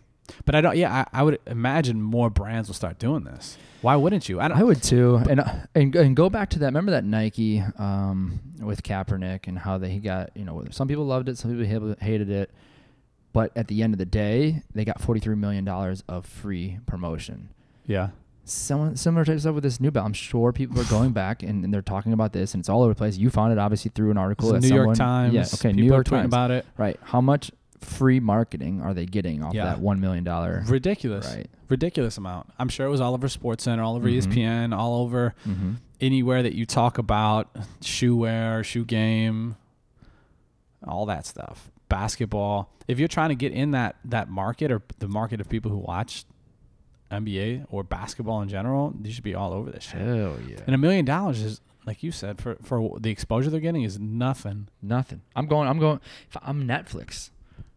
But 0.45 0.55
I 0.55 0.61
don't. 0.61 0.75
Yeah, 0.77 1.05
I, 1.13 1.19
I 1.19 1.23
would 1.23 1.39
imagine 1.47 2.01
more 2.01 2.29
brands 2.29 2.67
will 2.69 2.73
start 2.75 2.99
doing 2.99 3.23
this. 3.23 3.57
Why 3.81 3.95
wouldn't 3.95 4.27
you? 4.27 4.39
I 4.39 4.47
don't. 4.47 4.57
I 4.57 4.63
would 4.63 4.81
too, 4.81 5.17
and 5.29 5.39
uh, 5.39 5.53
and 5.75 5.95
and 5.95 6.15
go 6.15 6.29
back 6.29 6.49
to 6.51 6.59
that. 6.59 6.67
Remember 6.67 6.91
that 6.91 7.03
Nike 7.05 7.61
um, 7.77 8.39
with 8.59 8.81
Kaepernick 8.83 9.47
and 9.47 9.59
how 9.59 9.77
they 9.77 9.89
he 9.89 9.99
got 9.99 10.31
you 10.35 10.43
know 10.43 10.63
some 10.71 10.87
people 10.87 11.05
loved 11.05 11.29
it, 11.29 11.37
some 11.37 11.51
people 11.51 11.95
hated 11.99 12.29
it, 12.29 12.49
but 13.33 13.51
at 13.55 13.67
the 13.67 13.83
end 13.83 13.93
of 13.93 13.99
the 13.99 14.05
day, 14.05 14.63
they 14.73 14.83
got 14.85 14.99
forty 15.01 15.19
three 15.19 15.35
million 15.35 15.63
dollars 15.65 16.03
of 16.07 16.25
free 16.25 16.79
promotion. 16.85 17.49
yeah. 17.85 18.09
Someone 18.47 18.95
similar 18.95 19.25
type 19.25 19.33
of 19.37 19.41
stuff 19.41 19.55
with 19.55 19.63
this 19.63 19.79
new 19.79 19.89
belt. 19.89 20.05
I'm 20.05 20.13
sure 20.13 20.51
people 20.53 20.79
are 20.79 20.83
going 20.85 21.13
back 21.13 21.41
and, 21.41 21.63
and 21.65 21.73
they're 21.73 21.81
talking 21.81 22.13
about 22.13 22.31
this, 22.31 22.53
and 22.53 22.61
it's 22.61 22.69
all 22.69 22.83
over 22.83 22.93
the 22.93 22.97
place. 22.97 23.17
You 23.17 23.31
found 23.31 23.51
it 23.51 23.57
obviously 23.57 23.89
through 23.95 24.11
an 24.11 24.19
article. 24.19 24.53
New 24.53 24.59
that 24.59 24.67
York 24.67 24.95
Times. 24.95 25.33
Yeah. 25.33 25.41
Okay. 25.41 25.69
People 25.69 25.81
New 25.81 25.85
York 25.87 26.01
are 26.01 26.03
tweeting 26.03 26.21
Times. 26.21 26.27
about 26.27 26.51
it. 26.51 26.63
Right. 26.77 26.99
How 27.01 27.21
much 27.21 27.49
free 27.81 28.19
marketing 28.19 28.81
are 28.81 28.93
they 28.93 29.05
getting 29.05 29.43
off 29.43 29.53
Yeah. 29.53 29.65
that 29.65 29.79
one 29.79 29.99
million 29.99 30.23
dollar? 30.23 30.63
Ridiculous. 30.67 31.25
Right. 31.35 31.47
Ridiculous 31.69 32.17
amount. 32.17 32.51
I'm 32.59 32.69
sure 32.69 32.85
it 32.85 32.89
was 32.89 33.01
all 33.01 33.13
over 33.13 33.27
SportsCenter, 33.27 33.83
all 33.83 33.95
over 33.95 34.07
Mhm. 34.09 34.13
ESPN, 34.17 34.73
all 34.73 35.01
over 35.01 35.33
Mm-hmm. 35.47 35.73
anywhere 36.01 36.43
that 36.43 36.53
you 36.55 36.65
talk 36.65 36.97
about 36.97 37.55
shoe 37.81 38.15
wear, 38.15 38.63
shoe 38.63 38.85
game, 38.85 39.55
all 40.87 41.05
that 41.07 41.25
stuff. 41.25 41.71
Basketball. 41.89 42.69
If 42.87 42.99
you're 42.99 43.07
trying 43.07 43.29
to 43.29 43.35
get 43.35 43.51
in 43.51 43.71
that 43.71 43.95
that 44.05 44.29
market 44.29 44.71
or 44.71 44.81
the 44.99 45.07
market 45.07 45.41
of 45.41 45.49
people 45.49 45.71
who 45.71 45.77
watch 45.77 46.25
NBA 47.11 47.65
or 47.69 47.83
basketball 47.83 48.41
in 48.41 48.49
general, 48.49 48.93
you 49.03 49.11
should 49.11 49.23
be 49.23 49.35
all 49.35 49.53
over 49.53 49.71
this 49.71 49.83
shit. 49.85 50.01
Hell 50.01 50.37
yeah. 50.47 50.57
And 50.65 50.73
a 50.75 50.77
million 50.77 51.05
dollars 51.05 51.41
is 51.41 51.61
like 51.85 52.01
you 52.03 52.11
said 52.11 52.39
for 52.41 52.55
for 52.63 52.97
the 52.99 53.11
exposure 53.11 53.49
they're 53.49 53.59
getting 53.59 53.83
is 53.83 53.99
nothing. 53.99 54.67
Nothing. 54.81 55.21
I'm 55.35 55.45
going. 55.47 55.67
I'm 55.67 55.79
going. 55.79 55.99
If 56.29 56.37
I'm 56.41 56.67
Netflix, 56.67 57.29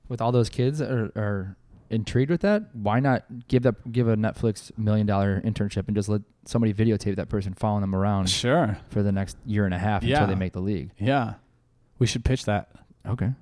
with 0.09 0.21
all 0.21 0.33
those 0.33 0.49
kids 0.49 0.79
that 0.79 0.91
are, 0.91 1.13
are 1.17 1.57
intrigued 1.91 2.31
with 2.31 2.41
that, 2.43 2.75
why 2.75 3.01
not 3.01 3.25
give 3.49 3.63
that 3.63 3.91
give 3.93 4.09
a 4.09 4.17
Netflix 4.17 4.71
million 4.79 5.07
dollar 5.07 5.41
internship 5.43 5.87
and 5.87 5.97
just 5.97 6.09
let 6.09 6.23
somebody 6.45 6.73
videotape 6.75 7.17
that 7.17 7.29
person 7.29 7.55
following 7.55 7.81
them 7.83 7.95
around 7.95 8.29
Sure. 8.29 8.79
for 8.91 9.03
the 9.03 9.13
next 9.13 9.37
year 9.47 9.65
and 9.65 9.75
a 9.75 9.79
half 9.79 10.03
Yeah. 10.03 10.17
until 10.21 10.35
they 10.35 10.39
make 10.39 10.53
the 10.53 10.61
league? 10.61 10.91
Yeah. 10.99 11.35
We 11.99 12.07
should 12.07 12.25
pitch 12.25 12.45
that. 12.47 12.71
Okay. 13.07 13.33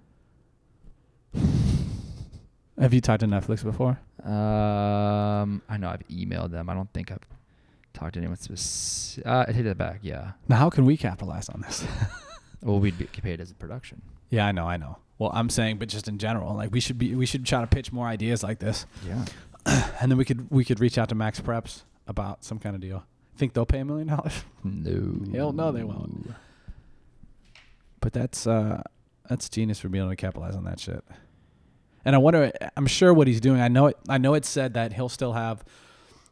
Have 2.78 2.92
you 2.92 3.00
talked 3.00 3.20
to 3.20 3.26
Netflix 3.26 3.64
before? 3.64 3.98
Um, 4.22 5.62
I 5.68 5.76
know 5.78 5.88
I've 5.88 6.06
emailed 6.08 6.50
them. 6.50 6.68
I 6.68 6.74
don't 6.74 6.92
think 6.92 7.10
I've 7.10 7.26
talked 7.94 8.14
to 8.14 8.18
anyone 8.20 8.36
specific. 8.36 9.26
Uh, 9.26 9.46
I 9.48 9.52
take 9.52 9.64
that 9.64 9.78
back. 9.78 10.00
Yeah. 10.02 10.32
Now, 10.48 10.56
how 10.56 10.70
can 10.70 10.84
we 10.84 10.96
capitalize 10.96 11.48
on 11.48 11.60
this? 11.62 11.84
Well, 12.62 12.80
we'd 12.80 12.98
be 12.98 13.04
paid 13.04 13.40
as 13.40 13.50
a 13.52 13.54
production. 13.54 14.02
yeah, 14.30 14.46
I 14.46 14.50
know, 14.50 14.66
I 14.66 14.76
know. 14.76 14.96
Well, 15.18 15.30
I'm 15.34 15.48
saying, 15.48 15.78
but 15.78 15.88
just 15.88 16.08
in 16.08 16.18
general, 16.18 16.54
like 16.54 16.72
we 16.72 16.80
should 16.80 16.98
be, 16.98 17.14
we 17.14 17.24
should 17.26 17.46
try 17.46 17.60
to 17.60 17.66
pitch 17.66 17.92
more 17.92 18.06
ideas 18.06 18.42
like 18.42 18.58
this, 18.58 18.84
Yeah. 19.06 19.24
and 20.00 20.10
then 20.10 20.18
we 20.18 20.24
could, 20.24 20.50
we 20.50 20.64
could 20.64 20.78
reach 20.80 20.98
out 20.98 21.08
to 21.08 21.14
MaxPreps 21.14 21.82
about 22.06 22.44
some 22.44 22.58
kind 22.58 22.74
of 22.74 22.80
deal. 22.82 23.04
Think 23.36 23.52
they'll 23.54 23.66
pay 23.66 23.80
a 23.80 23.84
million 23.84 24.08
dollars? 24.08 24.44
No. 24.64 25.32
Hell 25.32 25.52
no, 25.52 25.72
they 25.72 25.84
won't. 25.84 26.32
But 28.00 28.12
that's, 28.12 28.46
uh, 28.46 28.82
that's 29.28 29.48
genius 29.48 29.78
for 29.80 29.88
being 29.88 30.02
able 30.04 30.12
to 30.12 30.16
capitalize 30.16 30.54
on 30.54 30.64
that 30.64 30.78
shit. 30.80 31.02
And 32.04 32.14
I 32.14 32.18
wonder, 32.18 32.52
I'm 32.76 32.86
sure 32.86 33.12
what 33.12 33.26
he's 33.26 33.40
doing. 33.40 33.60
I 33.60 33.68
know 33.68 33.86
it. 33.86 33.96
I 34.08 34.18
know 34.18 34.34
it 34.34 34.44
said 34.44 34.74
that 34.74 34.92
he'll 34.92 35.08
still 35.08 35.32
have, 35.32 35.64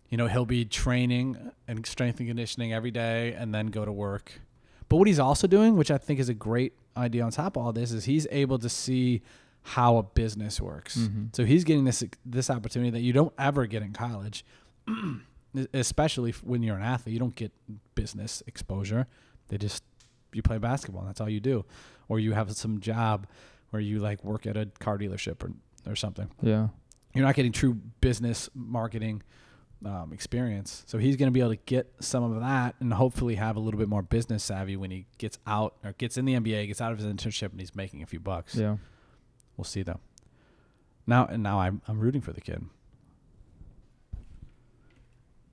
you 0.08 0.16
know, 0.16 0.28
he'll 0.28 0.46
be 0.46 0.64
training 0.64 1.50
and 1.66 1.84
strength 1.84 2.20
and 2.20 2.28
conditioning 2.28 2.72
every 2.72 2.92
day, 2.92 3.32
and 3.32 3.52
then 3.52 3.68
go 3.68 3.84
to 3.84 3.90
work. 3.90 4.40
But 4.88 4.98
what 4.98 5.08
he's 5.08 5.18
also 5.18 5.48
doing, 5.48 5.76
which 5.76 5.90
I 5.90 5.98
think 5.98 6.20
is 6.20 6.28
a 6.28 6.34
great 6.34 6.74
idea 6.96 7.22
on 7.24 7.30
top 7.30 7.56
of 7.56 7.64
all 7.64 7.72
this, 7.72 7.92
is 7.92 8.04
he's 8.04 8.26
able 8.30 8.58
to 8.58 8.68
see 8.68 9.22
how 9.62 9.96
a 9.96 10.02
business 10.02 10.60
works. 10.60 10.96
Mhm. 10.98 11.34
So 11.34 11.44
he's 11.44 11.64
getting 11.64 11.84
this 11.84 12.04
this 12.24 12.50
opportunity 12.50 12.90
that 12.90 13.00
you 13.00 13.12
don't 13.12 13.32
ever 13.38 13.66
get 13.66 13.82
in 13.82 13.92
college, 13.92 14.44
especially 15.72 16.32
when 16.42 16.62
you're 16.62 16.76
an 16.76 16.82
athlete. 16.82 17.12
You 17.12 17.18
don't 17.20 17.34
get 17.34 17.52
business 17.94 18.42
exposure. 18.46 19.06
They 19.48 19.58
just 19.58 19.82
you 20.32 20.42
play 20.42 20.58
basketball. 20.58 21.02
And 21.02 21.10
that's 21.10 21.20
all 21.20 21.28
you 21.30 21.40
do, 21.40 21.64
or 22.08 22.18
you 22.18 22.32
have 22.32 22.50
some 22.56 22.80
job 22.80 23.26
where 23.70 23.80
you 23.80 24.00
like 24.00 24.24
work 24.24 24.46
at 24.46 24.56
a 24.56 24.66
car 24.80 24.98
dealership 24.98 25.42
or 25.42 25.52
or 25.90 25.96
something. 25.96 26.30
Yeah. 26.42 26.68
You're 27.14 27.24
not 27.24 27.36
getting 27.36 27.52
true 27.52 27.74
business 28.00 28.50
marketing 28.54 29.22
um, 29.84 30.12
experience. 30.12 30.82
So 30.86 30.98
he's 30.98 31.16
going 31.16 31.28
to 31.28 31.32
be 31.32 31.40
able 31.40 31.50
to 31.50 31.60
get 31.66 31.92
some 32.00 32.22
of 32.22 32.40
that 32.40 32.74
and 32.80 32.92
hopefully 32.92 33.34
have 33.36 33.56
a 33.56 33.60
little 33.60 33.78
bit 33.78 33.88
more 33.88 34.02
business 34.02 34.42
savvy 34.44 34.76
when 34.76 34.90
he 34.90 35.06
gets 35.18 35.38
out 35.46 35.74
or 35.84 35.92
gets 35.92 36.16
in 36.16 36.24
the 36.24 36.34
NBA, 36.34 36.66
gets 36.68 36.80
out 36.80 36.92
of 36.92 36.98
his 36.98 37.06
internship, 37.06 37.50
and 37.50 37.60
he's 37.60 37.74
making 37.74 38.02
a 38.02 38.06
few 38.06 38.20
bucks. 38.20 38.54
Yeah. 38.54 38.76
We'll 39.56 39.64
see 39.64 39.82
though. 39.82 40.00
Now 41.06 41.26
and 41.26 41.42
now 41.42 41.60
I'm 41.60 41.80
I'm 41.86 42.00
rooting 42.00 42.20
for 42.20 42.32
the 42.32 42.40
kid. 42.40 42.64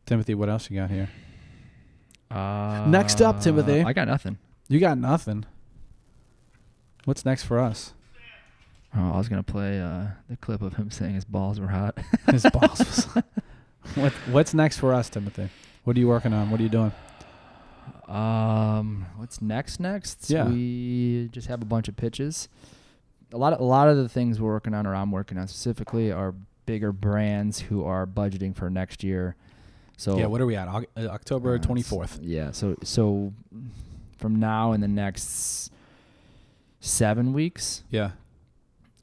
Timothy, 0.06 0.34
what 0.34 0.50
else 0.50 0.70
you 0.70 0.78
got 0.78 0.90
here? 0.90 1.10
Uh, 2.30 2.86
Next 2.88 3.22
up, 3.22 3.42
Timothy. 3.42 3.82
I 3.82 3.94
got 3.94 4.08
nothing. 4.08 4.38
You 4.68 4.80
got 4.80 4.98
nothing. 4.98 5.46
What's 7.06 7.26
next 7.26 7.44
for 7.44 7.60
us? 7.60 7.94
Oh, 8.96 9.14
I 9.14 9.18
was 9.18 9.30
gonna 9.30 9.44
play 9.44 9.80
uh, 9.80 10.08
the 10.30 10.38
clip 10.38 10.62
of 10.62 10.76
him 10.76 10.92
saying 10.92 11.16
his 11.16 11.26
balls 11.26 11.60
were 11.60 11.68
hot. 11.68 11.98
His 12.30 12.46
boss 12.52 12.80
was. 12.80 13.08
what 13.96 14.12
What's 14.32 14.54
next 14.54 14.78
for 14.78 14.94
us, 14.94 15.10
Timothy? 15.10 15.50
What 15.84 15.96
are 15.96 16.00
you 16.00 16.08
working 16.08 16.34
on? 16.34 16.50
What 16.52 16.60
are 16.60 16.64
you 16.64 16.70
doing? 16.70 16.92
Um, 18.08 19.06
what's 19.18 19.42
next? 19.42 19.80
Next, 19.80 20.30
Yeah. 20.30 20.48
we 20.48 21.30
just 21.32 21.48
have 21.48 21.62
a 21.62 21.66
bunch 21.66 21.88
of 21.88 21.96
pitches. 21.96 22.50
A 23.34 23.38
lot 23.38 23.54
of 23.54 23.60
a 23.62 23.64
lot 23.64 23.88
of 23.88 23.98
the 23.98 24.10
things 24.10 24.40
we're 24.42 24.52
working 24.52 24.74
on, 24.74 24.86
or 24.86 24.94
I'm 24.94 25.12
working 25.12 25.38
on 25.38 25.48
specifically, 25.48 26.12
are 26.12 26.34
bigger 26.66 26.92
brands 26.92 27.60
who 27.62 27.84
are 27.84 28.06
budgeting 28.06 28.56
for 28.56 28.70
next 28.70 29.04
year. 29.04 29.36
So 29.98 30.18
yeah. 30.18 30.26
What 30.26 30.42
are 30.42 30.46
we 30.46 30.56
at? 30.56 30.68
Oc- 30.68 30.90
uh, 30.98 31.08
October 31.08 31.56
uh, 31.56 31.58
twenty 31.60 31.82
fourth. 31.84 32.20
Yeah. 32.22 32.52
So 32.52 32.76
so 32.84 33.34
from 34.18 34.36
now 34.40 34.74
in 34.74 34.82
the 34.82 34.88
next 34.88 35.72
seven 36.80 37.32
weeks 37.34 37.84
Yeah. 37.90 38.12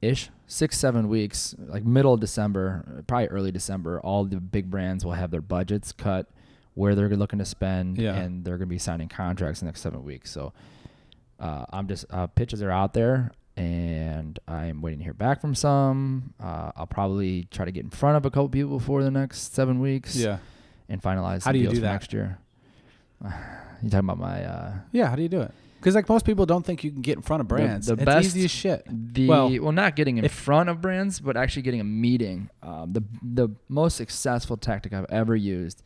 Ish, 0.01 0.31
six 0.47 0.79
seven 0.79 1.09
weeks, 1.09 1.55
like 1.59 1.85
middle 1.85 2.15
of 2.15 2.21
December, 2.21 3.03
probably 3.07 3.27
early 3.29 3.51
December, 3.53 4.01
all 4.01 4.25
the 4.25 4.37
big 4.41 4.71
brands 4.71 5.05
will 5.05 5.13
have 5.13 5.31
their 5.31 5.41
budgets 5.43 5.93
cut, 5.93 6.27
where 6.75 6.95
they're 6.95 7.09
looking 7.17 7.39
to 7.41 7.45
spend, 7.45 7.99
Yeah. 7.99 8.15
and 8.15 8.45
they're 8.45 8.57
going 8.59 8.69
to 8.69 8.75
be 8.75 8.79
signing 8.79 9.09
contracts 9.09 9.61
in 9.61 9.67
the 9.67 9.71
next 9.71 9.81
seven 9.81 10.05
weeks. 10.05 10.31
So 10.31 10.53
uh, 11.41 11.65
I'm 11.71 11.89
just 11.89 12.05
uh, 12.11 12.29
pitches 12.29 12.63
are 12.63 12.71
out 12.71 12.95
there, 12.95 13.33
and 13.57 14.39
I'm 14.47 14.81
waiting 14.81 14.99
to 15.01 15.05
hear 15.05 15.15
back 15.15 15.41
from 15.41 15.55
some. 15.55 16.33
Uh, 16.41 16.71
I'll 16.77 16.87
probably 16.87 17.49
try 17.51 17.65
to 17.65 17.73
get 17.73 17.83
in 17.85 17.91
front 17.91 18.17
of 18.17 18.25
a 18.25 18.31
couple 18.31 18.49
people 18.49 18.79
for 18.79 19.03
the 19.03 19.11
next 19.11 19.53
seven 19.55 19.81
weeks, 19.81 20.15
Yeah. 20.17 20.39
and 20.89 21.03
finalize. 21.03 21.45
How 21.45 21.53
do 21.53 21.59
you 21.59 21.69
do 21.69 21.75
for 21.77 21.81
that? 21.83 21.93
next 21.93 22.13
year? 22.13 22.39
you 23.25 23.31
talking 23.91 23.99
about 23.99 24.19
my 24.19 24.45
uh, 24.45 24.73
Yeah. 24.93 25.09
How 25.09 25.17
do 25.17 25.23
you 25.23 25.29
do 25.29 25.41
it? 25.41 25.53
Because 25.79 25.95
like 25.95 26.09
most 26.09 26.25
people 26.27 26.45
don't 26.45 26.65
think 26.67 26.83
you 26.85 26.91
can 26.91 27.03
get 27.03 27.17
in 27.17 27.23
front 27.23 27.41
of 27.41 27.49
brands. 27.49 27.87
the 27.87 27.95
it's 27.95 28.05
best- 28.05 28.27
easy 28.27 28.45
as 28.45 28.51
shit. 28.51 28.85
the 29.15 29.29
Well, 29.29 29.51
well, 29.63 29.73
not 29.73 29.95
getting 29.97 30.19
in 30.19 30.25
if- 30.25 30.33
front 30.33 30.69
of 30.69 30.81
brands, 30.81 31.21
but 31.21 31.37
actually 31.37 31.63
getting 31.63 31.81
a 31.81 31.85
meeting. 31.85 32.51
Um, 32.63 32.93
the 32.93 33.03
the 33.23 33.49
most 33.69 33.97
successful 33.97 34.57
tactic 34.57 34.93
I've 34.93 35.07
ever 35.09 35.37
used 35.37 35.83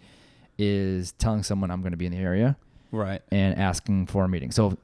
is 0.59 1.13
telling 1.13 1.43
someone 1.43 1.71
I'm 1.71 1.81
going 1.83 1.93
to 1.93 1.97
be 1.97 2.07
in 2.07 2.13
the 2.13 2.19
area 2.19 2.57
Right. 2.91 3.23
and 3.31 3.59
asking 3.59 4.07
for 4.07 4.25
a 4.25 4.29
meeting. 4.29 4.51
So 4.51 4.77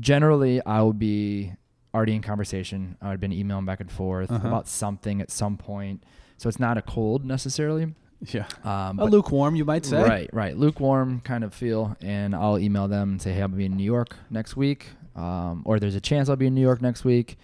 generally, 0.00 0.64
I 0.64 0.82
would 0.82 0.98
be 0.98 1.52
already 1.94 2.14
in 2.14 2.22
conversation. 2.22 2.96
I 3.00 3.06
would 3.06 3.12
have 3.12 3.20
been 3.20 3.32
emailing 3.32 3.64
back 3.64 3.80
and 3.80 3.90
forth 3.90 4.30
Uh-huh. 4.30 4.46
about 4.46 4.68
something 4.68 5.20
at 5.20 5.30
some 5.30 5.56
point. 5.56 6.04
So 6.36 6.48
it's 6.48 6.60
not 6.60 6.76
a 6.76 6.82
cold 6.82 7.24
necessarily. 7.24 7.94
Yeah. 8.32 8.46
Um, 8.64 8.98
A 8.98 9.04
lukewarm, 9.04 9.56
you 9.56 9.64
might 9.64 9.84
say. 9.84 10.02
Right, 10.02 10.30
right. 10.32 10.56
Lukewarm 10.56 11.20
kind 11.20 11.44
of 11.44 11.52
feel, 11.54 11.96
and 12.00 12.34
I'll 12.34 12.58
email 12.58 12.88
them 12.88 13.10
and 13.12 13.22
say, 13.22 13.32
"Hey, 13.32 13.42
I'll 13.42 13.48
be 13.48 13.66
in 13.66 13.76
New 13.76 13.84
York 13.84 14.16
next 14.30 14.56
week," 14.56 14.88
um, 15.14 15.62
or 15.64 15.78
"There's 15.78 15.94
a 15.94 16.00
chance 16.00 16.28
I'll 16.28 16.36
be 16.36 16.46
in 16.46 16.54
New 16.54 16.60
York 16.62 16.80
next 16.80 17.04
week. 17.04 17.36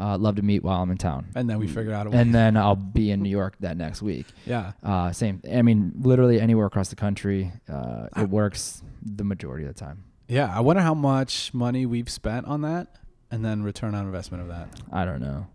Uh, 0.00 0.16
love 0.18 0.36
to 0.36 0.42
meet 0.42 0.62
while 0.64 0.82
I'm 0.82 0.90
in 0.90 0.98
town." 0.98 1.26
And 1.36 1.48
then 1.48 1.58
we 1.58 1.66
figure 1.68 1.92
out 1.92 2.06
a 2.06 2.10
way. 2.10 2.18
and 2.18 2.34
then 2.34 2.56
I'll 2.56 2.74
be 2.76 3.10
in 3.10 3.22
New 3.22 3.30
York 3.30 3.54
that 3.60 3.76
next 3.76 4.02
week. 4.02 4.26
yeah. 4.46 4.72
Uh, 4.82 5.12
same. 5.12 5.40
I 5.52 5.62
mean, 5.62 5.92
literally 6.00 6.40
anywhere 6.40 6.66
across 6.66 6.88
the 6.90 6.96
country, 6.96 7.52
uh, 7.68 8.08
it 8.16 8.28
works 8.28 8.82
the 9.02 9.24
majority 9.24 9.66
of 9.66 9.74
the 9.74 9.78
time. 9.80 10.04
Yeah. 10.26 10.52
I 10.54 10.60
wonder 10.60 10.82
how 10.82 10.94
much 10.94 11.54
money 11.54 11.86
we've 11.86 12.10
spent 12.10 12.46
on 12.46 12.62
that, 12.62 12.88
and 13.30 13.44
then 13.44 13.62
return 13.62 13.94
on 13.94 14.04
investment 14.04 14.42
of 14.42 14.48
that. 14.48 14.68
I 14.92 15.04
don't 15.04 15.20
know. 15.20 15.46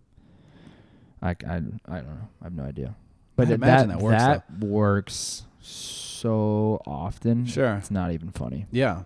I, 1.22 1.30
I, 1.30 1.56
I 1.56 1.58
don't 1.58 2.08
know. 2.08 2.28
I 2.42 2.46
have 2.46 2.54
no 2.54 2.64
idea. 2.64 2.96
But 3.36 3.44
I'd 3.44 3.50
that 3.50 3.54
imagine 3.56 3.90
that 3.90 4.00
that 4.00 4.04
works, 4.04 4.24
that 4.24 4.66
works 4.68 5.44
so 5.62 6.82
often. 6.86 7.46
Sure. 7.46 7.76
It's 7.76 7.92
not 7.92 8.12
even 8.12 8.32
funny. 8.32 8.66
Yeah. 8.72 9.04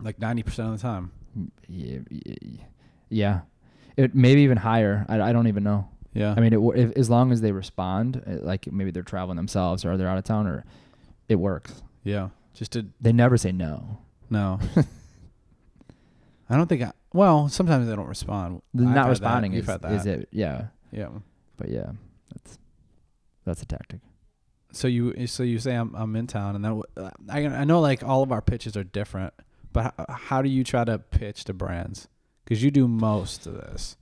Like 0.00 0.18
90% 0.18 0.46
of 0.72 0.72
the 0.72 0.82
time. 0.82 1.12
Yeah. 1.68 1.98
Yeah. 3.08 3.40
It 3.96 4.14
maybe 4.14 4.42
even 4.42 4.58
higher. 4.58 5.04
I, 5.08 5.20
I 5.20 5.32
don't 5.32 5.46
even 5.46 5.62
know. 5.62 5.88
Yeah. 6.14 6.34
I 6.36 6.40
mean, 6.40 6.52
it, 6.52 6.58
if, 6.78 6.96
as 6.96 7.10
long 7.10 7.32
as 7.32 7.40
they 7.40 7.52
respond, 7.52 8.22
uh, 8.26 8.44
like 8.44 8.70
maybe 8.72 8.90
they're 8.90 9.02
traveling 9.02 9.36
themselves 9.36 9.84
or 9.84 9.96
they're 9.96 10.08
out 10.08 10.18
of 10.18 10.24
town, 10.24 10.46
or 10.46 10.64
it 11.28 11.36
works. 11.36 11.82
yeah. 12.02 12.28
Just 12.54 12.72
to 12.72 12.86
They 13.00 13.12
never 13.12 13.36
say 13.36 13.50
no. 13.50 13.98
no. 14.30 14.60
I 16.48 16.56
don't 16.56 16.68
think 16.68 16.82
I 16.82 16.92
well, 17.12 17.48
sometimes 17.48 17.88
they 17.88 17.94
don't 17.96 18.06
respond. 18.08 18.62
Not 18.72 19.08
responding 19.08 19.52
You've 19.52 19.68
is, 19.68 19.78
that. 19.78 19.92
is 19.92 20.06
it? 20.06 20.28
Yeah. 20.30 20.66
Yeah. 20.92 21.08
But 21.56 21.68
yeah, 21.70 21.92
that's 23.44 23.62
a 23.62 23.66
tactic. 23.66 24.00
So 24.72 24.88
you 24.88 25.26
so 25.26 25.42
you 25.42 25.58
say 25.58 25.74
I'm 25.74 25.94
I'm 25.94 26.16
in 26.16 26.26
town, 26.26 26.56
and 26.56 26.64
then 26.64 26.82
uh, 26.96 27.10
I 27.28 27.46
I 27.46 27.64
know 27.64 27.80
like 27.80 28.02
all 28.02 28.22
of 28.22 28.32
our 28.32 28.42
pitches 28.42 28.76
are 28.76 28.84
different, 28.84 29.32
but 29.72 29.94
how, 29.96 30.06
how 30.08 30.42
do 30.42 30.48
you 30.48 30.64
try 30.64 30.84
to 30.84 30.98
pitch 30.98 31.44
to 31.44 31.54
brands? 31.54 32.08
Because 32.44 32.62
you 32.62 32.70
do 32.70 32.88
most 32.88 33.46
of 33.46 33.54
this. 33.54 33.96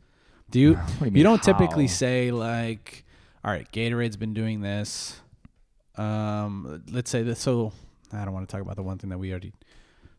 Do 0.50 0.59
you? 0.59 0.74
Do 0.74 1.05
You, 1.05 1.11
mean, 1.11 1.22
don't 1.22 1.42
typically 1.42 1.88
say 1.88 2.31
like, 2.31 3.05
all 3.44 3.50
right, 3.50 3.70
Gatorade's 3.70 4.16
been 4.16 4.35
doing 4.35 4.61
this. 4.61 5.20
Um, 5.96 6.83
let's 6.90 7.11
say 7.11 7.22
this. 7.22 7.40
So 7.40 7.72
I 8.12 8.24
don't 8.24 8.33
want 8.33 8.48
to 8.48 8.52
talk 8.52 8.62
about 8.62 8.76
the 8.76 8.83
one 8.83 8.98
thing 8.98 9.11
that 9.11 9.18
we 9.18 9.31
already 9.31 9.52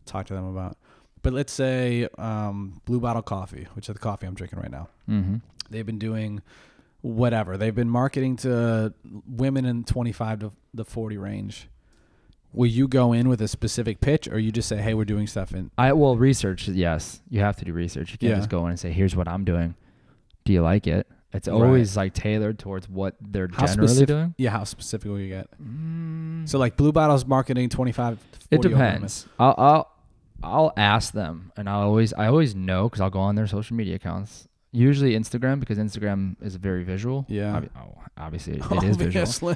talked 0.06 0.28
to 0.28 0.34
them 0.34 0.46
about, 0.46 0.78
but 1.24 1.34
let's 1.34 1.54
say 1.54 2.08
um, 2.18 2.82
Blue 2.86 3.00
Bottle 3.00 3.22
Coffee, 3.22 3.68
which 3.74 3.90
is 3.90 3.94
the 3.94 4.00
coffee 4.00 4.28
I'm 4.28 4.36
drinking 4.36 4.60
right 4.60 4.72
now. 4.72 4.90
Mm-hmm. 5.10 5.38
They've 5.70 5.86
been 5.86 6.00
doing 6.00 6.42
whatever. 7.04 7.58
They've 7.58 7.76
been 7.76 7.90
marketing 7.90 8.38
to 8.38 8.94
women 9.28 9.66
in 9.66 9.84
25 9.84 10.40
to 10.40 10.52
the 10.74 10.84
40 10.86 11.18
range. 11.18 11.68
Will 12.54 12.68
you 12.68 12.88
go 12.88 13.14
in 13.14 13.30
with 13.30 13.42
a 13.42 13.48
specific 13.48 14.00
pitch, 14.00 14.28
or 14.28 14.38
you 14.40 14.52
just 14.52 14.68
say, 14.70 14.78
"Hey, 14.82 14.94
we're 14.94 15.06
doing 15.06 15.26
stuff 15.28 15.54
in"? 15.54 15.70
I 15.78 15.92
well 15.94 16.16
research. 16.16 16.68
Yes, 16.68 17.22
you 17.30 17.40
have 17.42 17.56
to 17.58 17.66
do 17.66 17.74
research. 17.74 18.12
You 18.12 18.18
can't 18.20 18.30
Yeah. 18.32 18.36
just 18.38 18.50
go 18.50 18.64
in 18.66 18.70
and 18.72 18.80
say, 18.80 18.92
"Here's 18.92 19.16
what 19.16 19.28
I'm 19.28 19.44
doing." 19.44 19.74
Do 20.46 20.54
you 20.54 20.62
like 20.62 20.86
it? 20.88 21.08
It's 21.34 21.48
Right. 21.48 21.56
always 21.56 21.98
like 21.98 22.14
tailored 22.14 22.60
towards 22.60 22.88
what 22.88 23.16
they're 23.20 23.50
How 23.52 23.66
generally 23.66 23.88
specific- 23.88 24.08
doing. 24.08 24.36
Yeah, 24.38 24.52
how 24.52 24.66
specific 24.66 25.10
will 25.10 25.20
you 25.20 25.30
get? 25.30 25.48
Mm, 25.60 26.48
So, 26.48 26.60
like 26.60 26.78
Blue 26.78 26.92
Bottle's 26.92 27.26
marketing 27.26 27.70
25. 27.70 28.20
it 28.52 28.62
depends. 28.62 29.28
I'll 29.40 29.56
I'll 29.58 29.90
I'll 30.44 30.74
ask 30.78 31.12
them, 31.12 31.52
and 31.58 31.68
I 31.68 31.74
always 31.74 32.14
I 32.14 32.28
always 32.28 32.54
know 32.54 32.84
because 32.88 33.02
I'll 33.02 33.10
go 33.10 33.20
on 33.20 33.34
their 33.34 33.48
social 33.48 33.76
media 33.76 33.96
accounts. 33.96 34.48
Usually 34.74 35.14
Instagram 35.14 35.60
because 35.62 35.78
Instagram 35.78 36.36
is 36.42 36.56
very 36.58 36.84
visual. 36.84 37.26
Yeah. 37.30 37.62
Obvi- 37.62 37.70
oh, 37.78 37.98
obviously 38.18 38.54
it, 38.58 38.64
it 38.72 38.84
is 38.84 38.98
visual, 38.98 39.56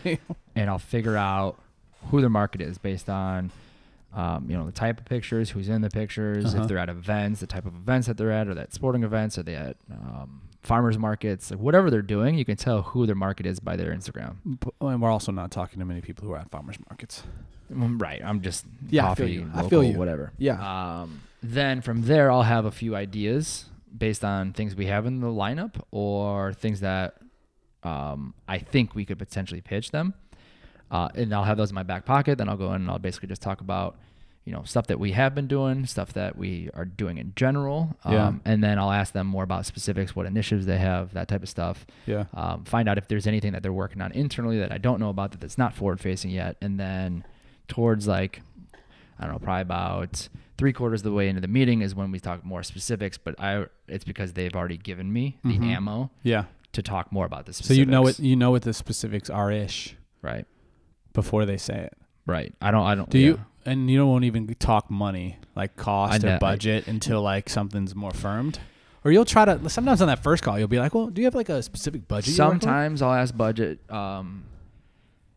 and 0.56 0.70
I'll 0.70 0.78
figure 0.80 1.18
out 1.18 1.58
who 2.12 2.22
their 2.22 2.30
market 2.30 2.62
is 2.62 2.78
based 2.78 3.10
on. 3.10 3.52
Um, 4.14 4.46
you 4.50 4.56
know 4.58 4.66
the 4.66 4.72
type 4.72 5.00
of 5.00 5.06
pictures, 5.06 5.50
who's 5.50 5.68
in 5.70 5.82
the 5.82 5.90
pictures, 5.90 6.46
Uh-huh. 6.46 6.62
if 6.64 6.68
they're 6.70 6.78
at 6.78 6.90
events, 6.90 7.40
the 7.42 7.48
type 7.48 7.66
of 7.66 7.76
events 7.76 8.08
that 8.08 8.16
they're 8.18 8.32
at, 8.32 8.48
or 8.48 8.54
that 8.56 8.74
sporting 8.74 9.04
events, 9.04 9.38
are 9.38 9.44
they 9.44 9.54
at 9.56 9.76
um, 9.92 10.42
farmers 10.64 10.98
markets, 10.98 11.52
like 11.52 11.60
whatever 11.60 11.90
they're 11.92 12.02
doing, 12.02 12.36
you 12.38 12.46
can 12.46 12.56
tell 12.56 12.82
who 12.84 13.06
their 13.06 13.16
market 13.16 13.46
is 13.46 13.60
by 13.60 13.76
their 13.76 13.92
Instagram. 13.94 14.36
B- 14.46 14.70
And 14.82 15.02
we're 15.02 15.12
also 15.12 15.32
not 15.32 15.52
talking 15.52 15.80
to 15.80 15.86
many 15.86 16.02
people 16.02 16.26
who 16.26 16.34
are 16.34 16.38
at 16.40 16.50
farmers 16.50 16.78
markets. 16.90 17.24
Mm, 17.72 18.02
Right. 18.02 18.22
I'm 18.24 18.42
just 18.42 18.66
Yeah, 18.90 19.12
I 19.12 19.16
feel 19.16 19.28
you. 19.28 19.52
I 19.54 19.68
feel 19.68 19.84
you. 19.84 19.98
whatever. 19.98 20.32
Yeah. 20.38 21.02
Um, 21.02 21.22
then 21.44 21.82
from 21.82 22.04
there, 22.04 22.32
I'll 22.32 22.44
have 22.44 22.66
a 22.66 22.72
few 22.72 22.96
ideas 22.96 23.66
based 23.96 24.24
on 24.26 24.54
things 24.54 24.76
we 24.76 24.88
have 24.88 25.06
in 25.06 25.20
the 25.22 25.28
lineup 25.28 25.76
or 25.92 26.54
things 26.54 26.80
that 26.82 27.16
um, 27.84 28.34
I 28.48 28.58
think 28.58 28.96
we 28.96 29.06
could 29.06 29.20
potentially 29.20 29.62
pitch 29.62 29.92
them. 29.92 30.14
Uh, 30.90 31.10
and 31.16 31.34
I'll 31.34 31.44
have 31.44 31.58
those 31.58 31.70
in 31.70 31.76
my 31.76 31.84
back 31.84 32.06
pocket. 32.06 32.38
Then 32.38 32.50
I'll 32.50 32.58
go 32.58 32.68
in 32.74 32.82
and 32.82 32.90
I'll 32.90 33.00
basically 33.00 33.28
just 33.30 33.42
talk 33.42 33.60
about, 33.62 33.98
you 34.46 34.54
know, 34.54 34.64
stuff 34.64 34.88
that 34.88 35.00
we 35.00 35.12
have 35.12 35.36
been 35.36 35.48
doing, 35.48 35.86
stuff 35.86 36.14
that 36.14 36.38
we 36.38 36.70
are 36.74 36.86
doing 36.86 37.18
in 37.18 37.34
general. 37.36 37.96
Um, 38.06 38.14
Yeah. 38.14 38.34
And 38.46 38.64
then 38.64 38.80
I'll 38.80 38.92
ask 38.92 39.14
them 39.14 39.28
more 39.28 39.44
about 39.44 39.66
specifics, 39.66 40.16
what 40.16 40.26
initiatives 40.26 40.66
they 40.66 40.78
have, 40.78 41.14
that 41.14 41.28
type 41.28 41.44
of 41.44 41.50
stuff 41.50 41.86
Yeah. 42.06 42.26
um, 42.34 42.64
find 42.64 42.88
out 42.88 42.98
if 42.98 43.08
there's 43.10 43.28
anything 43.28 43.52
that 43.54 43.64
they're 43.64 43.74
working 43.74 44.02
on 44.02 44.12
internally 44.14 44.60
that 44.60 44.72
I 44.72 44.78
don't 44.78 45.00
know 45.00 45.10
about 45.10 45.32
that 45.32 45.42
that's 45.42 45.58
not 45.58 45.74
forward 45.76 46.00
facing 46.00 46.32
yet, 46.32 46.56
and 46.62 46.80
then 46.80 47.26
towards 47.68 48.08
like 48.08 48.42
I 49.20 49.24
don't 49.26 49.34
know, 49.34 49.40
probably 49.40 49.64
about 49.64 50.30
three 50.58 50.74
quarters 50.74 51.02
of 51.02 51.06
the 51.06 51.12
way 51.12 51.28
into 51.30 51.42
the 51.42 51.48
meeting 51.48 51.82
is 51.82 51.94
when 51.96 52.12
we 52.12 52.20
talk 52.20 52.44
more 52.44 52.64
specifics. 52.64 53.18
But 53.18 53.40
I 53.40 53.66
it's 53.88 54.04
because 54.04 54.34
they've 54.34 54.56
already 54.56 54.78
given 54.78 55.12
me 55.14 55.38
the 55.44 55.58
Mhm. 55.58 55.68
ammo 55.76 56.12
Yeah. 56.24 56.46
to 56.74 56.82
talk 56.82 57.12
more 57.12 57.26
about 57.26 57.46
the 57.46 57.54
So 57.54 57.74
you 57.74 57.86
know 57.86 58.02
what 58.02 58.20
you 58.20 58.36
know 58.36 58.52
what 58.52 58.64
the 58.64 58.74
specifics 58.74 59.30
are 59.30 59.52
ish 59.52 59.96
right? 60.22 60.46
before 61.14 61.46
they 61.46 61.58
say 61.58 61.78
it. 61.86 61.94
Right. 62.26 62.54
I 62.62 62.72
don't. 62.72 62.86
I 62.86 62.96
don't. 62.96 63.10
Do 63.10 63.18
yeah. 63.20 63.26
you? 63.28 63.40
And 63.66 63.90
you 63.90 63.98
don't 63.98 64.08
won't 64.10 64.24
even 64.24 64.48
talk 64.60 64.90
money 64.92 65.38
like 65.56 65.76
cost 65.76 66.14
I 66.14 66.18
know- 66.28 66.36
or 66.36 66.40
budget 66.40 66.88
until 66.88 67.22
like 67.22 67.50
something's 67.50 67.96
more 67.96 68.12
firmed. 68.12 68.60
Or 69.06 69.12
you'll 69.12 69.26
try 69.26 69.46
to 69.46 69.70
sometimes 69.70 70.02
on 70.02 70.08
that 70.10 70.22
first 70.24 70.44
call 70.44 70.58
you'll 70.60 70.68
be 70.68 70.80
like, 70.80 70.94
well, 70.94 71.08
do 71.08 71.22
you 71.22 71.26
have 71.28 71.36
like 71.36 71.50
a 71.50 71.62
specific 71.64 72.08
budget? 72.08 72.36
you're 72.38 72.46
working 72.46 72.56
with?" 72.58 72.64
Sometimes 72.64 73.02
I'll 73.02 73.14
ask 73.14 73.36
budget. 73.36 73.80
Um, 73.92 74.44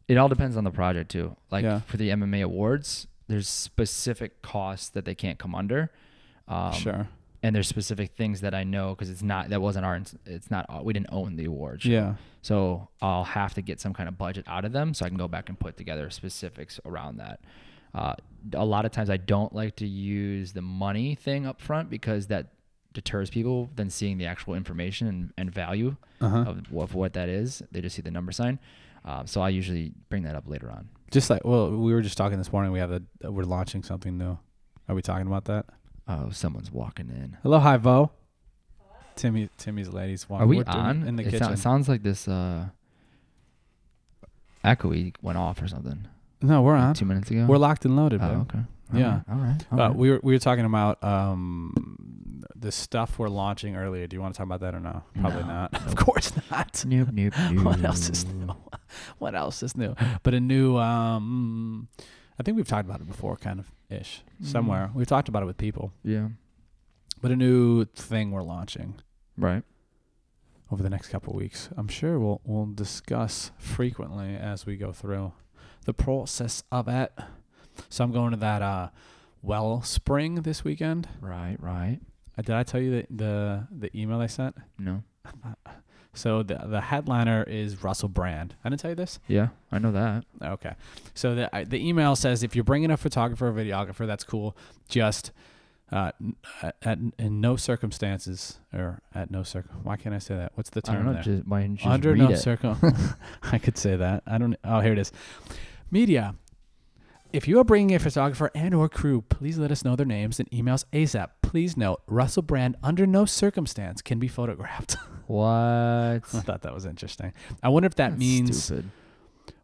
it 0.08 0.16
all 0.16 0.28
depends 0.28 0.56
on 0.56 0.64
the 0.64 0.70
project 0.72 1.10
too. 1.10 1.36
Like 1.50 1.62
Yeah. 1.64 1.80
for 1.80 1.96
the 1.96 2.10
MMA 2.10 2.42
awards, 2.42 3.06
there's 3.30 3.48
specific 3.48 4.42
costs 4.42 4.88
that 4.90 5.04
they 5.04 5.14
can't 5.14 5.38
come 5.38 5.54
under. 5.54 5.90
Um, 6.48 6.72
sure. 6.72 7.08
and 7.42 7.54
there's 7.54 7.68
specific 7.68 8.16
things 8.16 8.40
that 8.40 8.54
I 8.54 8.64
know 8.64 8.90
because 8.94 9.08
it's 9.08 9.22
not 9.22 9.48
that 9.50 9.62
wasn't 9.62 9.84
our 9.86 10.00
it's 10.26 10.50
not 10.50 10.84
we 10.84 10.92
didn't 10.92 11.10
own 11.12 11.36
the 11.36 11.44
award. 11.46 11.82
show. 11.82 11.88
Yeah. 11.90 12.14
So 12.42 12.88
I'll 13.00 13.24
have 13.24 13.54
to 13.54 13.62
get 13.62 13.80
some 13.80 13.94
kind 13.94 14.08
of 14.08 14.18
budget 14.18 14.44
out 14.48 14.64
of 14.64 14.72
them 14.72 14.92
so 14.94 15.06
I 15.06 15.08
can 15.08 15.16
go 15.18 15.28
back 15.28 15.48
and 15.48 15.58
put 15.58 15.76
together 15.76 16.10
specifics 16.10 16.80
around 16.84 17.18
that. 17.18 17.40
Uh, 17.94 18.14
a 18.54 18.64
lot 18.64 18.84
of 18.84 18.92
times 18.92 19.10
I 19.10 19.16
don't 19.16 19.52
like 19.54 19.76
to 19.76 19.86
use 19.86 20.52
the 20.52 20.62
money 20.62 21.14
thing 21.14 21.46
up 21.46 21.60
front 21.60 21.88
because 21.90 22.26
that 22.28 22.46
deters 22.92 23.30
people 23.30 23.70
than 23.76 23.90
seeing 23.90 24.18
the 24.18 24.26
actual 24.26 24.54
information 24.54 25.06
and, 25.06 25.32
and 25.38 25.52
value 25.54 25.96
Uh-huh. 26.20 26.38
of, 26.50 26.62
of 26.76 26.94
what 26.94 27.12
that 27.12 27.28
is. 27.28 27.62
They 27.70 27.80
just 27.80 27.94
see 27.96 28.02
the 28.02 28.10
number 28.10 28.32
sign. 28.32 28.58
Um, 29.04 29.26
so 29.26 29.40
I 29.40 29.48
usually 29.50 29.92
bring 30.08 30.24
that 30.24 30.34
up 30.36 30.48
later 30.48 30.70
on. 30.70 30.88
Just 31.10 31.28
like 31.30 31.44
well, 31.44 31.70
we 31.70 31.92
were 31.92 32.02
just 32.02 32.16
talking 32.16 32.38
this 32.38 32.52
morning. 32.52 32.72
We 32.72 32.78
have 32.78 32.92
a 32.92 33.02
we're 33.30 33.42
launching 33.44 33.82
something 33.82 34.16
new. 34.16 34.38
Are 34.88 34.94
we 34.94 35.02
talking 35.02 35.26
about 35.26 35.46
that? 35.46 35.66
Oh, 36.06 36.30
someone's 36.30 36.70
walking 36.70 37.08
in. 37.08 37.36
Hello, 37.42 37.58
hi 37.58 37.76
Vo. 37.76 38.10
Timmy, 39.16 39.50
Timmy's 39.58 39.88
ladies. 39.92 40.26
Are 40.30 40.46
we 40.46 40.58
we're 40.58 40.64
on? 40.66 41.06
in 41.06 41.16
the 41.16 41.22
it, 41.24 41.30
kitchen? 41.30 41.48
sou- 41.48 41.56
sounds 41.56 41.88
like 41.88 42.02
this 42.02 42.26
uh, 42.28 42.66
echoey 44.64 45.14
went 45.20 45.36
off 45.36 45.60
or 45.60 45.68
something. 45.68 46.06
no, 46.42 46.62
we're 46.62 46.74
on. 46.76 46.94
two 46.94 47.04
minutes 47.04 47.30
ago. 47.30 47.44
We're 47.46 47.58
locked 47.58 47.84
and 47.84 47.96
loaded, 47.96 48.20
Oh, 48.22 48.28
babe. 48.28 48.38
okay. 48.42 48.58
All 48.92 48.98
Yeah. 49.00 49.14
right, 49.14 49.22
All 49.30 49.36
right. 49.38 49.66
all 49.72 49.80
Uh, 49.80 49.88
right. 49.88 49.96
we 49.96 50.10
were 50.10 50.20
we 50.22 50.32
were 50.32 50.38
talking 50.38 50.64
about 50.64 51.02
um 51.04 52.44
the 52.56 52.72
stuff 52.72 53.18
we're 53.18 53.28
launching 53.28 53.74
earlier. 53.76 54.06
Do 54.06 54.16
you 54.16 54.20
want 54.20 54.34
to 54.34 54.38
talk 54.38 54.46
about 54.46 54.60
that 54.60 54.74
or 54.74 54.80
no? 54.80 55.02
Probably 55.20 55.42
No. 55.42 55.46
not. 55.48 55.74
of 55.86 55.96
course 55.96 56.32
not. 56.50 56.84
Nope, 56.86 57.08
nope, 57.12 57.34
what 57.64 57.82
else 57.84 58.08
is 58.10 58.24
new? 58.26 58.54
What 59.18 59.34
else 59.36 59.62
is 59.62 59.76
new? 59.76 59.94
But 60.22 60.34
a 60.34 60.40
new 60.40 60.76
um 60.76 61.88
I 62.38 62.42
think 62.42 62.56
we've 62.56 62.66
talked 62.68 62.88
about 62.88 63.00
it 63.00 63.06
before 63.06 63.36
kind 63.36 63.60
of 63.60 63.70
ish. 63.90 64.22
Somewhere. 64.42 64.88
Mm. 64.88 64.94
We've 64.94 65.06
talked 65.06 65.28
about 65.28 65.42
it 65.42 65.46
with 65.46 65.58
people. 65.58 65.92
Yeah. 66.02 66.28
But 67.22 67.30
a 67.30 67.36
new 67.36 67.84
thing 67.84 68.30
we're 68.30 68.42
launching 68.42 68.94
Right. 69.36 69.62
over 70.72 70.82
the 70.82 70.90
next 70.90 71.08
couple 71.08 71.32
of 71.34 71.38
weeks. 71.38 71.68
I'm 71.76 71.88
sure 71.88 72.18
we'll 72.18 72.40
we'll 72.44 72.66
discuss 72.66 73.52
frequently 73.58 74.36
as 74.36 74.66
we 74.66 74.76
go 74.76 74.92
through 74.92 75.32
the 75.84 75.94
process 75.94 76.62
of 76.72 76.88
it. 76.88 77.12
So 77.88 78.04
I'm 78.04 78.12
going 78.12 78.32
to 78.32 78.36
that 78.38 78.62
uh 78.62 78.88
Wellspring 79.42 80.42
this 80.42 80.64
weekend. 80.64 81.08
Right. 81.20 81.56
Right. 81.58 82.00
Uh, 82.36 82.42
did 82.42 82.54
I 82.54 82.62
tell 82.62 82.80
you 82.80 82.90
the 82.90 83.06
the, 83.10 83.66
the 83.70 84.00
email 84.00 84.20
I 84.20 84.26
sent? 84.26 84.56
No. 84.78 85.02
So 86.12 86.42
the 86.42 86.60
the 86.66 86.80
headliner 86.80 87.44
is 87.44 87.84
Russell 87.84 88.08
Brand. 88.08 88.56
I 88.64 88.68
didn't 88.68 88.80
tell 88.80 88.90
you 88.90 88.96
this. 88.96 89.20
Yeah, 89.28 89.48
I 89.70 89.78
know 89.78 89.92
that. 89.92 90.24
Okay. 90.42 90.74
So 91.14 91.36
the 91.36 91.56
I- 91.56 91.64
the 91.64 91.86
email 91.88 92.16
says 92.16 92.42
if 92.42 92.56
you're 92.56 92.64
bringing 92.64 92.90
a 92.90 92.96
photographer 92.96 93.46
or 93.48 93.52
videographer, 93.52 94.08
that's 94.08 94.24
cool. 94.24 94.56
Just 94.88 95.30
uh, 95.92 96.10
at, 96.62 96.76
at 96.82 96.98
in 97.18 97.40
no 97.40 97.54
circumstances 97.56 98.58
or 98.72 99.00
at 99.14 99.30
no 99.30 99.44
circum. 99.44 99.80
Why 99.84 99.96
can't 99.96 100.14
I 100.14 100.18
say 100.18 100.34
that? 100.34 100.52
What's 100.56 100.70
the 100.70 100.82
I 100.88 100.92
term 100.92 101.06
know. 101.06 101.12
there? 101.12 101.22
Just, 101.22 101.46
why 101.46 101.60
didn't 101.62 101.72
you 101.74 101.76
just 101.84 101.86
Under 101.94 102.16
no 102.16 102.34
circum. 102.34 102.78
I 103.44 103.58
could 103.58 103.78
say 103.78 103.94
that. 103.94 104.24
I 104.26 104.38
don't. 104.38 104.56
Oh, 104.64 104.80
here 104.80 104.92
it 104.92 104.98
is. 104.98 105.12
Media. 105.92 106.34
If 107.32 107.46
you 107.46 107.60
are 107.60 107.64
bringing 107.64 107.94
a 107.94 108.00
photographer 108.00 108.50
and 108.56 108.74
or 108.74 108.88
crew, 108.88 109.22
please 109.22 109.56
let 109.56 109.70
us 109.70 109.84
know 109.84 109.94
their 109.94 110.06
names 110.06 110.40
and 110.40 110.50
emails 110.50 110.84
ASAP. 110.92 111.28
Please 111.42 111.76
note, 111.76 112.02
Russell 112.08 112.42
Brand 112.42 112.76
under 112.82 113.06
no 113.06 113.24
circumstance 113.24 114.02
can 114.02 114.18
be 114.18 114.28
photographed. 114.28 114.96
What? 115.30 115.46
I 115.46 116.20
thought 116.24 116.62
that 116.62 116.74
was 116.74 116.84
interesting. 116.86 117.32
I 117.62 117.68
wonder 117.68 117.86
if 117.86 117.94
that 117.94 118.08
That's 118.10 118.18
means 118.18 118.64
stupid. 118.64 118.90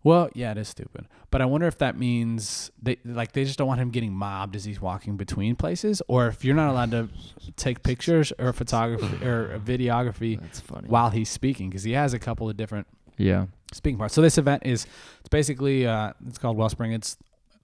well, 0.05 0.31
yeah, 0.33 0.53
it 0.53 0.59
is 0.59 0.69
stupid. 0.69 1.09
But 1.33 1.43
I 1.43 1.45
wonder 1.47 1.67
if 1.67 1.79
that 1.79 1.99
means 1.99 2.71
they 2.81 2.99
like 3.05 3.33
they 3.33 3.43
just 3.43 3.59
don't 3.59 3.67
want 3.67 3.81
him 3.81 3.91
getting 3.91 4.13
mobbed 4.13 4.55
as 4.55 4.65
he's 4.65 4.81
walking 4.81 5.17
between 5.17 5.57
places, 5.57 6.01
or 6.07 6.29
if 6.29 6.45
you're 6.45 6.55
not 6.55 6.71
allowed 6.71 6.93
to 6.93 7.09
take 7.57 7.83
pictures 7.83 8.33
or 8.39 8.53
photography 8.53 9.07
or 9.27 9.59
videography 9.59 10.39
while 10.87 11.11
he's 11.11 11.31
speaking, 11.31 11.69
because 11.71 11.83
he 11.83 11.93
has 11.95 12.15
a 12.15 12.19
couple 12.21 12.49
of 12.49 12.57
different 12.57 12.87
Yeah. 13.17 13.47
speaking 13.73 13.99
part. 13.99 14.13
So 14.13 14.23
this 14.23 14.39
event 14.39 14.63
is 14.65 14.87
it's 15.19 15.29
basically 15.31 15.85
uh, 15.85 16.13
it's 16.29 16.39
called 16.39 16.57
Wellspring. 16.57 16.93
It's 16.93 17.17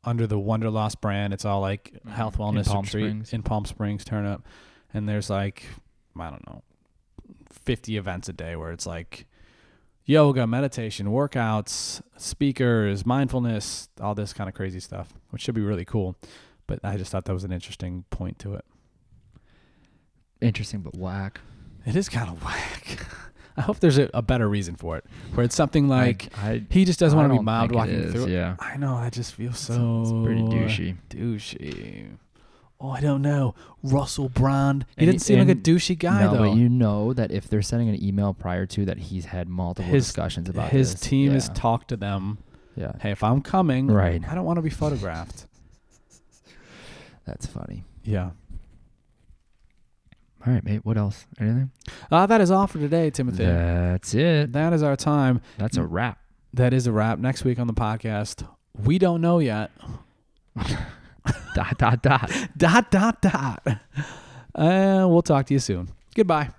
under 0.04 0.26
the 0.26 0.38
Wanderlust 0.38 1.00
brand. 1.00 1.32
It's 1.32 1.44
all 1.44 1.60
like 1.60 2.02
health 2.08 2.36
Mhm. 2.36 2.48
In 2.50 2.54
wellness 2.56 2.66
Palm 2.66 2.84
retreat 2.84 3.02
Springs. 3.04 3.32
in 3.32 3.42
Palm 3.42 3.64
Springs 3.64 4.04
turn 4.04 4.26
up, 4.26 4.46
and 4.92 5.08
there's 5.08 5.30
like 5.30 5.64
I 6.18 6.30
don't 6.30 6.46
know, 6.46 6.62
fifty 7.50 7.96
events 7.96 8.28
a 8.28 8.32
day 8.32 8.56
where 8.56 8.72
it's 8.72 8.86
like 8.86 9.26
yoga, 10.04 10.46
meditation, 10.46 11.06
workouts, 11.06 12.02
speakers, 12.16 13.06
mindfulness, 13.06 13.88
all 14.00 14.14
this 14.14 14.32
kind 14.32 14.48
of 14.48 14.54
crazy 14.54 14.80
stuff, 14.80 15.14
which 15.30 15.42
should 15.42 15.54
be 15.54 15.60
really 15.62 15.84
cool. 15.84 16.16
But 16.66 16.80
I 16.84 16.96
just 16.96 17.10
thought 17.12 17.24
that 17.26 17.32
was 17.32 17.44
an 17.44 17.52
interesting 17.52 18.04
point 18.10 18.38
to 18.40 18.54
it. 18.54 18.64
Interesting, 20.40 20.80
but 20.80 20.96
whack. 20.96 21.40
It 21.86 21.94
is 21.96 22.08
kind 22.08 22.28
of 22.30 22.42
whack. 22.44 23.06
I 23.56 23.60
hope 23.62 23.80
there's 23.80 23.98
a, 23.98 24.08
a 24.14 24.22
better 24.22 24.48
reason 24.48 24.76
for 24.76 24.96
it, 24.96 25.04
where 25.34 25.44
it's 25.44 25.54
something 25.54 25.88
like 25.88 26.32
I, 26.38 26.50
I 26.52 26.62
he 26.70 26.84
just 26.84 26.98
doesn't 26.98 27.18
want 27.18 27.30
to 27.32 27.38
be 27.38 27.44
mild 27.44 27.72
walking 27.72 27.94
is, 27.94 28.12
through. 28.12 28.24
it. 28.26 28.30
Yeah, 28.30 28.56
I 28.58 28.76
know 28.78 28.98
that 29.00 29.12
just 29.12 29.34
feels 29.34 29.68
It's- 29.68 29.76
so 29.78 30.02
it's 30.02 30.12
pretty 30.26 30.42
douchey. 30.42 30.96
douchey. 31.10 32.08
Oh, 32.80 32.90
I 32.90 33.00
don't 33.00 33.22
know. 33.22 33.54
Russell 33.84 34.28
Brand. 34.28 34.86
He 34.96 35.04
And 35.04 35.06
didn't 35.06 35.20
he- 35.22 35.24
seem 35.24 35.38
like 35.38 35.48
a 35.48 35.54
douchey 35.54 35.96
guy 35.96 36.22
no, 36.24 36.32
though. 36.32 36.38
but 36.50 36.56
you 36.56 36.68
know 36.68 37.12
that 37.12 37.30
if 37.30 37.48
they're 37.48 37.62
sending 37.62 37.88
an 37.88 38.02
email 38.02 38.34
prior 38.34 38.66
to 38.66 38.84
that, 38.86 38.98
he's 38.98 39.26
had 39.26 39.48
multiple 39.48 39.92
His- 39.92 40.06
discussions 40.06 40.48
about 40.48 40.72
this. 40.72 40.90
His 40.90 40.92
this. 40.94 41.00
team 41.02 41.26
yeah. 41.28 41.32
has 41.34 41.48
talked 41.50 41.88
to 41.90 41.96
them. 41.96 42.38
yeah, 42.74 42.92
Hey, 43.00 43.12
if 43.12 43.22
I'm 43.22 43.40
coming, 43.40 43.86
Right. 43.86 44.20
I 44.28 44.34
don't 44.34 44.44
want 44.44 44.56
to 44.56 44.62
be 44.62 44.70
photographed. 44.70 45.46
that's 47.24 47.46
funny. 47.46 47.84
Yeah. 48.02 48.30
All 50.44 50.52
right, 50.52 50.64
mate. 50.64 50.84
What 50.84 50.98
else? 50.98 51.26
Anything? 51.38 51.70
Uh, 52.10 52.26
that 52.26 52.40
is 52.40 52.50
all 52.50 52.66
for 52.66 52.78
today, 52.78 53.10
Timothy. 53.10 53.44
That's 53.44 54.12
it. 54.14 54.52
That 54.52 54.72
is 54.72 54.82
our 54.82 54.96
time. 54.96 55.40
That's 55.58 55.76
a 55.76 55.84
wrap. 55.84 56.18
That 56.52 56.74
is 56.74 56.86
a 56.86 56.92
wrap. 56.92 57.18
Next 57.18 57.44
week 57.44 57.58
on 57.58 57.66
the 57.68 57.72
podcast, 57.72 58.46
we 58.76 58.98
don't 58.98 59.20
know 59.20 59.38
yet. 59.38 59.70
dot 61.54 61.78
dot 61.78 62.02
dot. 62.02 62.30
Dot 62.56 62.90
dot 62.90 63.22
dot. 63.22 63.62
Uh, 64.54 65.06
we'll 65.08 65.22
talk 65.22 65.46
to 65.46 65.54
you 65.54 65.60
soon. 65.60 65.88
Goodbye. 66.14 66.50